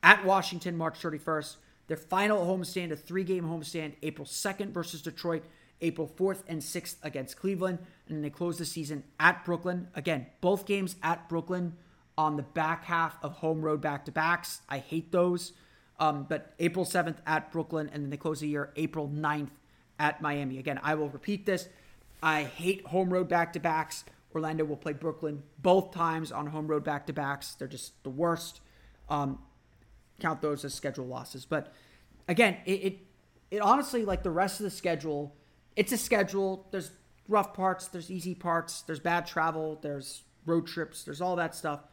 At 0.03 0.25
Washington 0.25 0.77
March 0.77 1.01
31st. 1.01 1.57
Their 1.89 1.97
final 1.97 2.45
homestand, 2.45 2.91
a 2.91 2.97
three-game 2.97 3.45
homestand, 3.45 3.95
April 4.03 4.27
2nd 4.27 4.71
versus 4.71 5.03
Detroit, 5.03 5.45
April 5.81 6.11
4th 6.17 6.43
and 6.49 6.61
6th 6.61 6.97
against 7.03 7.37
Cleveland, 7.37 7.79
and 8.09 8.17
then 8.17 8.23
they 8.23 8.31
close 8.31 8.59
the 8.59 8.65
season 8.65 9.05
at 9.21 9.45
Brooklyn. 9.45 9.89
Again, 9.95 10.27
both 10.41 10.67
games 10.67 10.97
at 11.03 11.29
Brooklyn 11.29 11.75
on 12.19 12.37
the 12.37 12.43
back 12.43 12.85
half 12.85 13.23
of 13.23 13.35
home 13.35 13.61
road 13.61 13.81
back-to-backs. 13.81 14.63
I 14.69 14.79
hate 14.79 15.13
those. 15.13 15.53
Um, 15.99 16.27
but 16.29 16.55
April 16.59 16.85
7th 16.85 17.17
at 17.27 17.53
Brooklyn, 17.53 17.89
and 17.93 18.03
then 18.03 18.11
they 18.11 18.17
close 18.17 18.41
the 18.41 18.49
year 18.49 18.73
April 18.77 19.09
9th 19.09 19.51
at 19.99 20.21
Miami. 20.21 20.59
Again, 20.59 20.79
I 20.83 20.95
will 20.95 21.09
repeat 21.09 21.47
this. 21.47 21.69
I 22.27 22.43
hate 22.43 22.85
home 22.89 23.13
road 23.13 23.29
back 23.29 23.53
to 23.53 23.61
backs. 23.61 24.05
Orlando 24.35 24.65
will 24.65 24.77
play 24.77 24.93
Brooklyn 24.93 25.45
both 25.61 25.93
times 25.93 26.33
on 26.33 26.49
home 26.49 26.67
road 26.67 26.83
back 26.83 27.07
to 27.07 27.13
backs. 27.13 27.55
They're 27.55 27.69
just 27.69 28.03
the 28.03 28.11
worst. 28.11 28.61
Um, 29.09 29.39
count 30.19 30.43
those 30.43 30.65
as 30.65 30.75
schedule 30.75 31.07
losses. 31.07 31.45
But 31.45 31.73
again, 32.27 32.57
it, 32.67 32.73
it, 32.73 32.99
it 33.53 33.59
honestly 33.61 34.05
like 34.05 34.25
the 34.25 34.33
rest 34.33 34.59
of 34.59 34.65
the 34.65 34.73
schedule. 34.73 35.37
It's 35.77 35.93
a 35.93 35.97
schedule. 35.97 36.67
There's 36.73 36.91
rough 37.29 37.55
parts. 37.55 37.87
There's 37.87 38.11
easy 38.11 38.35
parts. 38.35 38.83
There's 38.83 38.99
bad 38.99 39.29
travel. 39.29 39.79
There's 39.81 40.25
road 40.47 40.67
trips. 40.67 41.05
There's 41.05 41.21
all 41.21 41.37
that 41.37 41.55
stuff. 41.55 41.85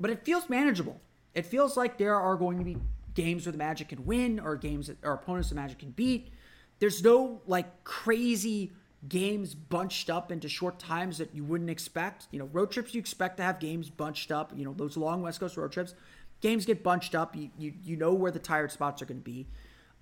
But 0.00 0.10
it 0.10 0.24
feels 0.24 0.48
manageable. 0.48 1.00
It 1.32 1.46
feels 1.46 1.76
like 1.76 1.96
there 1.96 2.16
are 2.16 2.34
going 2.34 2.58
to 2.58 2.64
be 2.64 2.76
games 3.14 3.46
where 3.46 3.52
the 3.52 3.58
Magic 3.58 3.90
can 3.90 4.04
win 4.04 4.40
or 4.40 4.56
games 4.56 4.88
that 4.88 4.96
our 5.04 5.14
opponents 5.14 5.50
the 5.50 5.54
Magic 5.54 5.78
can 5.78 5.92
beat. 5.92 6.32
There's 6.80 7.04
no 7.04 7.40
like 7.46 7.84
crazy 7.84 8.72
games 9.08 9.54
bunched 9.54 10.10
up 10.10 10.32
into 10.32 10.48
short 10.48 10.78
times 10.78 11.18
that 11.18 11.34
you 11.34 11.44
wouldn't 11.44 11.70
expect. 11.70 12.26
You 12.30 12.38
know, 12.38 12.46
road 12.46 12.70
trips 12.70 12.94
you 12.94 13.00
expect 13.00 13.36
to 13.38 13.42
have 13.42 13.58
games 13.58 13.90
bunched 13.90 14.32
up. 14.32 14.52
You 14.56 14.64
know, 14.64 14.72
those 14.72 14.96
long 14.96 15.22
West 15.22 15.40
Coast 15.40 15.56
road 15.56 15.72
trips, 15.72 15.94
games 16.40 16.64
get 16.64 16.82
bunched 16.82 17.14
up. 17.14 17.36
You 17.36 17.50
you, 17.58 17.72
you 17.82 17.96
know 17.96 18.14
where 18.14 18.30
the 18.30 18.38
tired 18.38 18.72
spots 18.72 19.02
are 19.02 19.06
going 19.06 19.20
to 19.20 19.24
be. 19.24 19.46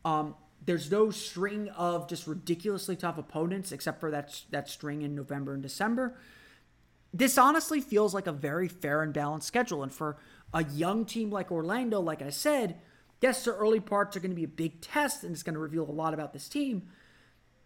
Um, 0.05 0.35
there's 0.65 0.91
no 0.91 1.11
string 1.11 1.69
of 1.71 2.09
just 2.09 2.27
ridiculously 2.27 2.97
tough 2.97 3.19
opponents 3.19 3.73
except 3.73 4.01
for 4.01 4.11
that 4.11 4.41
that 4.51 4.69
string 4.69 5.03
in 5.03 5.15
November 5.15 5.55
and 5.55 5.63
December. 5.63 6.17
This 7.15 7.37
honestly 7.37 7.81
feels 7.81 8.15
like 8.15 8.27
a 8.27 8.33
very 8.33 8.69
fair 8.69 9.03
and 9.03 9.13
balanced 9.13 9.47
schedule, 9.47 9.83
and 9.83 9.93
for 9.93 10.17
a 10.55 10.65
young 10.65 11.05
team 11.05 11.31
like 11.31 11.51
Orlando, 11.51 12.01
like 12.01 12.23
I 12.23 12.31
said, 12.31 12.77
yes, 13.21 13.45
the 13.45 13.55
early 13.55 13.81
parts 13.81 14.17
are 14.17 14.21
going 14.21 14.31
to 14.31 14.37
be 14.37 14.45
a 14.45 14.49
big 14.49 14.81
test, 14.81 15.23
and 15.23 15.33
it's 15.33 15.43
going 15.43 15.55
to 15.55 15.61
reveal 15.61 15.89
a 15.89 15.93
lot 15.93 16.15
about 16.15 16.33
this 16.33 16.49
team. 16.49 16.89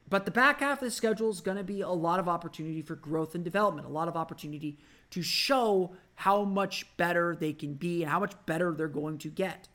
But 0.08 0.24
the 0.24 0.30
back 0.30 0.60
half 0.60 0.80
of 0.80 0.84
the 0.84 0.90
schedule 0.90 1.30
is 1.30 1.40
going 1.40 1.56
to 1.56 1.64
be 1.64 1.80
a 1.80 1.90
lot 1.90 2.20
of 2.20 2.28
opportunity 2.28 2.80
for 2.80 2.94
growth 2.94 3.34
and 3.34 3.42
development, 3.42 3.86
a 3.86 3.90
lot 3.90 4.06
of 4.06 4.16
opportunity 4.16 4.78
to 5.10 5.22
show 5.22 5.94
how 6.14 6.44
much 6.44 6.86
better 6.96 7.34
they 7.34 7.52
can 7.52 7.74
be 7.74 8.02
and 8.02 8.10
how 8.10 8.20
much 8.20 8.34
better 8.46 8.72
they're 8.72 8.88
going 8.88 9.18
to 9.18 9.28
get. 9.28 9.68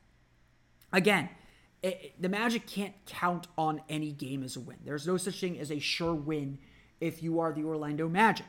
Again, 0.94 1.30
it, 1.84 2.13
the 2.20 2.30
Magic 2.30 2.65
can't 2.65 2.94
count 3.06 3.48
on 3.58 3.82
any 3.89 4.12
game 4.12 4.44
as 4.44 4.56
a 4.56 4.60
win. 4.60 4.78
There's 4.86 5.06
no 5.06 5.17
such 5.17 5.39
thing 5.39 5.60
as 5.60 5.72
a 5.72 5.80
sure 5.80 6.13
win 6.13 6.60
if 7.02 7.22
you 7.22 7.39
are 7.39 7.52
the 7.52 7.63
Orlando 7.63 8.08
Magic. 8.08 8.46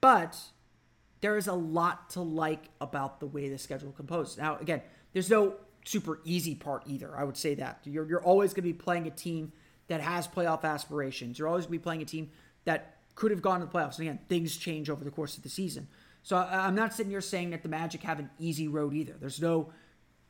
But 0.00 0.38
there 1.22 1.38
is 1.38 1.46
a 1.46 1.54
lot 1.54 2.10
to 2.10 2.20
like 2.20 2.64
about 2.80 3.20
the 3.20 3.26
way 3.26 3.48
the 3.48 3.58
schedule 3.58 3.92
composed. 3.92 4.36
Now, 4.36 4.58
again, 4.58 4.82
there's 5.12 5.30
no 5.30 5.54
super 5.84 6.20
easy 6.24 6.54
part 6.54 6.82
either. 6.86 7.16
I 7.16 7.24
would 7.24 7.36
say 7.36 7.54
that 7.54 7.80
you're 7.84 8.06
you're 8.08 8.22
always 8.22 8.50
going 8.52 8.64
to 8.64 8.72
be 8.72 8.74
playing 8.74 9.06
a 9.06 9.10
team 9.10 9.52
that 9.92 10.00
has 10.00 10.26
playoff 10.26 10.64
aspirations. 10.64 11.38
You're 11.38 11.48
always 11.48 11.66
going 11.66 11.78
to 11.78 11.78
be 11.80 11.82
playing 11.82 12.02
a 12.02 12.06
team 12.06 12.30
that 12.64 12.96
could 13.14 13.30
have 13.30 13.42
gone 13.42 13.60
to 13.60 13.66
the 13.66 13.72
playoffs. 13.72 13.98
And 13.98 14.08
again, 14.08 14.18
things 14.26 14.56
change 14.56 14.88
over 14.88 15.04
the 15.04 15.10
course 15.10 15.36
of 15.36 15.42
the 15.42 15.50
season. 15.50 15.86
So 16.22 16.36
I'm 16.36 16.74
not 16.74 16.94
sitting 16.94 17.10
here 17.10 17.20
saying 17.20 17.50
that 17.50 17.62
the 17.62 17.68
Magic 17.68 18.02
have 18.02 18.18
an 18.18 18.30
easy 18.38 18.68
road 18.68 18.94
either. 18.94 19.14
There's 19.20 19.40
no 19.42 19.70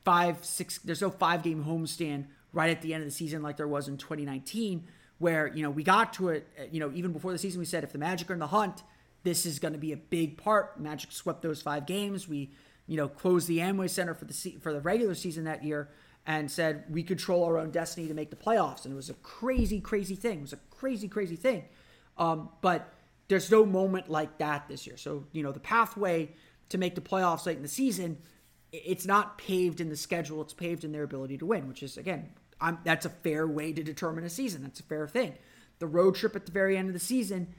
five, 0.03 0.43
six, 0.43 0.79
there's 0.79 1.01
no 1.01 1.09
five 1.09 1.43
game 1.43 1.63
homestand 1.63 2.25
right 2.51 2.71
at 2.71 2.81
the 2.81 2.93
end 2.93 3.03
of 3.03 3.07
the 3.07 3.15
season 3.15 3.41
like 3.41 3.55
there 3.55 3.67
was 3.67 3.87
in 3.87 3.97
2019, 3.97 4.83
where, 5.19 5.47
you 5.47 5.63
know, 5.63 5.69
we 5.69 5.83
got 5.83 6.13
to 6.13 6.29
it, 6.29 6.47
you 6.71 6.79
know, 6.81 6.91
even 6.93 7.13
before 7.13 7.31
the 7.31 7.37
season, 7.37 7.59
we 7.59 7.65
said 7.65 7.85
if 7.85 7.93
the 7.93 7.97
Magic 7.97 8.29
are 8.29 8.33
in 8.33 8.39
the 8.39 8.47
hunt, 8.47 8.83
this 9.23 9.45
is 9.45 9.59
going 9.59 9.73
to 9.73 9.79
be 9.79 9.93
a 9.93 9.97
big 9.97 10.37
part. 10.37 10.77
Magic 10.77 11.11
swept 11.13 11.41
those 11.41 11.61
five 11.61 11.85
games. 11.85 12.27
We, 12.27 12.51
you 12.85 12.97
know, 12.97 13.07
closed 13.07 13.47
the 13.47 13.59
Amway 13.59 13.89
Center 13.89 14.13
for 14.13 14.25
the 14.25 14.33
for 14.61 14.73
the 14.73 14.81
regular 14.81 15.15
season 15.15 15.45
that 15.45 15.63
year 15.63 15.89
and 16.25 16.49
said 16.49 16.85
we 16.89 17.03
control 17.03 17.43
our 17.43 17.57
own 17.57 17.71
destiny 17.71 18.07
to 18.07 18.13
make 18.13 18.29
the 18.29 18.35
playoffs. 18.35 18.85
And 18.85 18.93
it 18.93 18.95
was 18.95 19.09
a 19.09 19.15
crazy, 19.15 19.79
crazy 19.81 20.15
thing. 20.15 20.39
It 20.39 20.41
was 20.41 20.53
a 20.53 20.59
crazy, 20.69 21.07
crazy 21.07 21.35
thing. 21.35 21.65
Um, 22.17 22.49
but 22.61 22.93
there's 23.27 23.51
no 23.51 23.65
moment 23.65 24.09
like 24.09 24.37
that 24.37 24.67
this 24.67 24.87
year. 24.87 24.97
So, 24.97 25.25
you 25.31 25.43
know, 25.43 25.51
the 25.51 25.59
pathway 25.59 26.31
to 26.69 26.77
make 26.77 26.95
the 26.95 27.01
playoffs 27.01 27.45
late 27.45 27.57
in 27.57 27.63
the 27.63 27.67
season, 27.67 28.17
it's 28.71 29.05
not 29.05 29.37
paved 29.37 29.81
in 29.81 29.89
the 29.89 29.97
schedule, 29.97 30.41
it's 30.41 30.53
paved 30.53 30.83
in 30.83 30.91
their 30.91 31.03
ability 31.03 31.37
to 31.39 31.45
win, 31.45 31.67
which 31.67 31.83
is, 31.83 31.97
again, 31.97 32.29
I'm, 32.61 32.79
that's 32.83 33.05
a 33.05 33.09
fair 33.09 33.45
way 33.45 33.73
to 33.73 33.83
determine 33.83 34.23
a 34.23 34.29
season. 34.29 34.63
That's 34.63 34.79
a 34.79 34.83
fair 34.83 35.07
thing. 35.07 35.33
The 35.79 35.87
road 35.87 36.15
trip 36.15 36.35
at 36.35 36.45
the 36.45 36.51
very 36.51 36.77
end 36.77 36.87
of 36.87 36.93
the 36.93 36.99
season 36.99 37.53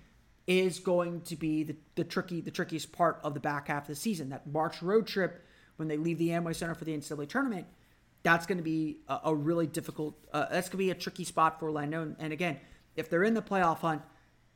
is 0.47 0.79
going 0.79 1.23
to 1.23 1.37
be 1.37 1.65
the, 1.65 1.77
the 1.97 2.05
tricky, 2.05 2.41
the 2.41 2.51
trickiest 2.51 2.93
part 2.93 3.21
of 3.23 3.35
the 3.35 3.41
back 3.41 3.69
half 3.69 3.83
of 3.83 3.89
the 3.89 3.95
season. 3.95 4.31
That 4.31 4.47
March 4.47 4.83
road 4.83 5.07
trip 5.07 5.45
when 5.77 5.89
they 5.89 5.97
leave 5.97 6.19
the 6.19 6.29
Amway 6.29 6.55
Center 6.55 6.75
for 6.75 6.87
the 6.87 6.97
NCAA 6.97 7.29
tournament– 7.29 7.67
that's 8.25 8.47
going 8.47 8.59
to 8.59 8.65
be 8.65 8.99
a, 9.07 9.21
a 9.27 9.35
really 9.35 9.69
difficult. 9.69 10.17
Uh, 10.33 10.47
that's 10.51 10.69
going 10.69 10.79
to 10.79 10.85
be 10.85 10.91
a 10.91 10.95
tricky 10.95 11.23
spot 11.23 11.61
for 11.61 11.67
Orlando. 11.67 12.03
And, 12.03 12.17
and, 12.19 12.33
again, 12.33 12.59
if 12.97 13.09
they're 13.09 13.23
in 13.23 13.35
the 13.35 13.43
playoff 13.43 13.79
hunt, 13.79 14.03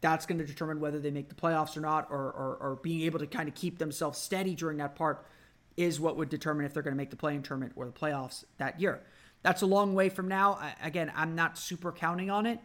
that's 0.00 0.26
going 0.26 0.38
to 0.38 0.44
determine 0.44 0.80
whether 0.80 0.98
they 0.98 1.10
make 1.10 1.28
the 1.28 1.34
playoffs 1.34 1.76
or 1.76 1.80
not, 1.80 2.08
or, 2.10 2.18
or, 2.18 2.58
or 2.60 2.80
being 2.82 3.02
able 3.02 3.20
to 3.20 3.26
kind 3.26 3.48
of 3.48 3.54
keep 3.54 3.78
themselves 3.78 4.18
steady 4.18 4.54
during 4.54 4.78
that 4.78 4.96
part 4.96 5.24
is 5.76 6.00
what 6.00 6.16
would 6.16 6.28
determine 6.28 6.66
if 6.66 6.74
they're 6.74 6.82
going 6.82 6.94
to 6.94 6.98
make 6.98 7.10
the 7.10 7.16
play-in 7.16 7.42
tournament 7.42 7.72
or 7.76 7.84
the 7.86 7.92
playoffs 7.92 8.44
that 8.56 8.80
year. 8.80 9.00
That's 9.42 9.62
a 9.62 9.66
long 9.66 9.94
way 9.94 10.08
from 10.08 10.26
now. 10.26 10.54
I, 10.54 10.74
again, 10.82 11.12
I'm 11.14 11.36
not 11.36 11.56
super 11.56 11.92
counting 11.92 12.30
on 12.30 12.46
it, 12.46 12.58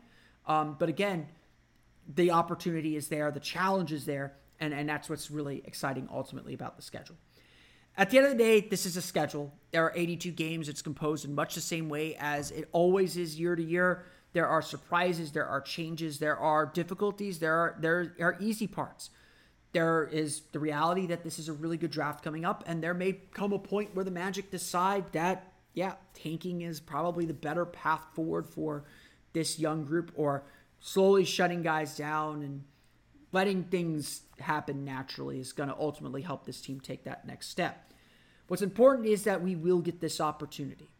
um, 0.47 0.76
but 0.80 0.89
again, 0.89 1.28
the 2.16 2.32
opportunity 2.32 2.95
is 2.95 3.10
there, 3.10 3.30
the 3.30 3.39
challenge 3.39 3.93
is 3.93 4.06
there, 4.06 4.34
and 4.60 4.74
and 4.74 4.89
that's 4.89 5.10
what's 5.10 5.30
really 5.30 5.62
exciting 5.66 6.08
ultimately 6.12 6.54
about 6.54 6.76
the 6.76 6.82
schedule. 6.82 7.16
At 7.96 8.10
the 8.10 8.18
end 8.18 8.26
of 8.26 8.32
the 8.32 8.44
day, 8.44 8.62
this 8.62 8.86
is 8.86 8.98
a 8.98 9.02
schedule. 9.02 9.54
There 9.72 9.84
are 9.84 9.94
82 9.96 10.32
games. 10.32 10.68
It's 10.68 10.82
composed 10.82 11.26
in 11.26 11.36
much 11.36 11.56
the 11.56 11.62
same 11.62 11.89
way 11.89 12.16
as 12.20 12.50
it 12.52 12.68
always 12.72 13.18
is 13.18 13.39
year 13.39 13.56
to 13.56 13.64
year. 13.64 14.06
There 14.34 14.48
are 14.48 14.64
surprises, 14.64 15.32
there 15.32 15.46
are 15.46 15.62
changes, 15.62 16.18
there 16.18 16.38
are 16.38 16.66
difficulties, 16.66 17.38
there 17.38 17.54
are 17.54 17.76
there 17.80 18.14
are 18.20 18.36
easy 18.39 18.66
parts. 18.66 19.12
there 19.74 20.08
is 20.12 20.44
the 20.52 20.60
reality 20.60 21.08
that 21.08 21.24
this 21.24 21.39
is 21.39 21.50
a 21.50 21.54
really 21.54 21.78
good 21.78 21.91
draft 21.91 22.24
coming 22.24 22.46
up, 22.46 22.64
and 22.68 22.82
there 22.82 22.94
may 22.94 23.14
come 23.34 23.52
a 23.52 23.60
point 23.60 23.94
where 23.96 24.06
the 24.06 24.12
Magic 24.12 24.52
decide 24.52 25.12
that, 25.14 25.52
yeah, 25.74 25.94
tanking 26.14 26.62
is 26.62 26.80
probably 26.80 27.26
the 27.26 27.34
better 27.34 27.66
path 27.66 28.04
forward 28.14 28.48
for 28.48 28.86
this 29.34 29.60
young 29.60 29.84
group, 29.84 30.12
or 30.16 30.44
slowly 30.80 31.26
shutting 31.26 31.64
guys 31.64 31.98
down 31.98 32.44
and 32.44 32.64
letting 33.34 33.64
things 33.64 34.22
happen 34.40 34.86
naturally 34.86 35.40
is 35.40 35.52
going 35.52 35.68
to 35.68 35.76
ultimately 35.78 36.22
help 36.22 36.46
this 36.46 36.62
team 36.62 36.80
take 36.80 37.04
that 37.04 37.28
next 37.28 37.50
step. 37.50 37.92
What's 38.48 38.62
important 38.62 39.08
is 39.08 39.24
that 39.24 39.42
we 39.42 39.56
will 39.56 39.80
get 39.80 40.00
this 40.00 40.22
opportunity. 40.22 40.94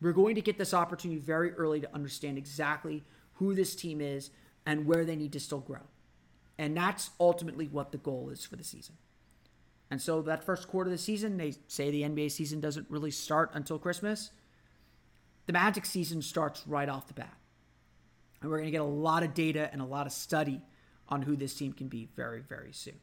We're 0.00 0.12
going 0.12 0.36
to 0.36 0.40
get 0.40 0.56
this 0.56 0.72
opportunity 0.72 1.20
very 1.20 1.52
early 1.52 1.80
to 1.80 1.94
understand 1.94 2.38
exactly 2.38 3.04
who 3.34 3.54
this 3.54 3.74
team 3.74 4.00
is 4.00 4.30
and 4.64 4.86
where 4.86 5.04
they 5.04 5.16
need 5.16 5.32
to 5.32 5.40
still 5.40 5.60
grow. 5.60 5.80
And 6.56 6.76
that's 6.76 7.10
ultimately 7.18 7.66
what 7.66 7.90
the 7.90 7.98
goal 7.98 8.30
is 8.30 8.44
for 8.44 8.56
the 8.56 8.64
season. 8.64 8.94
And 9.90 10.00
so 10.00 10.22
that 10.22 10.44
first 10.44 10.68
quarter 10.68 10.88
of 10.88 10.96
the 10.96 11.02
season, 11.02 11.36
they 11.36 11.54
say 11.66 11.90
the 11.90 12.02
NBA 12.02 12.30
season 12.30 12.60
doesn't 12.60 12.88
really 12.88 13.10
start 13.10 13.50
until 13.54 13.78
Christmas. 13.78 14.30
The 15.46 15.52
Magic 15.52 15.84
season 15.84 16.22
starts 16.22 16.62
right 16.66 16.88
off 16.88 17.08
the 17.08 17.14
bat. 17.14 17.36
And 18.40 18.50
we're 18.50 18.58
going 18.58 18.68
to 18.68 18.72
get 18.72 18.80
a 18.80 18.84
lot 18.84 19.22
of 19.22 19.34
data 19.34 19.68
and 19.72 19.80
a 19.80 19.86
lot 19.86 20.06
of 20.06 20.12
study 20.12 20.62
on 21.08 21.22
who 21.22 21.36
this 21.36 21.54
team 21.54 21.72
can 21.72 21.88
be 21.88 22.08
very, 22.16 22.40
very 22.40 22.72
soon. 22.72 23.00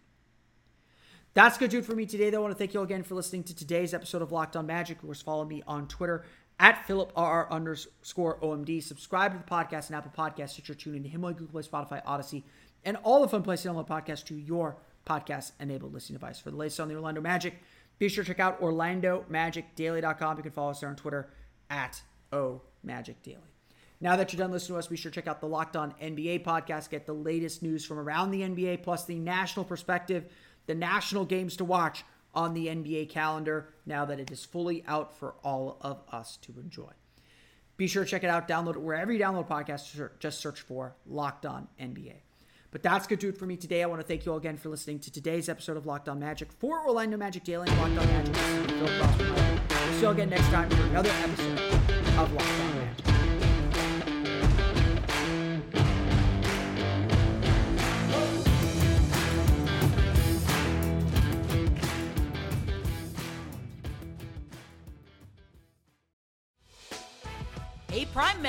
That's 1.34 1.58
good, 1.58 1.72
dude, 1.72 1.86
for 1.86 1.96
me 1.96 2.06
today. 2.06 2.30
Though 2.30 2.40
I 2.40 2.42
want 2.42 2.54
to 2.54 2.58
thank 2.58 2.74
you 2.74 2.82
all 2.82 2.86
again 2.86 3.04
for 3.04 3.16
listening 3.16 3.44
to 3.46 3.56
today's 3.56 3.94
episode 3.94 4.22
of 4.22 4.32
Locked 4.32 4.58
On 4.58 4.66
Magic. 4.66 4.98
Of 4.98 5.04
course, 5.04 5.22
follow 5.22 5.46
me 5.46 5.64
on 5.66 5.88
Twitter 5.88 6.26
at 6.60 6.86
PhilipRR 6.86 7.50
underscore 7.50 8.38
OMD. 8.40 8.84
Subscribe 8.84 9.32
to 9.32 9.38
the 9.38 9.44
podcast 9.46 9.88
and 9.88 9.96
Apple 9.96 10.12
Podcasts, 10.16 10.50
Stitcher, 10.50 10.74
TuneIn, 10.74 11.10
Himalaya, 11.10 11.36
Google 11.36 11.62
Play, 11.62 11.64
Spotify, 11.64 12.02
Odyssey, 12.06 12.44
and 12.84 12.98
all 13.04 13.22
the 13.22 13.30
fun 13.30 13.44
places 13.44 13.64
to 13.64 13.70
download 13.70 13.88
podcasts 13.88 14.26
to 14.26 14.36
your 14.36 14.78
podcast-enabled 15.06 15.94
listening 15.94 16.20
device. 16.20 16.40
For 16.40 16.52
the 16.52 16.58
latest 16.58 16.80
on 16.80 16.90
the 16.90 16.96
Orlando 16.96 17.22
Magic, 17.22 17.56
be 17.98 18.10
sure 18.10 18.24
to 18.24 18.30
check 18.30 18.40
out 18.40 18.60
OrlandoMagicDaily.com. 18.62 20.38
You 20.38 20.44
can 20.44 20.52
follow 20.52 20.72
us 20.72 20.82
there 20.82 20.90
on 20.90 20.96
Twitter 20.96 21.30
at 21.70 22.02
OMagicDaily. 22.34 23.51
Now 24.02 24.16
that 24.16 24.34
you're 24.34 24.40
done 24.40 24.52
listening 24.52 24.76
to 24.76 24.80
us, 24.80 24.88
be 24.88 24.98
sure 24.98 25.12
to 25.12 25.16
check 25.16 25.28
out 25.28 25.40
the 25.40 25.48
Locked 25.48 25.76
On 25.76 25.94
NBA 26.02 26.44
podcast. 26.44 26.90
Get 26.90 27.06
the 27.06 27.14
latest 27.14 27.62
news 27.62 27.86
from 27.86 28.00
around 28.00 28.32
the 28.32 28.42
NBA, 28.42 28.82
plus 28.82 29.06
the 29.06 29.20
national 29.20 29.64
perspective, 29.64 30.26
the 30.66 30.74
national 30.74 31.24
games 31.26 31.56
to 31.58 31.66
watch 31.66 32.04
on 32.34 32.56
the 32.56 32.68
NBA 32.68 33.10
calendar 33.10 33.70
now 33.86 34.06
that 34.06 34.20
it 34.20 34.32
is 34.32 34.44
fully 34.44 34.84
out 34.88 35.16
for 35.18 35.36
all 35.44 35.78
of 35.82 36.02
us 36.12 36.38
to 36.38 36.60
enjoy. 36.60 36.92
Be 37.78 37.88
sure 37.88 38.04
to 38.04 38.10
check 38.10 38.24
it 38.24 38.30
out, 38.30 38.48
download 38.48 38.76
it 38.76 38.82
wherever 38.82 39.12
you 39.12 39.20
download 39.20 39.48
podcasts. 39.48 40.10
Just 40.20 40.40
search 40.40 40.62
for 40.62 40.96
Locked 41.06 41.46
On 41.46 41.68
NBA. 41.80 42.16
But 42.72 42.84
that's 42.84 43.06
good 43.06 43.20
to 43.20 43.28
do 43.28 43.36
it 43.36 43.38
for 43.38 43.46
me 43.46 43.58
today. 43.58 43.84
I 43.84 43.86
want 43.86 44.02
to 44.02 44.08
thank 44.08 44.26
you 44.26 44.32
all 44.32 44.38
again 44.38 44.58
for 44.58 44.70
listening 44.70 45.00
to 45.00 45.12
today's 45.12 45.50
episode 45.50 45.78
of 45.78 45.86
Locked 45.86 46.10
On 46.10 46.18
Magic 46.18 46.52
for 46.54 46.88
Orlando 46.88 47.18
Magic 47.18 47.44
Daily 47.44 47.70
and 47.70 47.78
Locked 47.78 47.98
On 47.98 48.08
Magic. 48.08 48.36
We'll 48.80 49.94
see 49.94 50.00
you 50.00 50.08
all 50.08 50.14
again 50.14 50.30
next 50.30 50.48
time 50.48 50.70
for 50.70 50.82
another 50.84 51.12
episode 51.22 51.60
of 52.18 52.34
Locked 52.34 52.50
On 52.62 52.81